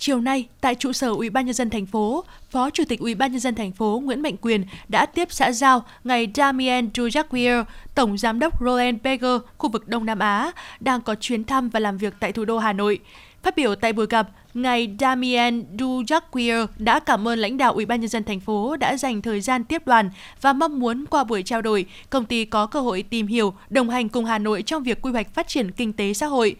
Chiều 0.00 0.20
nay, 0.20 0.48
tại 0.60 0.74
trụ 0.74 0.92
sở 0.92 1.08
Ủy 1.08 1.30
ban 1.30 1.46
nhân 1.46 1.54
dân 1.54 1.70
thành 1.70 1.86
phố, 1.86 2.24
Phó 2.50 2.70
Chủ 2.70 2.84
tịch 2.88 3.00
Ủy 3.00 3.14
ban 3.14 3.32
nhân 3.32 3.40
dân 3.40 3.54
thành 3.54 3.72
phố 3.72 4.00
Nguyễn 4.04 4.22
Mạnh 4.22 4.36
Quyền 4.40 4.64
đã 4.88 5.06
tiếp 5.06 5.28
xã 5.30 5.52
giao 5.52 5.84
ngài 6.04 6.28
Damien 6.34 6.88
Dujaquier, 6.94 7.64
Tổng 7.94 8.18
giám 8.18 8.38
đốc 8.38 8.60
Roland 8.64 8.98
Berger, 9.04 9.40
khu 9.58 9.70
vực 9.70 9.88
Đông 9.88 10.06
Nam 10.06 10.18
Á, 10.18 10.52
đang 10.80 11.00
có 11.00 11.14
chuyến 11.14 11.44
thăm 11.44 11.68
và 11.68 11.80
làm 11.80 11.98
việc 11.98 12.14
tại 12.20 12.32
thủ 12.32 12.44
đô 12.44 12.58
Hà 12.58 12.72
Nội. 12.72 12.98
Phát 13.42 13.56
biểu 13.56 13.74
tại 13.74 13.92
buổi 13.92 14.06
gặp, 14.10 14.28
ngài 14.54 14.96
Damien 15.00 15.64
Dujaquier 15.76 16.66
đã 16.78 17.00
cảm 17.00 17.28
ơn 17.28 17.38
lãnh 17.38 17.56
đạo 17.56 17.72
Ủy 17.72 17.86
ban 17.86 18.00
nhân 18.00 18.08
dân 18.08 18.24
thành 18.24 18.40
phố 18.40 18.76
đã 18.76 18.96
dành 18.96 19.22
thời 19.22 19.40
gian 19.40 19.64
tiếp 19.64 19.86
đoàn 19.86 20.10
và 20.40 20.52
mong 20.52 20.80
muốn 20.80 21.04
qua 21.10 21.24
buổi 21.24 21.42
trao 21.42 21.62
đổi, 21.62 21.86
công 22.10 22.24
ty 22.24 22.44
có 22.44 22.66
cơ 22.66 22.80
hội 22.80 23.02
tìm 23.02 23.26
hiểu, 23.26 23.54
đồng 23.70 23.90
hành 23.90 24.08
cùng 24.08 24.24
Hà 24.24 24.38
Nội 24.38 24.62
trong 24.62 24.82
việc 24.82 25.02
quy 25.02 25.12
hoạch 25.12 25.34
phát 25.34 25.48
triển 25.48 25.70
kinh 25.70 25.92
tế 25.92 26.14
xã 26.14 26.26
hội. 26.26 26.56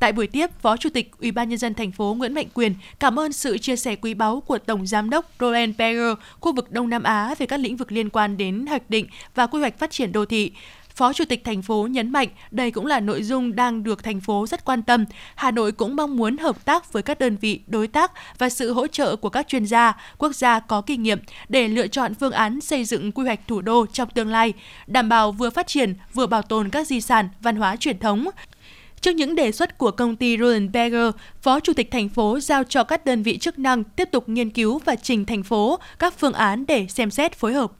Tại 0.00 0.12
buổi 0.12 0.26
tiếp, 0.26 0.50
Phó 0.60 0.76
Chủ 0.76 0.88
tịch 0.90 1.10
Ủy 1.18 1.30
ban 1.30 1.48
nhân 1.48 1.58
dân 1.58 1.74
thành 1.74 1.92
phố 1.92 2.14
Nguyễn 2.18 2.34
Mạnh 2.34 2.46
Quyền 2.54 2.74
cảm 3.00 3.18
ơn 3.18 3.32
sự 3.32 3.58
chia 3.58 3.76
sẻ 3.76 3.96
quý 3.96 4.14
báu 4.14 4.40
của 4.40 4.58
Tổng 4.58 4.86
giám 4.86 5.10
đốc 5.10 5.30
Roland 5.40 5.76
Berger 5.78 6.18
khu 6.40 6.54
vực 6.54 6.72
Đông 6.72 6.88
Nam 6.88 7.02
Á 7.02 7.34
về 7.38 7.46
các 7.46 7.60
lĩnh 7.60 7.76
vực 7.76 7.92
liên 7.92 8.10
quan 8.10 8.36
đến 8.36 8.66
hoạch 8.66 8.90
định 8.90 9.06
và 9.34 9.46
quy 9.46 9.60
hoạch 9.60 9.78
phát 9.78 9.90
triển 9.90 10.12
đô 10.12 10.24
thị. 10.24 10.52
Phó 10.94 11.12
Chủ 11.12 11.24
tịch 11.24 11.44
thành 11.44 11.62
phố 11.62 11.86
nhấn 11.90 12.12
mạnh 12.12 12.28
đây 12.50 12.70
cũng 12.70 12.86
là 12.86 13.00
nội 13.00 13.22
dung 13.22 13.56
đang 13.56 13.82
được 13.82 14.04
thành 14.04 14.20
phố 14.20 14.46
rất 14.46 14.64
quan 14.64 14.82
tâm. 14.82 15.04
Hà 15.34 15.50
Nội 15.50 15.72
cũng 15.72 15.96
mong 15.96 16.16
muốn 16.16 16.36
hợp 16.36 16.64
tác 16.64 16.92
với 16.92 17.02
các 17.02 17.18
đơn 17.18 17.36
vị, 17.36 17.60
đối 17.66 17.88
tác 17.88 18.12
và 18.38 18.48
sự 18.48 18.72
hỗ 18.72 18.86
trợ 18.86 19.16
của 19.16 19.28
các 19.28 19.48
chuyên 19.48 19.64
gia, 19.64 19.96
quốc 20.18 20.34
gia 20.34 20.60
có 20.60 20.80
kinh 20.80 21.02
nghiệm 21.02 21.18
để 21.48 21.68
lựa 21.68 21.86
chọn 21.86 22.14
phương 22.14 22.32
án 22.32 22.60
xây 22.60 22.84
dựng 22.84 23.12
quy 23.12 23.24
hoạch 23.24 23.40
thủ 23.48 23.60
đô 23.60 23.86
trong 23.86 24.10
tương 24.10 24.28
lai, 24.28 24.52
đảm 24.86 25.08
bảo 25.08 25.32
vừa 25.32 25.50
phát 25.50 25.66
triển 25.66 25.94
vừa 26.14 26.26
bảo 26.26 26.42
tồn 26.42 26.68
các 26.68 26.86
di 26.86 27.00
sản, 27.00 27.28
văn 27.40 27.56
hóa 27.56 27.76
truyền 27.76 27.98
thống, 27.98 28.26
Trước 29.00 29.10
những 29.10 29.34
đề 29.34 29.52
xuất 29.52 29.78
của 29.78 29.90
công 29.90 30.16
ty 30.16 30.38
Roland 30.38 30.70
Berger, 30.70 31.10
Phó 31.42 31.60
Chủ 31.60 31.72
tịch 31.72 31.90
thành 31.90 32.08
phố 32.08 32.40
giao 32.40 32.64
cho 32.64 32.84
các 32.84 33.04
đơn 33.04 33.22
vị 33.22 33.38
chức 33.38 33.58
năng 33.58 33.84
tiếp 33.84 34.08
tục 34.12 34.28
nghiên 34.28 34.50
cứu 34.50 34.78
và 34.78 34.96
trình 35.02 35.24
thành 35.24 35.42
phố 35.42 35.78
các 35.98 36.14
phương 36.18 36.32
án 36.32 36.66
để 36.66 36.86
xem 36.88 37.10
xét 37.10 37.34
phối 37.34 37.52
hợp. 37.52 37.72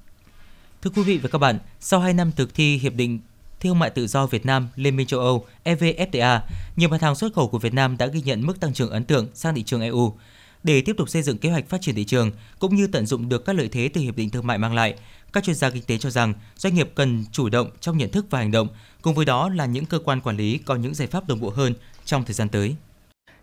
Thưa 0.82 0.90
quý 0.94 1.02
vị 1.02 1.18
và 1.18 1.28
các 1.28 1.38
bạn, 1.38 1.58
sau 1.80 2.00
2 2.00 2.14
năm 2.14 2.32
thực 2.36 2.54
thi 2.54 2.76
Hiệp 2.76 2.94
định 2.94 3.20
Thương 3.60 3.78
mại 3.78 3.90
tự 3.90 4.06
do 4.06 4.26
Việt 4.26 4.46
Nam 4.46 4.68
Liên 4.76 4.96
minh 4.96 5.06
châu 5.06 5.20
Âu 5.20 5.46
EVFTA, 5.64 6.40
nhiều 6.76 6.88
mặt 6.88 7.02
hàng 7.02 7.14
xuất 7.14 7.34
khẩu 7.34 7.48
của 7.48 7.58
Việt 7.58 7.74
Nam 7.74 7.96
đã 7.96 8.06
ghi 8.06 8.20
nhận 8.20 8.46
mức 8.46 8.60
tăng 8.60 8.74
trưởng 8.74 8.90
ấn 8.90 9.04
tượng 9.04 9.28
sang 9.34 9.54
thị 9.54 9.62
trường 9.62 9.80
EU. 9.80 10.14
Để 10.62 10.80
tiếp 10.80 10.96
tục 10.96 11.08
xây 11.08 11.22
dựng 11.22 11.38
kế 11.38 11.50
hoạch 11.50 11.68
phát 11.68 11.80
triển 11.80 11.94
thị 11.94 12.04
trường 12.04 12.30
cũng 12.58 12.74
như 12.76 12.86
tận 12.86 13.06
dụng 13.06 13.28
được 13.28 13.44
các 13.44 13.56
lợi 13.56 13.68
thế 13.68 13.88
từ 13.88 14.00
hiệp 14.00 14.16
định 14.16 14.30
thương 14.30 14.46
mại 14.46 14.58
mang 14.58 14.74
lại, 14.74 14.94
các 15.32 15.44
chuyên 15.44 15.56
gia 15.56 15.70
kinh 15.70 15.82
tế 15.82 15.98
cho 15.98 16.10
rằng 16.10 16.34
doanh 16.56 16.74
nghiệp 16.74 16.90
cần 16.94 17.24
chủ 17.32 17.48
động 17.48 17.70
trong 17.80 17.98
nhận 17.98 18.10
thức 18.10 18.26
và 18.30 18.38
hành 18.38 18.50
động, 18.50 18.68
cùng 19.02 19.14
với 19.14 19.24
đó 19.24 19.48
là 19.48 19.66
những 19.66 19.86
cơ 19.86 19.98
quan 20.04 20.20
quản 20.20 20.36
lý 20.36 20.58
có 20.58 20.76
những 20.76 20.94
giải 20.94 21.08
pháp 21.08 21.28
đồng 21.28 21.40
bộ 21.40 21.50
hơn 21.56 21.74
trong 22.04 22.24
thời 22.24 22.34
gian 22.34 22.48
tới. 22.48 22.76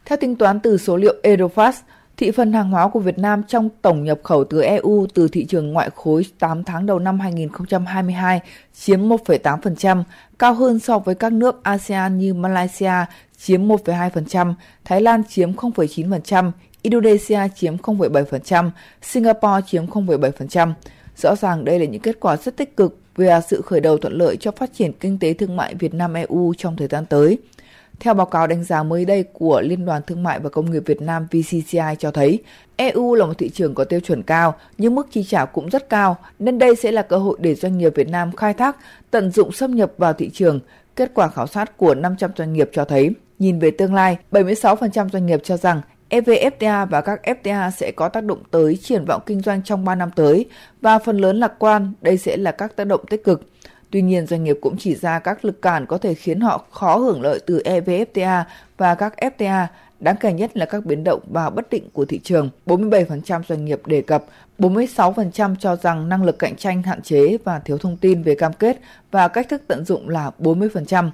Theo 0.06 0.18
tính 0.22 0.36
toán 0.36 0.60
từ 0.60 0.78
số 0.78 0.98
liệu 0.98 1.16
Eurofast, 1.24 1.82
thị 2.18 2.32
phần 2.32 2.54
hàng 2.54 2.70
hóa 2.70 2.88
của 2.88 3.00
Việt 3.00 3.20
Nam 3.20 3.44
trong 3.48 3.70
tổng 3.82 4.04
nhập 4.04 4.20
khẩu 4.24 4.44
từ 4.44 4.62
EU 4.62 5.08
từ 5.14 5.28
thị 5.28 5.46
trường 5.46 5.74
ngoại 5.74 5.90
khối 5.96 6.26
8 6.40 6.64
tháng 6.64 6.86
đầu 6.86 7.00
năm 7.00 7.20
2022 7.20 8.42
chiếm 8.74 9.10
1,8%, 9.10 10.04
cao 10.40 10.54
hơn 10.54 10.80
so 10.80 11.00
với 11.00 11.16
các 11.16 11.34
nước 11.34 11.64
ASEAN 11.64 12.18
như 12.18 12.34
Malaysia 12.34 12.94
chiếm 13.38 13.68
1,2%, 13.68 14.54
Thái 14.86 15.02
Lan 15.02 15.24
chiếm 15.30 15.52
0,9%, 15.54 16.52
Indonesia 16.82 17.40
chiếm 17.56 17.78
0,7%, 17.78 18.70
Singapore 19.02 19.62
chiếm 19.68 19.86
0,7%. 19.86 20.74
Rõ 21.16 21.36
ràng 21.36 21.66
đây 21.66 21.80
là 21.80 21.86
những 21.86 22.02
kết 22.02 22.20
quả 22.20 22.38
rất 22.38 22.58
tích 22.58 22.78
cực 22.78 23.07
về 23.18 23.40
sự 23.48 23.62
khởi 23.62 23.80
đầu 23.80 23.98
thuận 23.98 24.14
lợi 24.14 24.38
cho 24.38 24.52
phát 24.52 24.74
triển 24.74 24.94
kinh 24.94 25.20
tế 25.20 25.34
thương 25.34 25.56
mại 25.56 25.76
Việt 25.76 25.94
Nam 25.94 26.14
EU 26.14 26.54
trong 26.58 26.78
thời 26.78 26.88
gian 26.88 27.06
tới. 27.06 27.38
Theo 28.00 28.14
báo 28.14 28.26
cáo 28.26 28.48
đánh 28.48 28.64
giá 28.64 28.84
mới 28.84 29.06
đây 29.06 29.24
của 29.34 29.62
Liên 29.62 29.86
đoàn 29.86 30.02
Thương 30.08 30.24
mại 30.24 30.40
và 30.40 30.50
Công 30.50 30.72
nghiệp 30.72 30.84
Việt 30.86 31.02
Nam 31.02 31.28
VCCI 31.32 31.96
cho 32.00 32.12
thấy, 32.12 32.40
EU 32.76 33.16
là 33.16 33.26
một 33.26 33.38
thị 33.38 33.50
trường 33.50 33.76
có 33.76 33.84
tiêu 33.84 34.00
chuẩn 34.00 34.24
cao 34.24 34.56
nhưng 34.78 34.96
mức 34.96 35.08
chi 35.12 35.24
trả 35.24 35.46
cũng 35.46 35.70
rất 35.70 35.90
cao, 35.90 36.18
nên 36.40 36.60
đây 36.60 36.76
sẽ 36.76 36.92
là 36.92 37.02
cơ 37.02 37.18
hội 37.18 37.38
để 37.42 37.56
doanh 37.56 37.78
nghiệp 37.78 37.96
Việt 37.96 38.10
Nam 38.10 38.36
khai 38.36 38.54
thác, 38.54 38.78
tận 39.12 39.32
dụng 39.32 39.52
xâm 39.52 39.76
nhập 39.76 39.92
vào 39.98 40.14
thị 40.14 40.30
trường. 40.34 40.60
Kết 40.96 41.12
quả 41.14 41.28
khảo 41.28 41.48
sát 41.48 41.78
của 41.78 41.96
500 41.96 42.32
doanh 42.38 42.54
nghiệp 42.54 42.70
cho 42.74 42.86
thấy, 42.86 43.10
nhìn 43.40 43.60
về 43.60 43.72
tương 43.72 43.94
lai, 43.94 44.18
76% 44.32 45.10
doanh 45.10 45.26
nghiệp 45.26 45.40
cho 45.44 45.58
rằng 45.58 45.82
EVFTA 46.10 46.86
và 46.86 47.02
các 47.02 47.20
FTA 47.24 47.72
sẽ 47.72 47.92
có 47.92 48.10
tác 48.10 48.24
động 48.24 48.44
tới 48.52 48.78
triển 48.84 49.06
vọng 49.06 49.22
kinh 49.26 49.42
doanh 49.42 49.64
trong 49.64 49.86
3 49.86 49.96
năm 49.96 50.12
tới 50.16 50.46
và 50.82 51.00
phần 51.00 51.18
lớn 51.18 51.40
lạc 51.40 51.54
quan 51.60 51.94
đây 52.02 52.18
sẽ 52.18 52.38
là 52.38 52.52
các 52.52 52.76
tác 52.76 52.88
động 52.88 53.06
tích 53.10 53.24
cực. 53.24 53.50
Tuy 53.92 54.02
nhiên, 54.02 54.28
doanh 54.28 54.44
nghiệp 54.44 54.58
cũng 54.62 54.78
chỉ 54.78 54.96
ra 54.96 55.20
các 55.20 55.46
lực 55.46 55.62
cản 55.62 55.86
có 55.86 55.98
thể 55.98 56.14
khiến 56.14 56.40
họ 56.40 56.66
khó 56.72 56.98
hưởng 56.98 57.22
lợi 57.22 57.40
từ 57.46 57.62
EVFTA 57.66 58.44
và 58.78 58.96
các 58.96 59.14
FTA, 59.18 59.66
đáng 60.00 60.16
kể 60.20 60.34
nhất 60.34 60.58
là 60.58 60.66
các 60.66 60.86
biến 60.86 61.04
động 61.04 61.22
và 61.32 61.50
bất 61.50 61.70
định 61.70 61.90
của 61.94 62.06
thị 62.06 62.20
trường. 62.24 62.50
47% 62.66 63.42
doanh 63.48 63.66
nghiệp 63.66 63.82
đề 63.86 64.02
cập, 64.02 64.26
46% 64.60 65.56
cho 65.60 65.76
rằng 65.76 66.10
năng 66.10 66.24
lực 66.24 66.40
cạnh 66.40 66.56
tranh 66.56 66.84
hạn 66.84 67.02
chế 67.02 67.38
và 67.44 67.60
thiếu 67.60 67.78
thông 67.78 67.98
tin 67.98 68.24
về 68.24 68.36
cam 68.36 68.54
kết 68.54 68.80
và 69.12 69.28
cách 69.28 69.50
thức 69.50 69.62
tận 69.68 69.86
dụng 69.86 70.10
là 70.10 70.32
40%. 70.40 71.10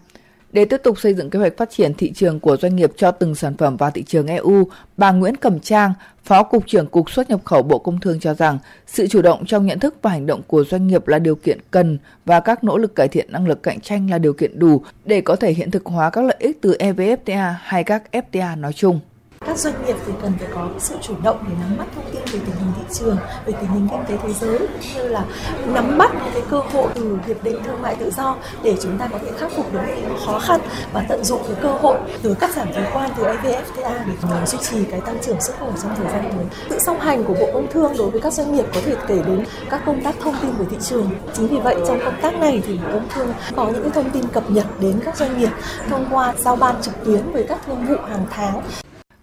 Để 0.53 0.65
tiếp 0.65 0.81
tục 0.83 0.99
xây 0.99 1.13
dựng 1.13 1.29
kế 1.29 1.39
hoạch 1.39 1.57
phát 1.57 1.69
triển 1.69 1.93
thị 1.93 2.11
trường 2.11 2.39
của 2.39 2.57
doanh 2.57 2.75
nghiệp 2.75 2.91
cho 2.97 3.11
từng 3.11 3.35
sản 3.35 3.57
phẩm 3.57 3.77
vào 3.77 3.91
thị 3.91 4.03
trường 4.03 4.27
EU, 4.27 4.67
bà 4.97 5.11
Nguyễn 5.11 5.35
Cẩm 5.35 5.59
Trang, 5.59 5.93
Phó 6.23 6.43
Cục 6.43 6.67
trưởng 6.67 6.87
Cục 6.87 7.11
xuất 7.11 7.29
nhập 7.29 7.39
khẩu 7.45 7.61
Bộ 7.61 7.79
Công 7.79 7.99
Thương 7.99 8.19
cho 8.19 8.33
rằng 8.33 8.59
sự 8.87 9.07
chủ 9.07 9.21
động 9.21 9.45
trong 9.45 9.65
nhận 9.65 9.79
thức 9.79 9.95
và 10.01 10.09
hành 10.09 10.25
động 10.25 10.41
của 10.47 10.63
doanh 10.63 10.87
nghiệp 10.87 11.07
là 11.07 11.19
điều 11.19 11.35
kiện 11.35 11.59
cần 11.71 11.97
và 12.25 12.39
các 12.39 12.63
nỗ 12.63 12.77
lực 12.77 12.95
cải 12.95 13.07
thiện 13.07 13.31
năng 13.31 13.47
lực 13.47 13.63
cạnh 13.63 13.79
tranh 13.79 14.09
là 14.09 14.17
điều 14.17 14.33
kiện 14.33 14.59
đủ 14.59 14.81
để 15.05 15.21
có 15.21 15.35
thể 15.35 15.53
hiện 15.53 15.71
thực 15.71 15.85
hóa 15.85 16.09
các 16.09 16.25
lợi 16.25 16.37
ích 16.39 16.61
từ 16.61 16.75
EVFTA 16.79 17.53
hay 17.61 17.83
các 17.83 18.03
FTA 18.11 18.59
nói 18.59 18.73
chung 18.73 18.99
các 19.47 19.57
doanh 19.57 19.85
nghiệp 19.85 19.95
thì 20.05 20.13
cần 20.21 20.33
phải 20.39 20.47
có 20.53 20.67
sự 20.79 20.95
chủ 21.01 21.13
động 21.23 21.37
để 21.47 21.55
nắm 21.61 21.77
bắt 21.77 21.87
thông 21.95 22.05
tin 22.11 22.21
về 22.21 22.39
tình 22.45 22.55
hình 22.55 22.71
thị 22.77 22.83
trường, 22.93 23.17
về 23.45 23.53
tình 23.61 23.69
hình 23.69 23.87
kinh 23.91 24.03
tế 24.07 24.23
thế 24.23 24.33
giới, 24.33 24.57
cũng 24.59 24.81
như 24.95 25.07
là 25.07 25.25
nắm 25.65 25.97
bắt 25.97 26.11
những 26.13 26.33
cái 26.33 26.43
cơ 26.49 26.59
hội 26.73 26.87
từ 26.95 27.17
hiệp 27.27 27.43
định 27.43 27.63
thương 27.63 27.81
mại 27.81 27.95
tự 27.95 28.11
do 28.11 28.35
để 28.63 28.75
chúng 28.81 28.97
ta 28.97 29.07
có 29.11 29.17
thể 29.21 29.31
khắc 29.37 29.51
phục 29.51 29.73
được 29.73 29.79
những 29.95 30.17
khó 30.25 30.39
khăn 30.39 30.61
và 30.93 31.05
tận 31.09 31.23
dụng 31.23 31.41
cái 31.47 31.55
cơ 31.61 31.69
hội 31.69 31.97
từ 32.21 32.33
cắt 32.33 32.55
giảm 32.55 32.73
thuế 32.73 32.83
quan, 32.93 33.09
từ 33.17 33.23
evfta 33.23 33.91
để 34.05 34.45
duy 34.45 34.57
trì 34.69 34.83
cái 34.83 35.01
tăng 35.01 35.17
trưởng 35.21 35.41
xuất 35.41 35.59
khẩu 35.59 35.73
trong 35.83 35.95
thời 35.95 36.07
gian 36.11 36.31
tới. 36.35 36.45
Sự 36.69 36.77
song 36.85 36.99
hành 36.99 37.23
của 37.23 37.33
bộ 37.33 37.49
công 37.53 37.67
thương 37.71 37.93
đối 37.97 38.09
với 38.09 38.21
các 38.21 38.33
doanh 38.33 38.55
nghiệp 38.55 38.65
có 38.73 38.81
thể 38.85 38.95
kể 39.07 39.21
đến 39.27 39.45
các 39.69 39.81
công 39.85 40.03
tác 40.03 40.15
thông 40.23 40.35
tin 40.41 40.51
về 40.51 40.65
thị 40.71 40.77
trường. 40.81 41.09
Chính 41.33 41.47
vì 41.47 41.57
vậy, 41.57 41.75
trong 41.87 41.99
công 42.05 42.21
tác 42.21 42.35
này 42.39 42.61
thì 42.67 42.77
bộ 42.77 42.91
công 42.93 43.07
thương 43.13 43.33
có 43.55 43.65
những 43.65 43.91
thông 43.91 44.09
tin 44.09 44.27
cập 44.27 44.51
nhật 44.51 44.65
đến 44.79 44.99
các 45.05 45.17
doanh 45.17 45.39
nghiệp 45.39 45.51
thông 45.89 46.05
qua 46.11 46.33
giao 46.37 46.55
ban 46.55 46.81
trực 46.81 46.93
tuyến 47.05 47.31
với 47.31 47.43
các 47.43 47.59
thương 47.65 47.85
vụ 47.85 47.95
hàng 48.09 48.25
tháng 48.29 48.61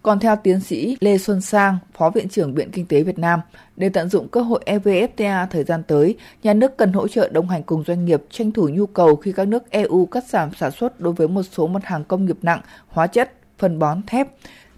còn 0.03 0.21
theo 0.21 0.37
tiến 0.37 0.61
sĩ 0.61 0.97
Lê 1.01 1.19
Xuân 1.19 1.41
Sang, 1.41 1.79
Phó 1.95 2.11
Viện 2.11 2.29
trưởng 2.29 2.55
Viện 2.55 2.71
Kinh 2.71 2.87
tế 2.87 3.03
Việt 3.03 3.19
Nam, 3.19 3.41
để 3.77 3.89
tận 3.89 4.09
dụng 4.09 4.29
cơ 4.29 4.41
hội 4.41 4.61
EVFTA 4.67 5.47
thời 5.47 5.65
gian 5.65 5.83
tới, 5.83 6.17
nhà 6.43 6.55
nước 6.55 6.77
cần 6.77 6.93
hỗ 6.93 7.09
trợ 7.09 7.29
đồng 7.29 7.49
hành 7.49 7.63
cùng 7.63 7.85
doanh 7.87 8.05
nghiệp 8.05 8.23
tranh 8.31 8.53
thủ 8.53 8.69
nhu 8.69 8.87
cầu 8.87 9.17
khi 9.17 9.33
các 9.33 9.49
nước 9.49 9.71
EU 9.71 10.07
cắt 10.07 10.25
giảm 10.25 10.51
sản 10.55 10.71
xuất 10.71 11.01
đối 11.01 11.13
với 11.13 11.29
một 11.29 11.43
số 11.43 11.67
mặt 11.67 11.85
hàng 11.85 12.05
công 12.05 12.27
nghiệp 12.27 12.39
nặng, 12.43 12.61
hóa 12.89 13.07
chất, 13.07 13.33
phân 13.59 13.79
bón, 13.79 14.01
thép. 14.07 14.29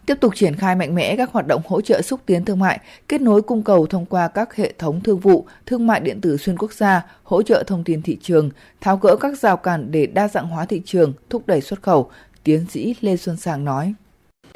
Tiếp 0.07 0.15
tục 0.21 0.33
triển 0.37 0.57
khai 0.57 0.75
mạnh 0.75 0.95
mẽ 0.95 1.17
các 1.17 1.33
hoạt 1.33 1.47
động 1.47 1.63
hỗ 1.67 1.81
trợ 1.81 2.03
xúc 2.03 2.21
tiến 2.27 2.45
thương 2.45 2.59
mại, 2.59 2.81
kết 3.09 3.21
nối 3.21 3.43
cung 3.43 3.63
cầu 3.63 3.87
thông 3.87 4.07
qua 4.07 4.29
các 4.29 4.57
hệ 4.57 4.73
thống 4.79 5.01
thương 5.01 5.19
vụ, 5.19 5.47
thương 5.67 5.87
mại 5.87 6.01
điện 6.01 6.21
tử 6.21 6.37
xuyên 6.37 6.59
quốc 6.59 6.73
gia, 6.73 7.07
hỗ 7.23 7.43
trợ 7.43 7.65
thông 7.67 7.85
tin 7.85 8.03
thị 8.03 8.19
trường, 8.23 8.51
tháo 8.81 8.97
gỡ 8.97 9.17
các 9.17 9.39
rào 9.39 9.57
cản 9.57 9.91
để 9.91 10.07
đa 10.07 10.29
dạng 10.29 10.49
hóa 10.49 10.65
thị 10.65 10.83
trường, 10.85 11.13
thúc 11.31 11.43
đẩy 11.47 11.61
xuất 11.61 11.83
khẩu, 11.83 12.11
tiến 12.45 12.67
sĩ 12.71 12.95
Lê 13.01 13.17
Xuân 13.17 13.37
Sang 13.37 13.65
nói. 13.65 13.95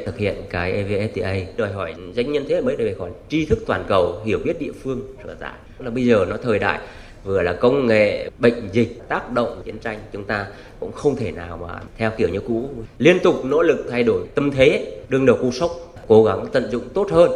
Thực 0.04 0.18
hiện 0.18 0.34
cái 0.50 0.84
EVFTA 0.84 1.44
đòi 1.56 1.72
hỏi 1.72 1.94
doanh 2.14 2.32
nhân 2.32 2.44
thế 2.48 2.54
hệ 2.54 2.60
mới 2.60 2.76
đòi 2.76 2.94
hỏi 2.98 3.10
tri 3.28 3.46
thức 3.46 3.58
toàn 3.66 3.84
cầu, 3.88 4.20
hiểu 4.24 4.38
biết 4.44 4.60
địa 4.60 4.72
phương 4.82 5.02
sở 5.24 5.34
tại. 5.40 5.54
Là 5.78 5.90
bây 5.90 6.04
giờ 6.04 6.26
nó 6.28 6.36
thời 6.42 6.58
đại 6.58 6.80
vừa 7.24 7.42
là 7.42 7.52
công 7.52 7.86
nghệ, 7.86 8.30
bệnh 8.38 8.68
dịch, 8.72 9.08
tác 9.08 9.32
động 9.32 9.62
chiến 9.64 9.78
tranh 9.78 9.98
chúng 10.12 10.24
ta 10.24 10.46
cũng 10.80 10.92
không 10.92 11.16
thể 11.16 11.32
nào 11.32 11.58
mà 11.62 11.80
theo 11.96 12.10
kiểu 12.16 12.28
như 12.28 12.40
cũ. 12.40 12.70
Liên 12.98 13.18
tục 13.22 13.44
nỗ 13.44 13.62
lực 13.62 13.86
thay 13.90 14.02
đổi 14.02 14.26
tâm 14.34 14.50
thế 14.50 14.96
đương 15.08 15.26
đầu 15.26 15.36
cú 15.40 15.50
sốc 15.50 15.70
cố 16.08 16.24
gắng 16.24 16.46
tận 16.52 16.70
dụng 16.70 16.88
tốt 16.94 17.08
hơn 17.10 17.30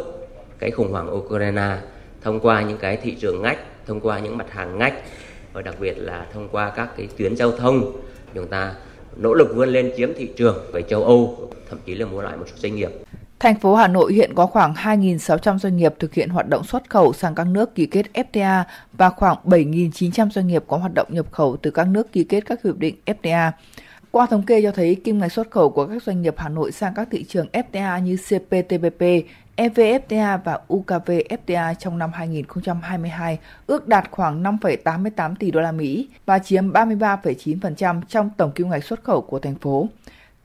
cái 0.59 0.71
khủng 0.71 0.91
hoảng 0.91 1.15
Ukraine 1.15 1.77
thông 2.21 2.39
qua 2.39 2.61
những 2.61 2.77
cái 2.77 2.97
thị 2.97 3.15
trường 3.19 3.41
ngách 3.41 3.59
thông 3.87 3.99
qua 3.99 4.19
những 4.19 4.37
mặt 4.37 4.51
hàng 4.51 4.77
ngách 4.77 4.93
và 5.53 5.61
đặc 5.61 5.75
biệt 5.79 5.93
là 5.97 6.25
thông 6.33 6.49
qua 6.51 6.73
các 6.75 6.89
cái 6.97 7.07
tuyến 7.17 7.35
giao 7.35 7.51
thông. 7.51 7.91
Chúng 8.33 8.47
ta 8.47 8.73
nỗ 9.17 9.33
lực 9.33 9.55
vươn 9.55 9.69
lên 9.69 9.91
chiếm 9.97 10.09
thị 10.17 10.29
trường 10.37 10.57
với 10.71 10.83
châu 10.89 11.03
Âu, 11.03 11.49
thậm 11.69 11.79
chí 11.85 11.95
là 11.95 12.05
mua 12.05 12.21
lại 12.21 12.37
một 12.37 12.45
số 12.47 12.55
doanh 12.57 12.75
nghiệp. 12.75 12.89
Thành 13.39 13.59
phố 13.59 13.75
Hà 13.75 13.87
Nội 13.87 14.13
hiện 14.13 14.31
có 14.35 14.45
khoảng 14.45 14.73
2.600 14.73 15.57
doanh 15.57 15.77
nghiệp 15.77 15.93
thực 15.99 16.13
hiện 16.13 16.29
hoạt 16.29 16.47
động 16.47 16.63
xuất 16.63 16.89
khẩu 16.89 17.13
sang 17.13 17.35
các 17.35 17.47
nước 17.47 17.75
ký 17.75 17.85
kết 17.85 18.05
FTA 18.13 18.63
và 18.93 19.09
khoảng 19.09 19.37
7.900 19.45 20.29
doanh 20.29 20.47
nghiệp 20.47 20.63
có 20.67 20.77
hoạt 20.77 20.93
động 20.93 21.07
nhập 21.09 21.31
khẩu 21.31 21.57
từ 21.57 21.71
các 21.71 21.87
nước 21.87 22.11
ký 22.11 22.23
kết 22.23 22.45
các 22.45 22.63
hiệp 22.63 22.77
định 22.77 22.95
FTA. 23.05 23.51
Qua 24.11 24.25
thống 24.25 24.45
kê 24.45 24.61
cho 24.61 24.71
thấy 24.71 24.95
kim 24.95 25.19
ngạch 25.19 25.31
xuất 25.31 25.51
khẩu 25.51 25.69
của 25.69 25.85
các 25.85 26.03
doanh 26.03 26.21
nghiệp 26.21 26.33
Hà 26.37 26.49
Nội 26.49 26.71
sang 26.71 26.93
các 26.95 27.07
thị 27.11 27.23
trường 27.23 27.47
FTA 27.53 27.99
như 27.99 28.17
CPTPP, 28.17 29.01
EVFTA 29.61 30.37
và 30.43 30.59
UKVFTA 30.67 31.73
trong 31.73 31.97
năm 31.97 32.11
2022 32.13 33.39
ước 33.67 33.87
đạt 33.87 34.11
khoảng 34.11 34.43
5,88 34.43 35.35
tỷ 35.35 35.51
đô 35.51 35.61
la 35.61 35.71
Mỹ 35.71 36.09
và 36.25 36.39
chiếm 36.39 36.71
33,9% 36.71 38.01
trong 38.07 38.29
tổng 38.37 38.51
kim 38.51 38.69
ngạch 38.69 38.83
xuất 38.83 39.03
khẩu 39.03 39.21
của 39.21 39.39
thành 39.39 39.55
phố. 39.55 39.87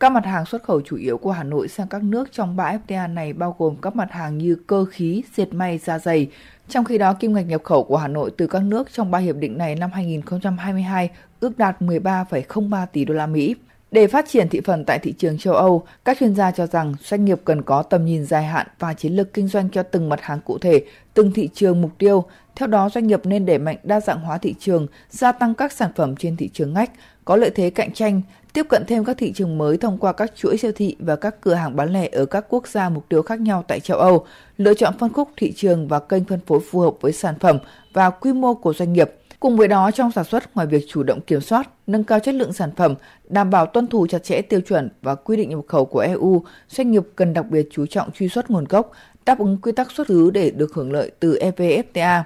Các 0.00 0.12
mặt 0.12 0.24
hàng 0.24 0.46
xuất 0.46 0.62
khẩu 0.62 0.81
chủ 0.81 0.96
yếu 0.96 1.18
của 1.18 1.33
Hà 1.33 1.42
Nội 1.42 1.68
sang 1.68 1.88
các 1.88 2.02
nước 2.02 2.33
trong 2.33 2.57
ba 2.57 2.79
FTA 2.87 3.14
này 3.14 3.33
bao 3.33 3.57
gồm 3.59 3.76
các 3.76 3.96
mặt 3.96 4.12
hàng 4.12 4.38
như 4.38 4.57
cơ 4.66 4.85
khí, 4.85 5.22
dệt 5.35 5.55
may, 5.55 5.79
da 5.79 5.98
dày. 5.98 6.31
Trong 6.68 6.85
khi 6.85 6.98
đó, 6.98 7.12
kim 7.12 7.33
ngạch 7.33 7.46
nhập 7.46 7.64
khẩu 7.64 7.85
của 7.85 7.96
Hà 7.96 8.09
Nội 8.09 8.31
từ 8.37 8.46
các 8.46 8.62
nước 8.62 8.92
trong 8.92 9.11
ba 9.11 9.18
hiệp 9.18 9.37
định 9.37 9.59
này 9.59 9.74
năm 9.74 9.90
2022 9.94 11.11
ước 11.40 11.59
đạt 11.59 11.83
13,03 11.83 12.87
tỷ 12.87 13.05
đô 13.05 13.14
la 13.14 13.26
Mỹ. 13.26 13.55
Để 13.90 14.07
phát 14.07 14.29
triển 14.29 14.49
thị 14.49 14.61
phần 14.64 14.85
tại 14.85 14.99
thị 14.99 15.14
trường 15.18 15.38
châu 15.38 15.55
Âu, 15.55 15.83
các 16.05 16.16
chuyên 16.20 16.35
gia 16.35 16.51
cho 16.51 16.66
rằng 16.66 16.94
doanh 17.05 17.25
nghiệp 17.25 17.40
cần 17.44 17.62
có 17.62 17.83
tầm 17.83 18.05
nhìn 18.05 18.25
dài 18.25 18.44
hạn 18.44 18.66
và 18.79 18.94
chiến 18.94 19.12
lược 19.12 19.35
kinh 19.35 19.49
doanh 19.49 19.68
cho 19.70 19.83
từng 19.83 20.09
mặt 20.09 20.20
hàng 20.22 20.40
cụ 20.44 20.59
thể, 20.59 20.85
từng 21.14 21.33
thị 21.33 21.49
trường 21.55 21.81
mục 21.81 21.90
tiêu. 21.99 22.25
Theo 22.57 22.66
đó, 22.66 22.88
doanh 22.88 23.07
nghiệp 23.07 23.20
nên 23.25 23.46
đẩy 23.46 23.59
mạnh 23.59 23.77
đa 23.83 24.01
dạng 24.01 24.20
hóa 24.20 24.38
thị 24.38 24.55
trường, 24.61 24.87
gia 25.11 25.33
tăng 25.33 25.55
các 25.55 25.72
sản 25.72 25.90
phẩm 25.96 26.16
trên 26.16 26.37
thị 26.37 26.51
trường 26.53 26.72
ngách, 26.72 26.90
có 27.25 27.37
lợi 27.37 27.51
thế 27.51 27.70
cạnh 27.70 27.92
tranh, 27.92 28.22
tiếp 28.53 28.66
cận 28.68 28.85
thêm 28.87 29.05
các 29.05 29.16
thị 29.18 29.33
trường 29.33 29.59
mới 29.59 29.77
thông 29.77 29.99
qua 29.99 30.12
các 30.12 30.33
chuỗi 30.37 30.57
siêu 30.57 30.72
thị 30.77 30.96
và 30.99 31.16
các 31.16 31.40
cửa 31.40 31.55
hàng 31.55 31.77
bán 31.77 31.92
lẻ 31.92 32.09
ở 32.12 32.27
các 32.27 32.44
quốc 32.49 32.68
gia 32.68 32.88
mục 32.88 33.09
tiêu 33.09 33.22
khác 33.22 33.40
nhau 33.40 33.64
tại 33.68 33.81
châu 33.81 33.99
Âu, 33.99 34.27
lựa 34.57 34.75
chọn 34.75 34.94
phân 34.99 35.12
khúc 35.12 35.29
thị 35.37 35.53
trường 35.57 35.88
và 35.88 35.99
kênh 35.99 36.25
phân 36.25 36.40
phối 36.46 36.61
phù 36.70 36.81
hợp 36.81 36.94
với 37.01 37.12
sản 37.12 37.35
phẩm 37.40 37.59
và 37.92 38.11
quy 38.11 38.33
mô 38.33 38.55
của 38.55 38.72
doanh 38.72 38.92
nghiệp– 38.92 39.11
Cùng 39.46 39.56
với 39.56 39.68
đó, 39.68 39.90
trong 39.90 40.12
sản 40.12 40.24
xuất, 40.24 40.56
ngoài 40.56 40.66
việc 40.66 40.85
chủ 40.88 41.02
động 41.02 41.20
kiểm 41.20 41.40
soát, 41.40 41.70
nâng 41.87 42.04
cao 42.04 42.18
chất 42.20 42.35
lượng 42.35 42.52
sản 42.52 42.70
phẩm, 42.76 42.94
đảm 43.28 43.50
bảo 43.50 43.66
tuân 43.66 43.87
thủ 43.87 44.06
chặt 44.06 44.18
chẽ 44.18 44.42
tiêu 44.42 44.61
chuẩn 44.61 44.90
và 45.02 45.14
quy 45.14 45.37
định 45.37 45.50
nhập 45.50 45.61
khẩu 45.68 45.85
của 45.85 45.98
EU, 46.00 46.44
doanh 46.68 46.90
nghiệp 46.90 47.02
cần 47.16 47.35
đặc 47.35 47.46
biệt 47.50 47.68
chú 47.70 47.87
trọng 47.87 48.12
truy 48.12 48.28
xuất 48.28 48.50
nguồn 48.50 48.64
gốc, 48.64 48.92
đáp 49.26 49.38
ứng 49.38 49.59
quy 49.62 49.72
tắc 49.72 49.92
xuất 49.92 50.09
xứ 50.09 50.30
để 50.30 50.50
được 50.50 50.74
hưởng 50.74 50.92
lợi 50.92 51.11
từ 51.20 51.38
EVFTA. 51.38 52.22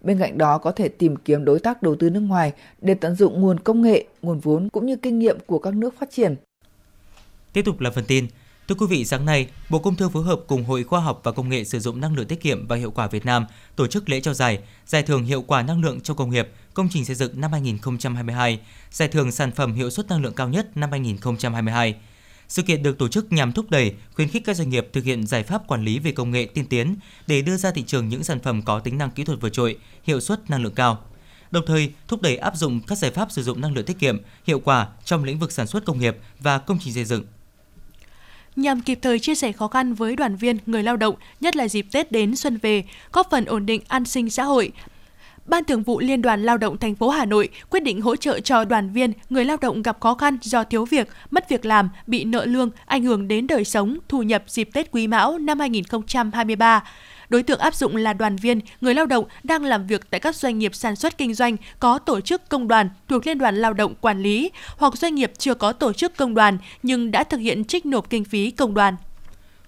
Bên 0.00 0.18
cạnh 0.18 0.38
đó 0.38 0.58
có 0.58 0.70
thể 0.70 0.88
tìm 0.88 1.16
kiếm 1.16 1.44
đối 1.44 1.60
tác 1.60 1.82
đầu 1.82 1.96
tư 1.96 2.10
nước 2.10 2.20
ngoài 2.20 2.52
để 2.80 2.94
tận 2.94 3.14
dụng 3.14 3.40
nguồn 3.40 3.60
công 3.60 3.82
nghệ, 3.82 4.04
nguồn 4.22 4.38
vốn 4.38 4.68
cũng 4.68 4.86
như 4.86 4.96
kinh 4.96 5.18
nghiệm 5.18 5.38
của 5.46 5.58
các 5.58 5.74
nước 5.74 5.94
phát 5.98 6.10
triển. 6.10 6.36
Tiếp 7.52 7.62
tục 7.64 7.80
là 7.80 7.90
phần 7.90 8.04
tin. 8.08 8.26
Thưa 8.68 8.74
quý 8.74 8.86
vị, 8.86 9.04
sáng 9.04 9.24
nay, 9.24 9.48
Bộ 9.70 9.78
Công 9.78 9.96
Thương 9.96 10.10
phối 10.10 10.24
hợp 10.24 10.40
cùng 10.46 10.64
Hội 10.64 10.84
Khoa 10.84 11.00
học 11.00 11.20
và 11.24 11.32
Công 11.32 11.48
nghệ 11.48 11.64
sử 11.64 11.80
dụng 11.80 12.00
năng 12.00 12.16
lượng 12.16 12.26
tiết 12.26 12.40
kiệm 12.40 12.66
và 12.66 12.76
hiệu 12.76 12.90
quả 12.90 13.06
Việt 13.06 13.26
Nam 13.26 13.46
tổ 13.76 13.86
chức 13.86 14.08
lễ 14.08 14.20
trao 14.20 14.34
giải 14.34 14.58
Giải 14.86 15.02
thưởng 15.02 15.24
hiệu 15.24 15.42
quả 15.42 15.62
năng 15.62 15.82
lượng 15.82 16.00
trong 16.00 16.16
công 16.16 16.30
nghiệp, 16.30 16.48
công 16.74 16.88
trình 16.90 17.04
xây 17.04 17.16
dựng 17.16 17.40
năm 17.40 17.52
2022, 17.52 18.60
Giải 18.90 19.08
thưởng 19.08 19.32
sản 19.32 19.52
phẩm 19.52 19.74
hiệu 19.74 19.90
suất 19.90 20.08
năng 20.08 20.22
lượng 20.22 20.34
cao 20.34 20.48
nhất 20.48 20.76
năm 20.76 20.90
2022. 20.90 21.94
Sự 22.48 22.62
kiện 22.62 22.82
được 22.82 22.98
tổ 22.98 23.08
chức 23.08 23.32
nhằm 23.32 23.52
thúc 23.52 23.70
đẩy, 23.70 23.94
khuyến 24.14 24.28
khích 24.28 24.42
các 24.44 24.56
doanh 24.56 24.68
nghiệp 24.68 24.88
thực 24.92 25.04
hiện 25.04 25.26
giải 25.26 25.42
pháp 25.42 25.66
quản 25.68 25.84
lý 25.84 25.98
về 25.98 26.12
công 26.12 26.30
nghệ 26.30 26.46
tiên 26.54 26.66
tiến 26.66 26.96
để 27.26 27.42
đưa 27.42 27.56
ra 27.56 27.70
thị 27.70 27.82
trường 27.82 28.08
những 28.08 28.24
sản 28.24 28.40
phẩm 28.40 28.62
có 28.62 28.78
tính 28.78 28.98
năng 28.98 29.10
kỹ 29.10 29.24
thuật 29.24 29.40
vượt 29.40 29.52
trội, 29.52 29.78
hiệu 30.04 30.20
suất 30.20 30.50
năng 30.50 30.62
lượng 30.62 30.74
cao. 30.74 31.04
Đồng 31.50 31.66
thời, 31.66 31.92
thúc 32.08 32.22
đẩy 32.22 32.36
áp 32.36 32.56
dụng 32.56 32.80
các 32.86 32.98
giải 32.98 33.10
pháp 33.10 33.32
sử 33.32 33.42
dụng 33.42 33.60
năng 33.60 33.74
lượng 33.74 33.84
tiết 33.84 33.98
kiệm, 33.98 34.18
hiệu 34.46 34.60
quả 34.64 34.88
trong 35.04 35.24
lĩnh 35.24 35.38
vực 35.38 35.52
sản 35.52 35.66
xuất 35.66 35.84
công 35.84 35.98
nghiệp 35.98 36.16
và 36.40 36.58
công 36.58 36.78
trình 36.84 36.94
xây 36.94 37.04
dựng 37.04 37.24
nhằm 38.56 38.80
kịp 38.80 38.98
thời 39.02 39.18
chia 39.18 39.34
sẻ 39.34 39.52
khó 39.52 39.68
khăn 39.68 39.94
với 39.94 40.16
đoàn 40.16 40.36
viên, 40.36 40.58
người 40.66 40.82
lao 40.82 40.96
động, 40.96 41.14
nhất 41.40 41.56
là 41.56 41.68
dịp 41.68 41.86
Tết 41.92 42.12
đến 42.12 42.36
xuân 42.36 42.58
về, 42.62 42.84
góp 43.12 43.30
phần 43.30 43.44
ổn 43.44 43.66
định 43.66 43.82
an 43.88 44.04
sinh 44.04 44.30
xã 44.30 44.44
hội. 44.44 44.72
Ban 45.46 45.64
Thường 45.64 45.82
vụ 45.82 46.00
Liên 46.00 46.22
đoàn 46.22 46.42
Lao 46.42 46.58
động 46.58 46.78
thành 46.78 46.94
phố 46.94 47.08
Hà 47.08 47.24
Nội 47.24 47.48
quyết 47.70 47.82
định 47.82 48.00
hỗ 48.00 48.16
trợ 48.16 48.40
cho 48.40 48.64
đoàn 48.64 48.90
viên, 48.90 49.12
người 49.30 49.44
lao 49.44 49.56
động 49.60 49.82
gặp 49.82 50.00
khó 50.00 50.14
khăn 50.14 50.38
do 50.42 50.64
thiếu 50.64 50.84
việc, 50.84 51.08
mất 51.30 51.48
việc 51.48 51.66
làm, 51.66 51.90
bị 52.06 52.24
nợ 52.24 52.44
lương, 52.44 52.70
ảnh 52.86 53.04
hưởng 53.04 53.28
đến 53.28 53.46
đời 53.46 53.64
sống, 53.64 53.98
thu 54.08 54.22
nhập 54.22 54.44
dịp 54.46 54.68
Tết 54.72 54.90
Quý 54.90 55.06
Mão 55.06 55.38
năm 55.38 55.60
2023. 55.60 56.84
Đối 57.28 57.42
tượng 57.42 57.58
áp 57.58 57.74
dụng 57.74 57.96
là 57.96 58.12
đoàn 58.12 58.36
viên, 58.36 58.60
người 58.80 58.94
lao 58.94 59.06
động 59.06 59.24
đang 59.42 59.64
làm 59.64 59.86
việc 59.86 60.10
tại 60.10 60.20
các 60.20 60.36
doanh 60.36 60.58
nghiệp 60.58 60.74
sản 60.74 60.96
xuất 60.96 61.18
kinh 61.18 61.34
doanh 61.34 61.56
có 61.78 61.98
tổ 61.98 62.20
chức 62.20 62.48
công 62.48 62.68
đoàn 62.68 62.88
thuộc 63.08 63.26
Liên 63.26 63.38
đoàn 63.38 63.56
Lao 63.56 63.72
động 63.72 63.94
quản 64.00 64.22
lý 64.22 64.50
hoặc 64.76 64.98
doanh 64.98 65.14
nghiệp 65.14 65.32
chưa 65.38 65.54
có 65.54 65.72
tổ 65.72 65.92
chức 65.92 66.16
công 66.16 66.34
đoàn 66.34 66.58
nhưng 66.82 67.10
đã 67.10 67.24
thực 67.24 67.38
hiện 67.38 67.64
trích 67.64 67.86
nộp 67.86 68.10
kinh 68.10 68.24
phí 68.24 68.50
công 68.50 68.74
đoàn. 68.74 68.96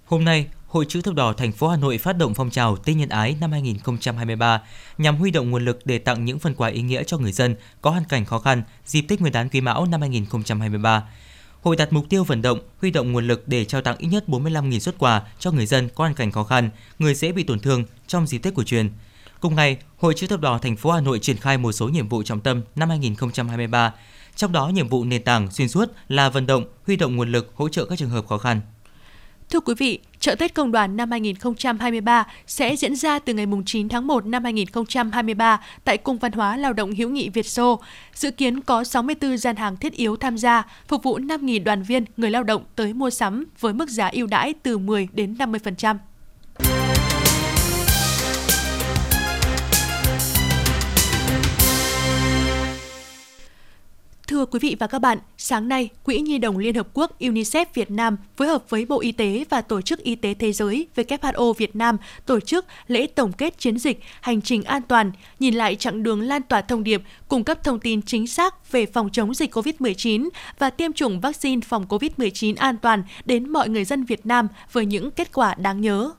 Hôm 0.04 0.24
nay, 0.24 0.46
Hội 0.76 0.86
chữ 0.88 1.00
thập 1.00 1.14
đỏ 1.14 1.32
thành 1.32 1.52
phố 1.52 1.68
Hà 1.68 1.76
Nội 1.76 1.98
phát 1.98 2.12
động 2.12 2.34
phong 2.34 2.50
trào 2.50 2.76
Tết 2.76 2.96
nhân 2.96 3.08
ái 3.08 3.36
năm 3.40 3.52
2023 3.52 4.62
nhằm 4.98 5.16
huy 5.16 5.30
động 5.30 5.50
nguồn 5.50 5.64
lực 5.64 5.80
để 5.84 5.98
tặng 5.98 6.24
những 6.24 6.38
phần 6.38 6.54
quà 6.54 6.68
ý 6.68 6.82
nghĩa 6.82 7.02
cho 7.04 7.18
người 7.18 7.32
dân 7.32 7.56
có 7.82 7.90
hoàn 7.90 8.04
cảnh 8.04 8.24
khó 8.24 8.38
khăn 8.38 8.62
dịp 8.84 9.00
Tết 9.00 9.20
Nguyên 9.20 9.32
đán 9.32 9.48
Quý 9.48 9.60
Mão 9.60 9.86
năm 9.86 10.00
2023. 10.00 11.02
Hội 11.62 11.76
đặt 11.76 11.92
mục 11.92 12.06
tiêu 12.08 12.24
vận 12.24 12.42
động, 12.42 12.58
huy 12.80 12.90
động 12.90 13.12
nguồn 13.12 13.26
lực 13.26 13.48
để 13.48 13.64
trao 13.64 13.82
tặng 13.82 13.96
ít 13.98 14.08
nhất 14.08 14.24
45.000 14.28 14.78
xuất 14.78 14.98
quà 14.98 15.22
cho 15.38 15.50
người 15.50 15.66
dân 15.66 15.88
có 15.88 16.04
hoàn 16.04 16.14
cảnh 16.14 16.32
khó 16.32 16.44
khăn, 16.44 16.70
người 16.98 17.14
dễ 17.14 17.32
bị 17.32 17.42
tổn 17.42 17.60
thương 17.60 17.84
trong 18.06 18.26
dịp 18.26 18.38
Tết 18.38 18.54
cổ 18.54 18.62
truyền. 18.62 18.90
Cùng 19.40 19.54
ngày, 19.54 19.76
Hội 19.98 20.14
chữ 20.16 20.26
thập 20.26 20.40
đỏ 20.40 20.58
thành 20.58 20.76
phố 20.76 20.90
Hà 20.90 21.00
Nội 21.00 21.18
triển 21.18 21.36
khai 21.36 21.58
một 21.58 21.72
số 21.72 21.88
nhiệm 21.88 22.08
vụ 22.08 22.22
trọng 22.22 22.40
tâm 22.40 22.62
năm 22.76 22.88
2023, 22.88 23.94
trong 24.36 24.52
đó 24.52 24.68
nhiệm 24.68 24.88
vụ 24.88 25.04
nền 25.04 25.22
tảng 25.22 25.50
xuyên 25.50 25.68
suốt 25.68 25.92
là 26.08 26.28
vận 26.28 26.46
động, 26.46 26.64
huy 26.86 26.96
động 26.96 27.16
nguồn 27.16 27.32
lực 27.32 27.52
hỗ 27.54 27.68
trợ 27.68 27.84
các 27.84 27.98
trường 27.98 28.10
hợp 28.10 28.26
khó 28.26 28.38
khăn. 28.38 28.60
Thưa 29.50 29.60
quý 29.60 29.74
vị, 29.78 29.98
Chợ 30.26 30.34
Tết 30.34 30.54
Công 30.54 30.72
đoàn 30.72 30.96
năm 30.96 31.10
2023 31.10 32.26
sẽ 32.46 32.76
diễn 32.76 32.96
ra 32.96 33.18
từ 33.18 33.34
ngày 33.34 33.46
9 33.66 33.88
tháng 33.88 34.06
1 34.06 34.26
năm 34.26 34.44
2023 34.44 35.60
tại 35.84 35.98
Cung 35.98 36.18
Văn 36.18 36.32
hóa 36.32 36.56
Lao 36.56 36.72
động 36.72 36.94
Hữu 36.94 37.10
nghị 37.10 37.28
Việt 37.28 37.46
Xô. 37.46 37.80
Dự 38.14 38.30
kiến 38.30 38.60
có 38.60 38.84
64 38.84 39.38
gian 39.38 39.56
hàng 39.56 39.76
thiết 39.76 39.92
yếu 39.92 40.16
tham 40.16 40.38
gia, 40.38 40.62
phục 40.88 41.02
vụ 41.02 41.18
5.000 41.18 41.64
đoàn 41.64 41.82
viên, 41.82 42.04
người 42.16 42.30
lao 42.30 42.44
động 42.44 42.64
tới 42.76 42.92
mua 42.92 43.10
sắm 43.10 43.44
với 43.60 43.72
mức 43.72 43.88
giá 43.88 44.10
ưu 44.12 44.26
đãi 44.26 44.54
từ 44.62 44.78
10 44.78 45.08
đến 45.12 45.34
50%. 45.38 45.96
Thưa 54.26 54.46
quý 54.46 54.58
vị 54.58 54.76
và 54.80 54.86
các 54.86 54.98
bạn, 54.98 55.18
sáng 55.38 55.68
nay, 55.68 55.88
Quỹ 56.02 56.18
Nhi 56.20 56.38
đồng 56.38 56.58
Liên 56.58 56.74
Hợp 56.74 56.86
Quốc 56.94 57.20
UNICEF 57.20 57.66
Việt 57.74 57.90
Nam 57.90 58.16
phối 58.36 58.48
hợp 58.48 58.64
với 58.68 58.86
Bộ 58.86 59.00
Y 59.00 59.12
tế 59.12 59.44
và 59.50 59.60
Tổ 59.60 59.80
chức 59.80 60.02
Y 60.02 60.14
tế 60.14 60.34
Thế 60.34 60.52
giới 60.52 60.86
WHO 60.96 61.52
Việt 61.52 61.76
Nam 61.76 61.96
tổ 62.26 62.40
chức 62.40 62.64
lễ 62.86 63.06
tổng 63.06 63.32
kết 63.32 63.58
chiến 63.58 63.78
dịch 63.78 64.00
Hành 64.20 64.42
trình 64.42 64.62
an 64.62 64.82
toàn, 64.82 65.12
nhìn 65.38 65.54
lại 65.54 65.76
chặng 65.76 66.02
đường 66.02 66.20
lan 66.20 66.42
tỏa 66.42 66.60
thông 66.62 66.84
điệp, 66.84 67.02
cung 67.28 67.44
cấp 67.44 67.64
thông 67.64 67.80
tin 67.80 68.02
chính 68.02 68.26
xác 68.26 68.72
về 68.72 68.86
phòng 68.86 69.10
chống 69.12 69.34
dịch 69.34 69.56
COVID-19 69.56 70.28
và 70.58 70.70
tiêm 70.70 70.92
chủng 70.92 71.20
vaccine 71.20 71.60
phòng 71.60 71.86
COVID-19 71.88 72.54
an 72.56 72.76
toàn 72.76 73.02
đến 73.24 73.48
mọi 73.48 73.68
người 73.68 73.84
dân 73.84 74.04
Việt 74.04 74.26
Nam 74.26 74.48
với 74.72 74.86
những 74.86 75.10
kết 75.10 75.32
quả 75.32 75.54
đáng 75.54 75.80
nhớ. 75.80 76.10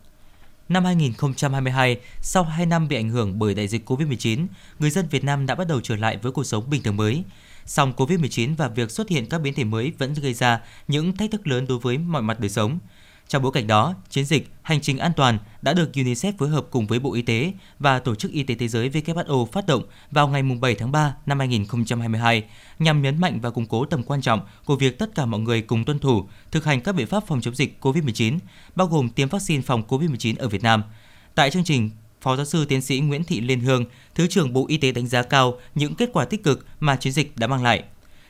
Năm 0.69 0.85
2022, 0.85 1.97
sau 2.21 2.43
2 2.43 2.65
năm 2.65 2.87
bị 2.87 2.95
ảnh 2.95 3.09
hưởng 3.09 3.39
bởi 3.39 3.53
đại 3.53 3.67
dịch 3.67 3.89
COVID-19, 3.89 4.47
người 4.79 4.89
dân 4.89 5.07
Việt 5.11 5.23
Nam 5.23 5.45
đã 5.45 5.55
bắt 5.55 5.67
đầu 5.67 5.81
trở 5.81 5.95
lại 5.95 6.17
với 6.21 6.31
cuộc 6.31 6.43
sống 6.43 6.69
bình 6.69 6.83
thường 6.83 6.97
mới. 6.97 7.23
Song 7.67 7.93
COVID-19 7.97 8.55
và 8.55 8.67
việc 8.67 8.91
xuất 8.91 9.09
hiện 9.09 9.25
các 9.29 9.41
biến 9.41 9.53
thể 9.53 9.63
mới 9.63 9.91
vẫn 9.97 10.13
gây 10.13 10.33
ra 10.33 10.61
những 10.87 11.17
thách 11.17 11.31
thức 11.31 11.47
lớn 11.47 11.65
đối 11.67 11.79
với 11.79 11.97
mọi 11.97 12.21
mặt 12.21 12.39
đời 12.39 12.49
sống. 12.49 12.79
Trong 13.27 13.43
bối 13.43 13.51
cảnh 13.51 13.67
đó, 13.67 13.95
chiến 14.09 14.25
dịch 14.25 14.51
Hành 14.61 14.81
trình 14.81 14.97
an 14.97 15.11
toàn 15.15 15.37
đã 15.61 15.73
được 15.73 15.89
UNICEF 15.93 16.33
phối 16.37 16.49
hợp 16.49 16.65
cùng 16.71 16.87
với 16.87 16.99
Bộ 16.99 17.13
Y 17.13 17.21
tế 17.21 17.53
và 17.79 17.99
Tổ 17.99 18.15
chức 18.15 18.31
Y 18.31 18.43
tế 18.43 18.55
Thế 18.55 18.67
giới 18.67 18.89
WHO 18.89 19.45
phát 19.45 19.67
động 19.67 19.83
vào 20.11 20.27
ngày 20.27 20.43
7 20.43 20.75
tháng 20.75 20.91
3 20.91 21.15
năm 21.25 21.39
2022 21.39 22.43
nhằm 22.79 23.01
nhấn 23.01 23.21
mạnh 23.21 23.39
và 23.41 23.49
củng 23.49 23.65
cố 23.65 23.85
tầm 23.85 24.03
quan 24.03 24.21
trọng 24.21 24.41
của 24.65 24.75
việc 24.75 24.99
tất 24.99 25.15
cả 25.15 25.25
mọi 25.25 25.39
người 25.39 25.61
cùng 25.61 25.85
tuân 25.85 25.99
thủ, 25.99 26.27
thực 26.51 26.65
hành 26.65 26.81
các 26.81 26.95
biện 26.95 27.07
pháp 27.07 27.23
phòng 27.27 27.41
chống 27.41 27.55
dịch 27.55 27.77
COVID-19, 27.81 28.39
bao 28.75 28.87
gồm 28.87 29.09
tiêm 29.09 29.29
vaccine 29.29 29.61
phòng 29.61 29.83
COVID-19 29.87 30.35
ở 30.37 30.47
Việt 30.47 30.63
Nam. 30.63 30.83
Tại 31.35 31.51
chương 31.51 31.63
trình, 31.63 31.89
Phó 32.21 32.35
giáo 32.35 32.45
sư 32.45 32.65
tiến 32.65 32.81
sĩ 32.81 32.99
Nguyễn 32.99 33.23
Thị 33.23 33.41
Liên 33.41 33.59
Hương, 33.59 33.85
Thứ 34.15 34.27
trưởng 34.27 34.53
Bộ 34.53 34.65
Y 34.67 34.77
tế 34.77 34.91
đánh 34.91 35.07
giá 35.07 35.23
cao 35.23 35.59
những 35.75 35.95
kết 35.95 36.09
quả 36.13 36.25
tích 36.25 36.43
cực 36.43 36.65
mà 36.79 36.95
chiến 36.95 37.13
dịch 37.13 37.37
đã 37.37 37.47
mang 37.47 37.63
lại. 37.63 37.83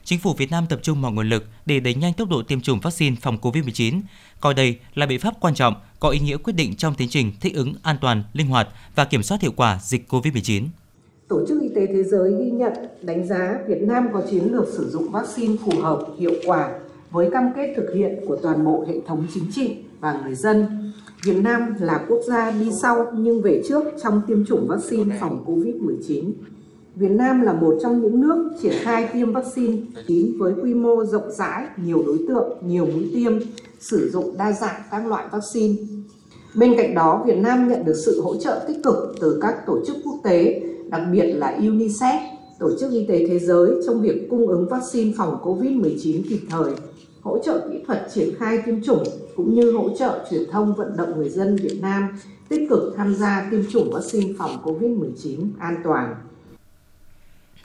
Chính 0.03 0.19
phủ 0.19 0.33
Việt 0.33 0.51
Nam 0.51 0.65
tập 0.69 0.79
trung 0.83 1.01
mọi 1.01 1.11
nguồn 1.11 1.29
lực 1.29 1.45
để 1.65 1.79
đẩy 1.79 1.93
nhanh 1.95 2.13
tốc 2.13 2.29
độ 2.29 2.41
tiêm 2.41 2.61
chủng 2.61 2.79
vaccine 2.79 3.15
phòng 3.21 3.38
COVID-19, 3.41 4.01
coi 4.41 4.53
đây 4.53 4.79
là 4.95 5.05
biện 5.05 5.19
pháp 5.19 5.33
quan 5.39 5.55
trọng 5.55 5.73
có 5.99 6.09
ý 6.09 6.19
nghĩa 6.19 6.38
quyết 6.38 6.53
định 6.53 6.75
trong 6.75 6.95
tiến 6.95 7.07
trình 7.09 7.31
thích 7.41 7.55
ứng 7.55 7.73
an 7.83 7.97
toàn, 8.01 8.23
linh 8.33 8.47
hoạt 8.47 8.67
và 8.95 9.05
kiểm 9.05 9.23
soát 9.23 9.41
hiệu 9.41 9.51
quả 9.55 9.79
dịch 9.83 10.13
COVID-19. 10.13 10.63
Tổ 11.27 11.45
chức 11.47 11.61
Y 11.61 11.69
tế 11.75 11.88
Thế 11.88 12.03
giới 12.03 12.31
ghi 12.39 12.51
nhận, 12.51 12.73
đánh 13.01 13.27
giá 13.27 13.59
Việt 13.67 13.81
Nam 13.81 14.07
có 14.13 14.23
chiến 14.31 14.43
lược 14.51 14.67
sử 14.77 14.89
dụng 14.89 15.11
vaccine 15.11 15.55
phù 15.65 15.81
hợp, 15.81 16.05
hiệu 16.19 16.33
quả 16.45 16.69
với 17.11 17.29
cam 17.31 17.43
kết 17.55 17.73
thực 17.77 17.93
hiện 17.95 18.15
của 18.27 18.38
toàn 18.43 18.65
bộ 18.65 18.85
hệ 18.88 18.95
thống 19.07 19.27
chính 19.33 19.51
trị 19.55 19.75
và 19.99 20.21
người 20.23 20.35
dân 20.35 20.67
Việt 21.24 21.38
Nam 21.43 21.74
là 21.80 22.05
quốc 22.09 22.20
gia 22.28 22.51
đi 22.51 22.72
sau 22.82 23.05
nhưng 23.18 23.41
về 23.41 23.63
trước 23.68 23.84
trong 24.03 24.22
tiêm 24.28 24.45
chủng 24.45 24.68
vaccine 24.68 25.18
phòng 25.22 25.43
COVID-19. 25.47 26.32
Việt 26.95 27.11
Nam 27.11 27.41
là 27.41 27.53
một 27.53 27.78
trong 27.82 28.01
những 28.01 28.22
nước 28.22 28.51
triển 28.61 28.74
khai 28.82 29.09
tiêm 29.13 29.34
vaccine 29.34 29.78
chín 30.07 30.38
với 30.38 30.53
quy 30.63 30.74
mô 30.74 31.05
rộng 31.05 31.32
rãi, 31.32 31.65
nhiều 31.86 32.03
đối 32.05 32.18
tượng, 32.28 32.57
nhiều 32.61 32.86
mũi 32.86 33.11
tiêm, 33.13 33.32
sử 33.80 34.09
dụng 34.13 34.38
đa 34.38 34.51
dạng 34.51 34.82
các 34.91 35.07
loại 35.07 35.26
vaccine. 35.32 35.76
Bên 36.55 36.74
cạnh 36.78 36.95
đó, 36.95 37.24
Việt 37.28 37.38
Nam 37.38 37.68
nhận 37.68 37.86
được 37.86 37.95
sự 38.05 38.22
hỗ 38.22 38.36
trợ 38.36 38.65
tích 38.68 38.78
cực 38.84 39.15
từ 39.22 39.39
các 39.41 39.65
tổ 39.68 39.80
chức 39.88 39.97
quốc 40.03 40.20
tế, 40.24 40.61
đặc 40.89 41.01
biệt 41.11 41.34
là 41.34 41.57
UNICEF, 41.59 42.20
Tổ 42.59 42.70
chức 42.80 42.91
Y 42.91 43.05
tế 43.07 43.26
Thế 43.28 43.39
giới 43.39 43.72
trong 43.86 44.01
việc 44.01 44.28
cung 44.30 44.47
ứng 44.47 44.68
vaccine 44.70 45.13
phòng 45.18 45.38
COVID-19 45.43 46.22
kịp 46.30 46.39
thời 46.49 46.74
hỗ 47.28 47.39
trợ 47.45 47.67
kỹ 47.71 47.80
thuật 47.88 48.07
triển 48.13 48.30
khai 48.39 48.57
tiêm 48.65 48.84
chủng 48.84 49.03
cũng 49.36 49.55
như 49.55 49.71
hỗ 49.71 49.89
trợ 49.99 50.25
truyền 50.32 50.41
thông 50.51 50.75
vận 50.75 50.97
động 50.97 51.17
người 51.17 51.30
dân 51.30 51.55
Việt 51.55 51.78
Nam 51.82 52.19
tích 52.49 52.61
cực 52.69 52.93
tham 52.97 53.15
gia 53.15 53.47
tiêm 53.51 53.61
chủng 53.71 53.91
vaccine 53.93 54.34
phòng 54.38 54.63
COVID-19 54.63 55.49
an 55.59 55.82
toàn. 55.84 56.15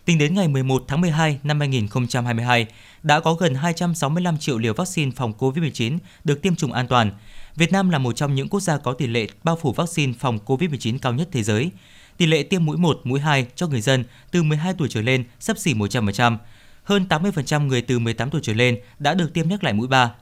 Tính 0.04 0.18
đến 0.18 0.34
ngày 0.34 0.48
11 0.48 0.84
tháng 0.88 1.00
12 1.00 1.38
năm 1.42 1.60
2022, 1.60 2.66
đã 3.02 3.20
có 3.20 3.34
gần 3.34 3.54
265 3.54 4.38
triệu 4.38 4.58
liều 4.58 4.74
vaccine 4.74 5.10
phòng 5.16 5.32
COVID-19 5.38 5.98
được 6.24 6.42
tiêm 6.42 6.56
chủng 6.56 6.72
an 6.72 6.86
toàn. 6.86 7.10
Việt 7.56 7.72
Nam 7.72 7.90
là 7.90 7.98
một 7.98 8.12
trong 8.12 8.34
những 8.34 8.48
quốc 8.48 8.60
gia 8.60 8.78
có 8.78 8.92
tỷ 8.92 9.06
lệ 9.06 9.26
bao 9.44 9.56
phủ 9.56 9.72
vaccine 9.72 10.12
phòng 10.18 10.38
COVID-19 10.46 10.98
cao 11.02 11.12
nhất 11.12 11.28
thế 11.32 11.42
giới. 11.42 11.70
Tỷ 12.16 12.26
lệ 12.26 12.42
tiêm 12.42 12.64
mũi 12.64 12.76
1, 12.76 13.00
mũi 13.04 13.20
2 13.20 13.46
cho 13.54 13.66
người 13.66 13.80
dân 13.80 14.04
từ 14.30 14.42
12 14.42 14.74
tuổi 14.78 14.88
trở 14.90 15.02
lên 15.02 15.24
sắp 15.40 15.58
xỉ 15.58 15.74
100%, 15.74 16.36
hơn 16.84 17.06
80% 17.08 17.66
người 17.66 17.82
từ 17.82 17.98
18 17.98 18.30
tuổi 18.30 18.40
trở 18.44 18.52
lên 18.52 18.78
đã 18.98 19.14
được 19.14 19.32
tiêm 19.34 19.48
nhắc 19.48 19.64
lại 19.64 19.72
mũi 19.72 19.88
3. 19.88 20.12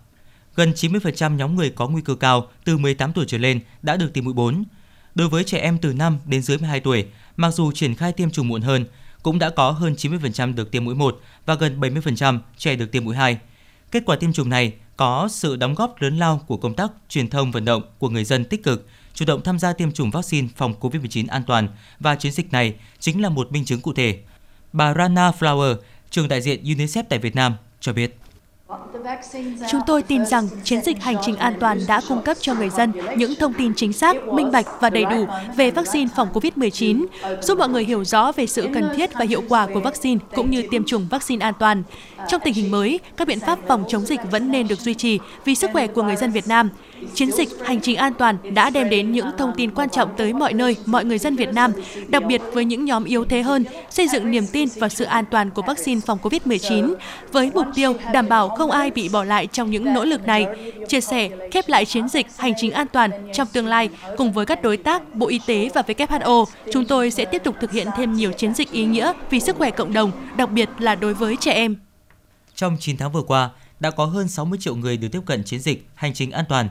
Gần 0.54 0.72
90% 0.72 1.36
nhóm 1.36 1.56
người 1.56 1.70
có 1.70 1.88
nguy 1.88 2.02
cơ 2.02 2.14
cao 2.14 2.48
từ 2.64 2.78
18 2.78 3.12
tuổi 3.12 3.24
trở 3.28 3.38
lên 3.38 3.61
đã 3.82 3.96
được 3.96 4.12
tiêm 4.12 4.24
mũi 4.24 4.34
4. 4.34 4.64
Đối 5.14 5.28
với 5.28 5.44
trẻ 5.44 5.58
em 5.58 5.78
từ 5.78 5.92
5 5.92 6.18
đến 6.26 6.42
dưới 6.42 6.58
12 6.58 6.80
tuổi, 6.80 7.06
mặc 7.36 7.50
dù 7.50 7.72
triển 7.72 7.94
khai 7.94 8.12
tiêm 8.12 8.30
chủng 8.30 8.48
muộn 8.48 8.62
hơn, 8.62 8.84
cũng 9.22 9.38
đã 9.38 9.50
có 9.50 9.70
hơn 9.70 9.94
90% 9.94 10.54
được 10.54 10.70
tiêm 10.70 10.84
mũi 10.84 10.94
1 10.94 11.20
và 11.46 11.54
gần 11.54 11.80
70% 11.80 12.38
trẻ 12.56 12.76
được 12.76 12.92
tiêm 12.92 13.04
mũi 13.04 13.16
2. 13.16 13.38
Kết 13.90 14.02
quả 14.06 14.16
tiêm 14.16 14.32
chủng 14.32 14.48
này 14.48 14.72
có 14.96 15.28
sự 15.30 15.56
đóng 15.56 15.74
góp 15.74 16.02
lớn 16.02 16.18
lao 16.18 16.40
của 16.46 16.56
công 16.56 16.74
tác 16.74 16.90
truyền 17.08 17.28
thông 17.28 17.50
vận 17.50 17.64
động 17.64 17.82
của 17.98 18.08
người 18.08 18.24
dân 18.24 18.44
tích 18.44 18.62
cực, 18.62 18.88
chủ 19.14 19.24
động 19.24 19.42
tham 19.42 19.58
gia 19.58 19.72
tiêm 19.72 19.92
chủng 19.92 20.11
vaccine 20.11 20.48
phòng 20.56 20.74
COVID-19 20.80 21.24
an 21.28 21.42
toàn 21.46 21.68
và 22.00 22.14
chiến 22.14 22.32
dịch 22.32 22.52
này 22.52 22.74
chính 22.98 23.22
là 23.22 23.28
một 23.28 23.52
minh 23.52 23.64
chứng 23.64 23.80
cụ 23.80 23.92
thể. 23.92 24.18
Bà 24.72 24.94
Rana 24.94 25.30
Flower, 25.30 25.76
trường 26.11 26.28
đại 26.28 26.40
diện 26.40 26.64
UNICEF 26.64 27.02
tại 27.08 27.18
Việt 27.18 27.36
Nam 27.36 27.54
cho 27.80 27.92
biết. 27.92 28.16
Chúng 29.70 29.80
tôi 29.86 30.02
tin 30.02 30.26
rằng 30.26 30.48
chiến 30.64 30.82
dịch 30.82 31.02
hành 31.02 31.16
trình 31.22 31.36
an 31.36 31.54
toàn 31.61 31.80
đã 31.88 32.00
cung 32.08 32.22
cấp 32.22 32.36
cho 32.40 32.54
người 32.54 32.70
dân 32.70 32.92
những 33.16 33.34
thông 33.34 33.54
tin 33.54 33.72
chính 33.76 33.92
xác, 33.92 34.16
minh 34.26 34.50
bạch 34.52 34.66
và 34.80 34.90
đầy 34.90 35.04
đủ 35.04 35.26
về 35.56 35.70
vaccine 35.70 36.08
phòng 36.16 36.28
COVID-19, 36.32 37.06
giúp 37.42 37.58
mọi 37.58 37.68
người 37.68 37.84
hiểu 37.84 38.04
rõ 38.04 38.32
về 38.32 38.46
sự 38.46 38.68
cần 38.74 38.88
thiết 38.96 39.11
và 39.14 39.24
hiệu 39.24 39.42
quả 39.48 39.66
của 39.74 39.80
vaccine 39.80 40.20
cũng 40.34 40.50
như 40.50 40.62
tiêm 40.70 40.84
chủng 40.84 41.08
vaccine 41.11 41.44
an 41.44 41.54
toàn. 41.58 41.82
Trong 42.28 42.40
tình 42.44 42.54
hình 42.54 42.70
mới, 42.70 43.00
các 43.16 43.28
biện 43.28 43.40
pháp 43.40 43.58
phòng 43.68 43.84
chống 43.88 44.06
dịch 44.06 44.20
vẫn 44.30 44.50
nên 44.50 44.68
được 44.68 44.80
duy 44.80 44.94
trì 44.94 45.18
vì 45.44 45.54
sức 45.54 45.70
khỏe 45.72 45.86
của 45.86 46.02
người 46.02 46.16
dân 46.16 46.30
Việt 46.30 46.48
Nam. 46.48 46.70
Chiến 47.14 47.32
dịch 47.32 47.48
hành 47.64 47.80
trình 47.80 47.96
an 47.96 48.12
toàn 48.14 48.36
đã 48.55 48.70
đem 48.70 48.90
đến 48.90 49.12
những 49.12 49.26
thông 49.38 49.53
tin 49.57 49.70
quan 49.70 49.88
trọng 49.88 50.11
tới 50.16 50.32
mọi 50.32 50.53
nơi, 50.53 50.76
mọi 50.86 51.05
người 51.05 51.18
dân 51.18 51.36
Việt 51.36 51.53
Nam, 51.53 51.72
đặc 52.09 52.24
biệt 52.24 52.40
với 52.53 52.64
những 52.64 52.84
nhóm 52.84 53.05
yếu 53.05 53.24
thế 53.24 53.42
hơn, 53.42 53.64
xây 53.90 54.09
dựng 54.09 54.30
niềm 54.30 54.46
tin 54.53 54.68
và 54.76 54.88
sự 54.88 55.05
an 55.05 55.24
toàn 55.30 55.51
của 55.51 55.62
vaccine 55.62 56.01
phòng 56.07 56.18
COVID-19 56.22 56.94
với 57.32 57.51
mục 57.55 57.66
tiêu 57.74 57.94
đảm 58.12 58.28
bảo 58.28 58.48
không 58.48 58.70
ai 58.70 58.90
bị 58.90 59.09
bỏ 59.09 59.24
lại 59.24 59.46
trong 59.46 59.70
những 59.70 59.94
nỗ 59.94 60.05
lực 60.05 60.26
này. 60.26 60.46
Chia 60.88 61.01
sẻ, 61.01 61.30
khép 61.53 61.68
lại 61.68 61.84
chiến 61.84 62.09
dịch 62.09 62.26
hành 62.36 62.53
trình 62.57 62.72
an 62.72 62.86
toàn 62.92 63.11
trong 63.32 63.48
tương 63.53 63.66
lai 63.66 63.88
cùng 64.16 64.32
với 64.32 64.46
các 64.46 64.62
đối 64.62 64.76
tác 64.76 65.14
Bộ 65.14 65.28
Y 65.28 65.40
tế 65.46 65.70
và 65.74 65.82
WHO, 65.82 66.44
chúng 66.72 66.86
tôi 66.86 67.11
sẽ 67.11 67.24
tiếp 67.24 67.42
tục 67.44 67.57
thực 67.61 67.72
hiện 67.72 67.86
thêm 67.96 68.12
nhiều 68.12 68.32
chiến 68.32 68.55
dịch 68.55 68.72
ý 68.72 68.84
nghĩa 68.84 69.12
vì 69.30 69.40
sức 69.40 69.57
khỏe 69.57 69.70
cộng 69.70 69.92
đồng, 69.92 70.12
đặc 70.36 70.51
biệt 70.51 70.68
là 70.78 70.94
đối 70.94 71.14
với 71.14 71.36
trẻ 71.40 71.53
em. 71.53 71.76
Trong 72.55 72.76
9 72.80 72.96
tháng 72.96 73.12
vừa 73.12 73.22
qua, 73.22 73.51
đã 73.80 73.90
có 73.90 74.05
hơn 74.05 74.28
60 74.28 74.59
triệu 74.62 74.76
người 74.76 74.96
được 74.96 75.09
tiếp 75.12 75.20
cận 75.26 75.44
chiến 75.44 75.61
dịch 75.61 75.86
hành 75.94 76.14
trình 76.14 76.30
an 76.30 76.44
toàn. 76.48 76.68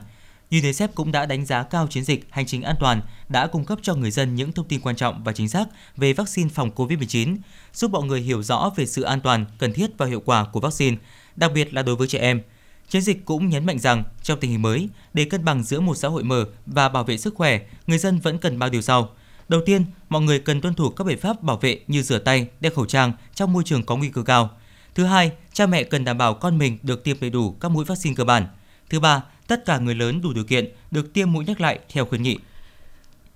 UNICEF 0.50 0.88
cũng 0.94 1.12
đã 1.12 1.26
đánh 1.26 1.46
giá 1.46 1.62
cao 1.62 1.86
chiến 1.86 2.04
dịch 2.04 2.26
hành 2.30 2.46
trình 2.46 2.62
an 2.62 2.76
toàn 2.80 3.02
đã 3.28 3.46
cung 3.46 3.64
cấp 3.64 3.78
cho 3.82 3.94
người 3.94 4.10
dân 4.10 4.34
những 4.34 4.52
thông 4.52 4.68
tin 4.68 4.80
quan 4.80 4.96
trọng 4.96 5.24
và 5.24 5.32
chính 5.32 5.48
xác 5.48 5.64
về 5.96 6.12
vaccine 6.12 6.50
phòng 6.54 6.70
COVID-19, 6.76 7.36
giúp 7.74 7.90
mọi 7.90 8.04
người 8.04 8.20
hiểu 8.20 8.42
rõ 8.42 8.70
về 8.76 8.86
sự 8.86 9.02
an 9.02 9.20
toàn, 9.20 9.44
cần 9.58 9.72
thiết 9.72 9.90
và 9.98 10.06
hiệu 10.06 10.22
quả 10.24 10.44
của 10.52 10.60
vaccine, 10.60 10.96
đặc 11.36 11.50
biệt 11.54 11.74
là 11.74 11.82
đối 11.82 11.96
với 11.96 12.08
trẻ 12.08 12.18
em. 12.18 12.42
Chiến 12.88 13.02
dịch 13.02 13.24
cũng 13.24 13.48
nhấn 13.48 13.66
mạnh 13.66 13.78
rằng 13.78 14.04
trong 14.22 14.40
tình 14.40 14.50
hình 14.50 14.62
mới, 14.62 14.88
để 15.14 15.24
cân 15.24 15.44
bằng 15.44 15.62
giữa 15.62 15.80
một 15.80 15.94
xã 15.94 16.08
hội 16.08 16.24
mở 16.24 16.44
và 16.66 16.88
bảo 16.88 17.04
vệ 17.04 17.18
sức 17.18 17.34
khỏe, 17.34 17.60
người 17.86 17.98
dân 17.98 18.18
vẫn 18.18 18.38
cần 18.38 18.58
bao 18.58 18.68
điều 18.68 18.82
sau. 18.82 19.10
Đầu 19.48 19.60
tiên, 19.66 19.84
mọi 20.08 20.22
người 20.22 20.38
cần 20.38 20.60
tuân 20.60 20.74
thủ 20.74 20.90
các 20.90 21.04
biện 21.04 21.18
pháp 21.18 21.42
bảo 21.42 21.56
vệ 21.56 21.80
như 21.86 22.02
rửa 22.02 22.18
tay, 22.18 22.46
đeo 22.60 22.72
khẩu 22.72 22.86
trang 22.86 23.12
trong 23.34 23.52
môi 23.52 23.62
trường 23.64 23.86
có 23.86 23.96
nguy 23.96 24.08
cơ 24.08 24.22
cao. 24.22 24.50
Thứ 24.94 25.04
hai, 25.04 25.32
cha 25.52 25.66
mẹ 25.66 25.84
cần 25.84 26.04
đảm 26.04 26.18
bảo 26.18 26.34
con 26.34 26.58
mình 26.58 26.78
được 26.82 27.04
tiêm 27.04 27.16
đầy 27.20 27.30
đủ 27.30 27.52
các 27.60 27.70
mũi 27.70 27.84
vaccine 27.84 28.14
cơ 28.14 28.24
bản. 28.24 28.46
Thứ 28.90 29.00
ba, 29.00 29.22
tất 29.46 29.64
cả 29.64 29.78
người 29.78 29.94
lớn 29.94 30.20
đủ 30.22 30.32
điều 30.32 30.44
kiện 30.44 30.68
được 30.90 31.12
tiêm 31.12 31.32
mũi 31.32 31.44
nhắc 31.44 31.60
lại 31.60 31.78
theo 31.88 32.06
khuyến 32.06 32.22
nghị. 32.22 32.38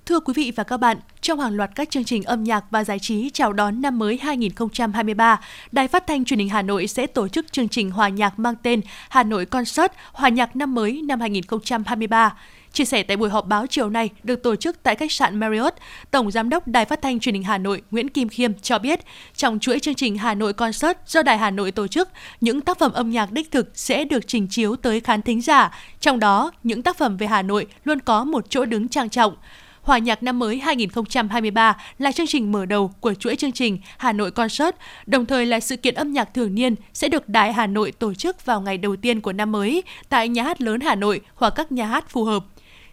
Thưa 0.07 0.21
quý 0.21 0.33
vị 0.37 0.53
và 0.57 0.65
các 0.65 0.77
bạn, 0.77 0.97
trong 1.21 1.41
hàng 1.41 1.57
loạt 1.57 1.71
các 1.75 1.91
chương 1.91 2.05
trình 2.05 2.23
âm 2.23 2.45
nhạc 2.45 2.65
và 2.71 2.85
giải 2.85 2.99
trí 2.99 3.31
chào 3.31 3.53
đón 3.53 3.83
năm 3.83 3.99
mới 3.99 4.19
2023, 4.23 5.41
Đài 5.73 5.89
Phát 5.89 6.07
thanh 6.07 6.25
Truyền 6.25 6.39
hình 6.39 6.49
Hà 6.49 6.63
Nội 6.63 6.87
sẽ 6.87 7.07
tổ 7.07 7.29
chức 7.29 7.53
chương 7.53 7.69
trình 7.69 7.91
hòa 7.91 8.09
nhạc 8.09 8.39
mang 8.39 8.55
tên 8.63 8.81
Hà 9.09 9.23
Nội 9.23 9.47
Concert 9.47 9.93
Hòa 10.13 10.29
nhạc 10.29 10.57
năm 10.57 10.75
mới 10.75 11.03
năm 11.03 11.21
2023. 11.21 12.37
Chia 12.75 12.85
sẻ 12.85 13.03
tại 13.03 13.17
buổi 13.17 13.31
họp 13.31 13.47
báo 13.47 13.67
chiều 13.67 13.91
nay 13.91 14.11
được 14.23 14.43
tổ 14.43 14.57
chức 14.57 14.83
tại 14.83 14.95
khách 14.95 15.13
sạn 15.13 15.37
Marriott, 15.37 15.75
Tổng 16.11 16.31
Giám 16.31 16.49
đốc 16.49 16.69
Đài 16.69 16.85
Phát 16.85 17.03
thanh 17.03 17.21
Truyền 17.21 17.35
hình 17.35 17.45
Hà 17.45 17.59
Nội 17.59 17.83
Nguyễn 17.91 18.09
Kim 18.09 18.29
Khiêm 18.29 18.55
cho 18.55 18.79
biết, 18.79 19.01
trong 19.37 19.59
chuỗi 19.59 19.79
chương 19.79 19.95
trình 19.95 20.19
Hà 20.19 20.35
Nội 20.35 20.53
Concert 20.53 20.99
do 21.07 21.23
Đài 21.23 21.39
Hà 21.39 21.51
Nội 21.51 21.73
tổ 21.73 21.87
chức, 21.87 22.09
những 22.41 22.61
tác 22.61 22.79
phẩm 22.79 22.93
âm 22.93 23.11
nhạc 23.11 23.33
đích 23.33 23.51
thực 23.51 23.71
sẽ 23.75 24.05
được 24.05 24.27
trình 24.27 24.47
chiếu 24.51 24.77
tới 24.77 25.01
khán 25.01 25.23
thính 25.23 25.41
giả. 25.43 25.79
Trong 26.01 26.21
đó, 26.21 26.53
những 26.63 26.83
tác 26.83 26.99
phẩm 26.99 27.17
về 27.17 27.27
Hà 27.27 27.43
Nội 27.43 27.67
luôn 27.85 28.01
có 28.01 28.25
một 28.25 28.47
chỗ 28.49 28.65
đứng 28.65 28.89
trang 28.89 29.09
trọng. 29.09 29.37
Hòa 29.83 29.99
nhạc 29.99 30.23
năm 30.23 30.39
mới 30.39 30.59
2023 30.59 31.77
là 31.99 32.13
chương 32.13 32.27
trình 32.27 32.53
mở 32.53 32.67
đầu 32.67 32.91
của 33.01 33.15
chuỗi 33.15 33.37
chương 33.37 33.53
trình 33.53 33.79
Hà 33.99 34.13
Nội 34.13 34.31
Concert, 34.31 34.77
đồng 35.07 35.27
thời 35.27 35.47
là 35.47 35.61
sự 35.61 35.77
kiện 35.77 35.95
âm 35.95 36.13
nhạc 36.13 36.35
thường 36.35 36.55
niên 36.55 36.75
sẽ 36.93 37.09
được 37.09 37.29
Đài 37.29 37.53
Hà 37.53 37.67
Nội 37.67 37.93
tổ 37.93 38.15
chức 38.15 38.47
vào 38.47 38.61
ngày 38.61 38.79
đầu 38.79 38.97
tiên 38.97 39.21
của 39.21 39.33
năm 39.33 39.53
mới 39.53 39.83
tại 40.09 40.29
Nhà 40.29 40.43
hát 40.43 40.61
lớn 40.61 40.81
Hà 40.81 40.95
Nội 40.95 41.21
hoặc 41.35 41.53
các 41.57 41.73
nhà 41.73 41.87
hát 41.87 42.11
phù 42.11 42.25
hợp. 42.25 42.45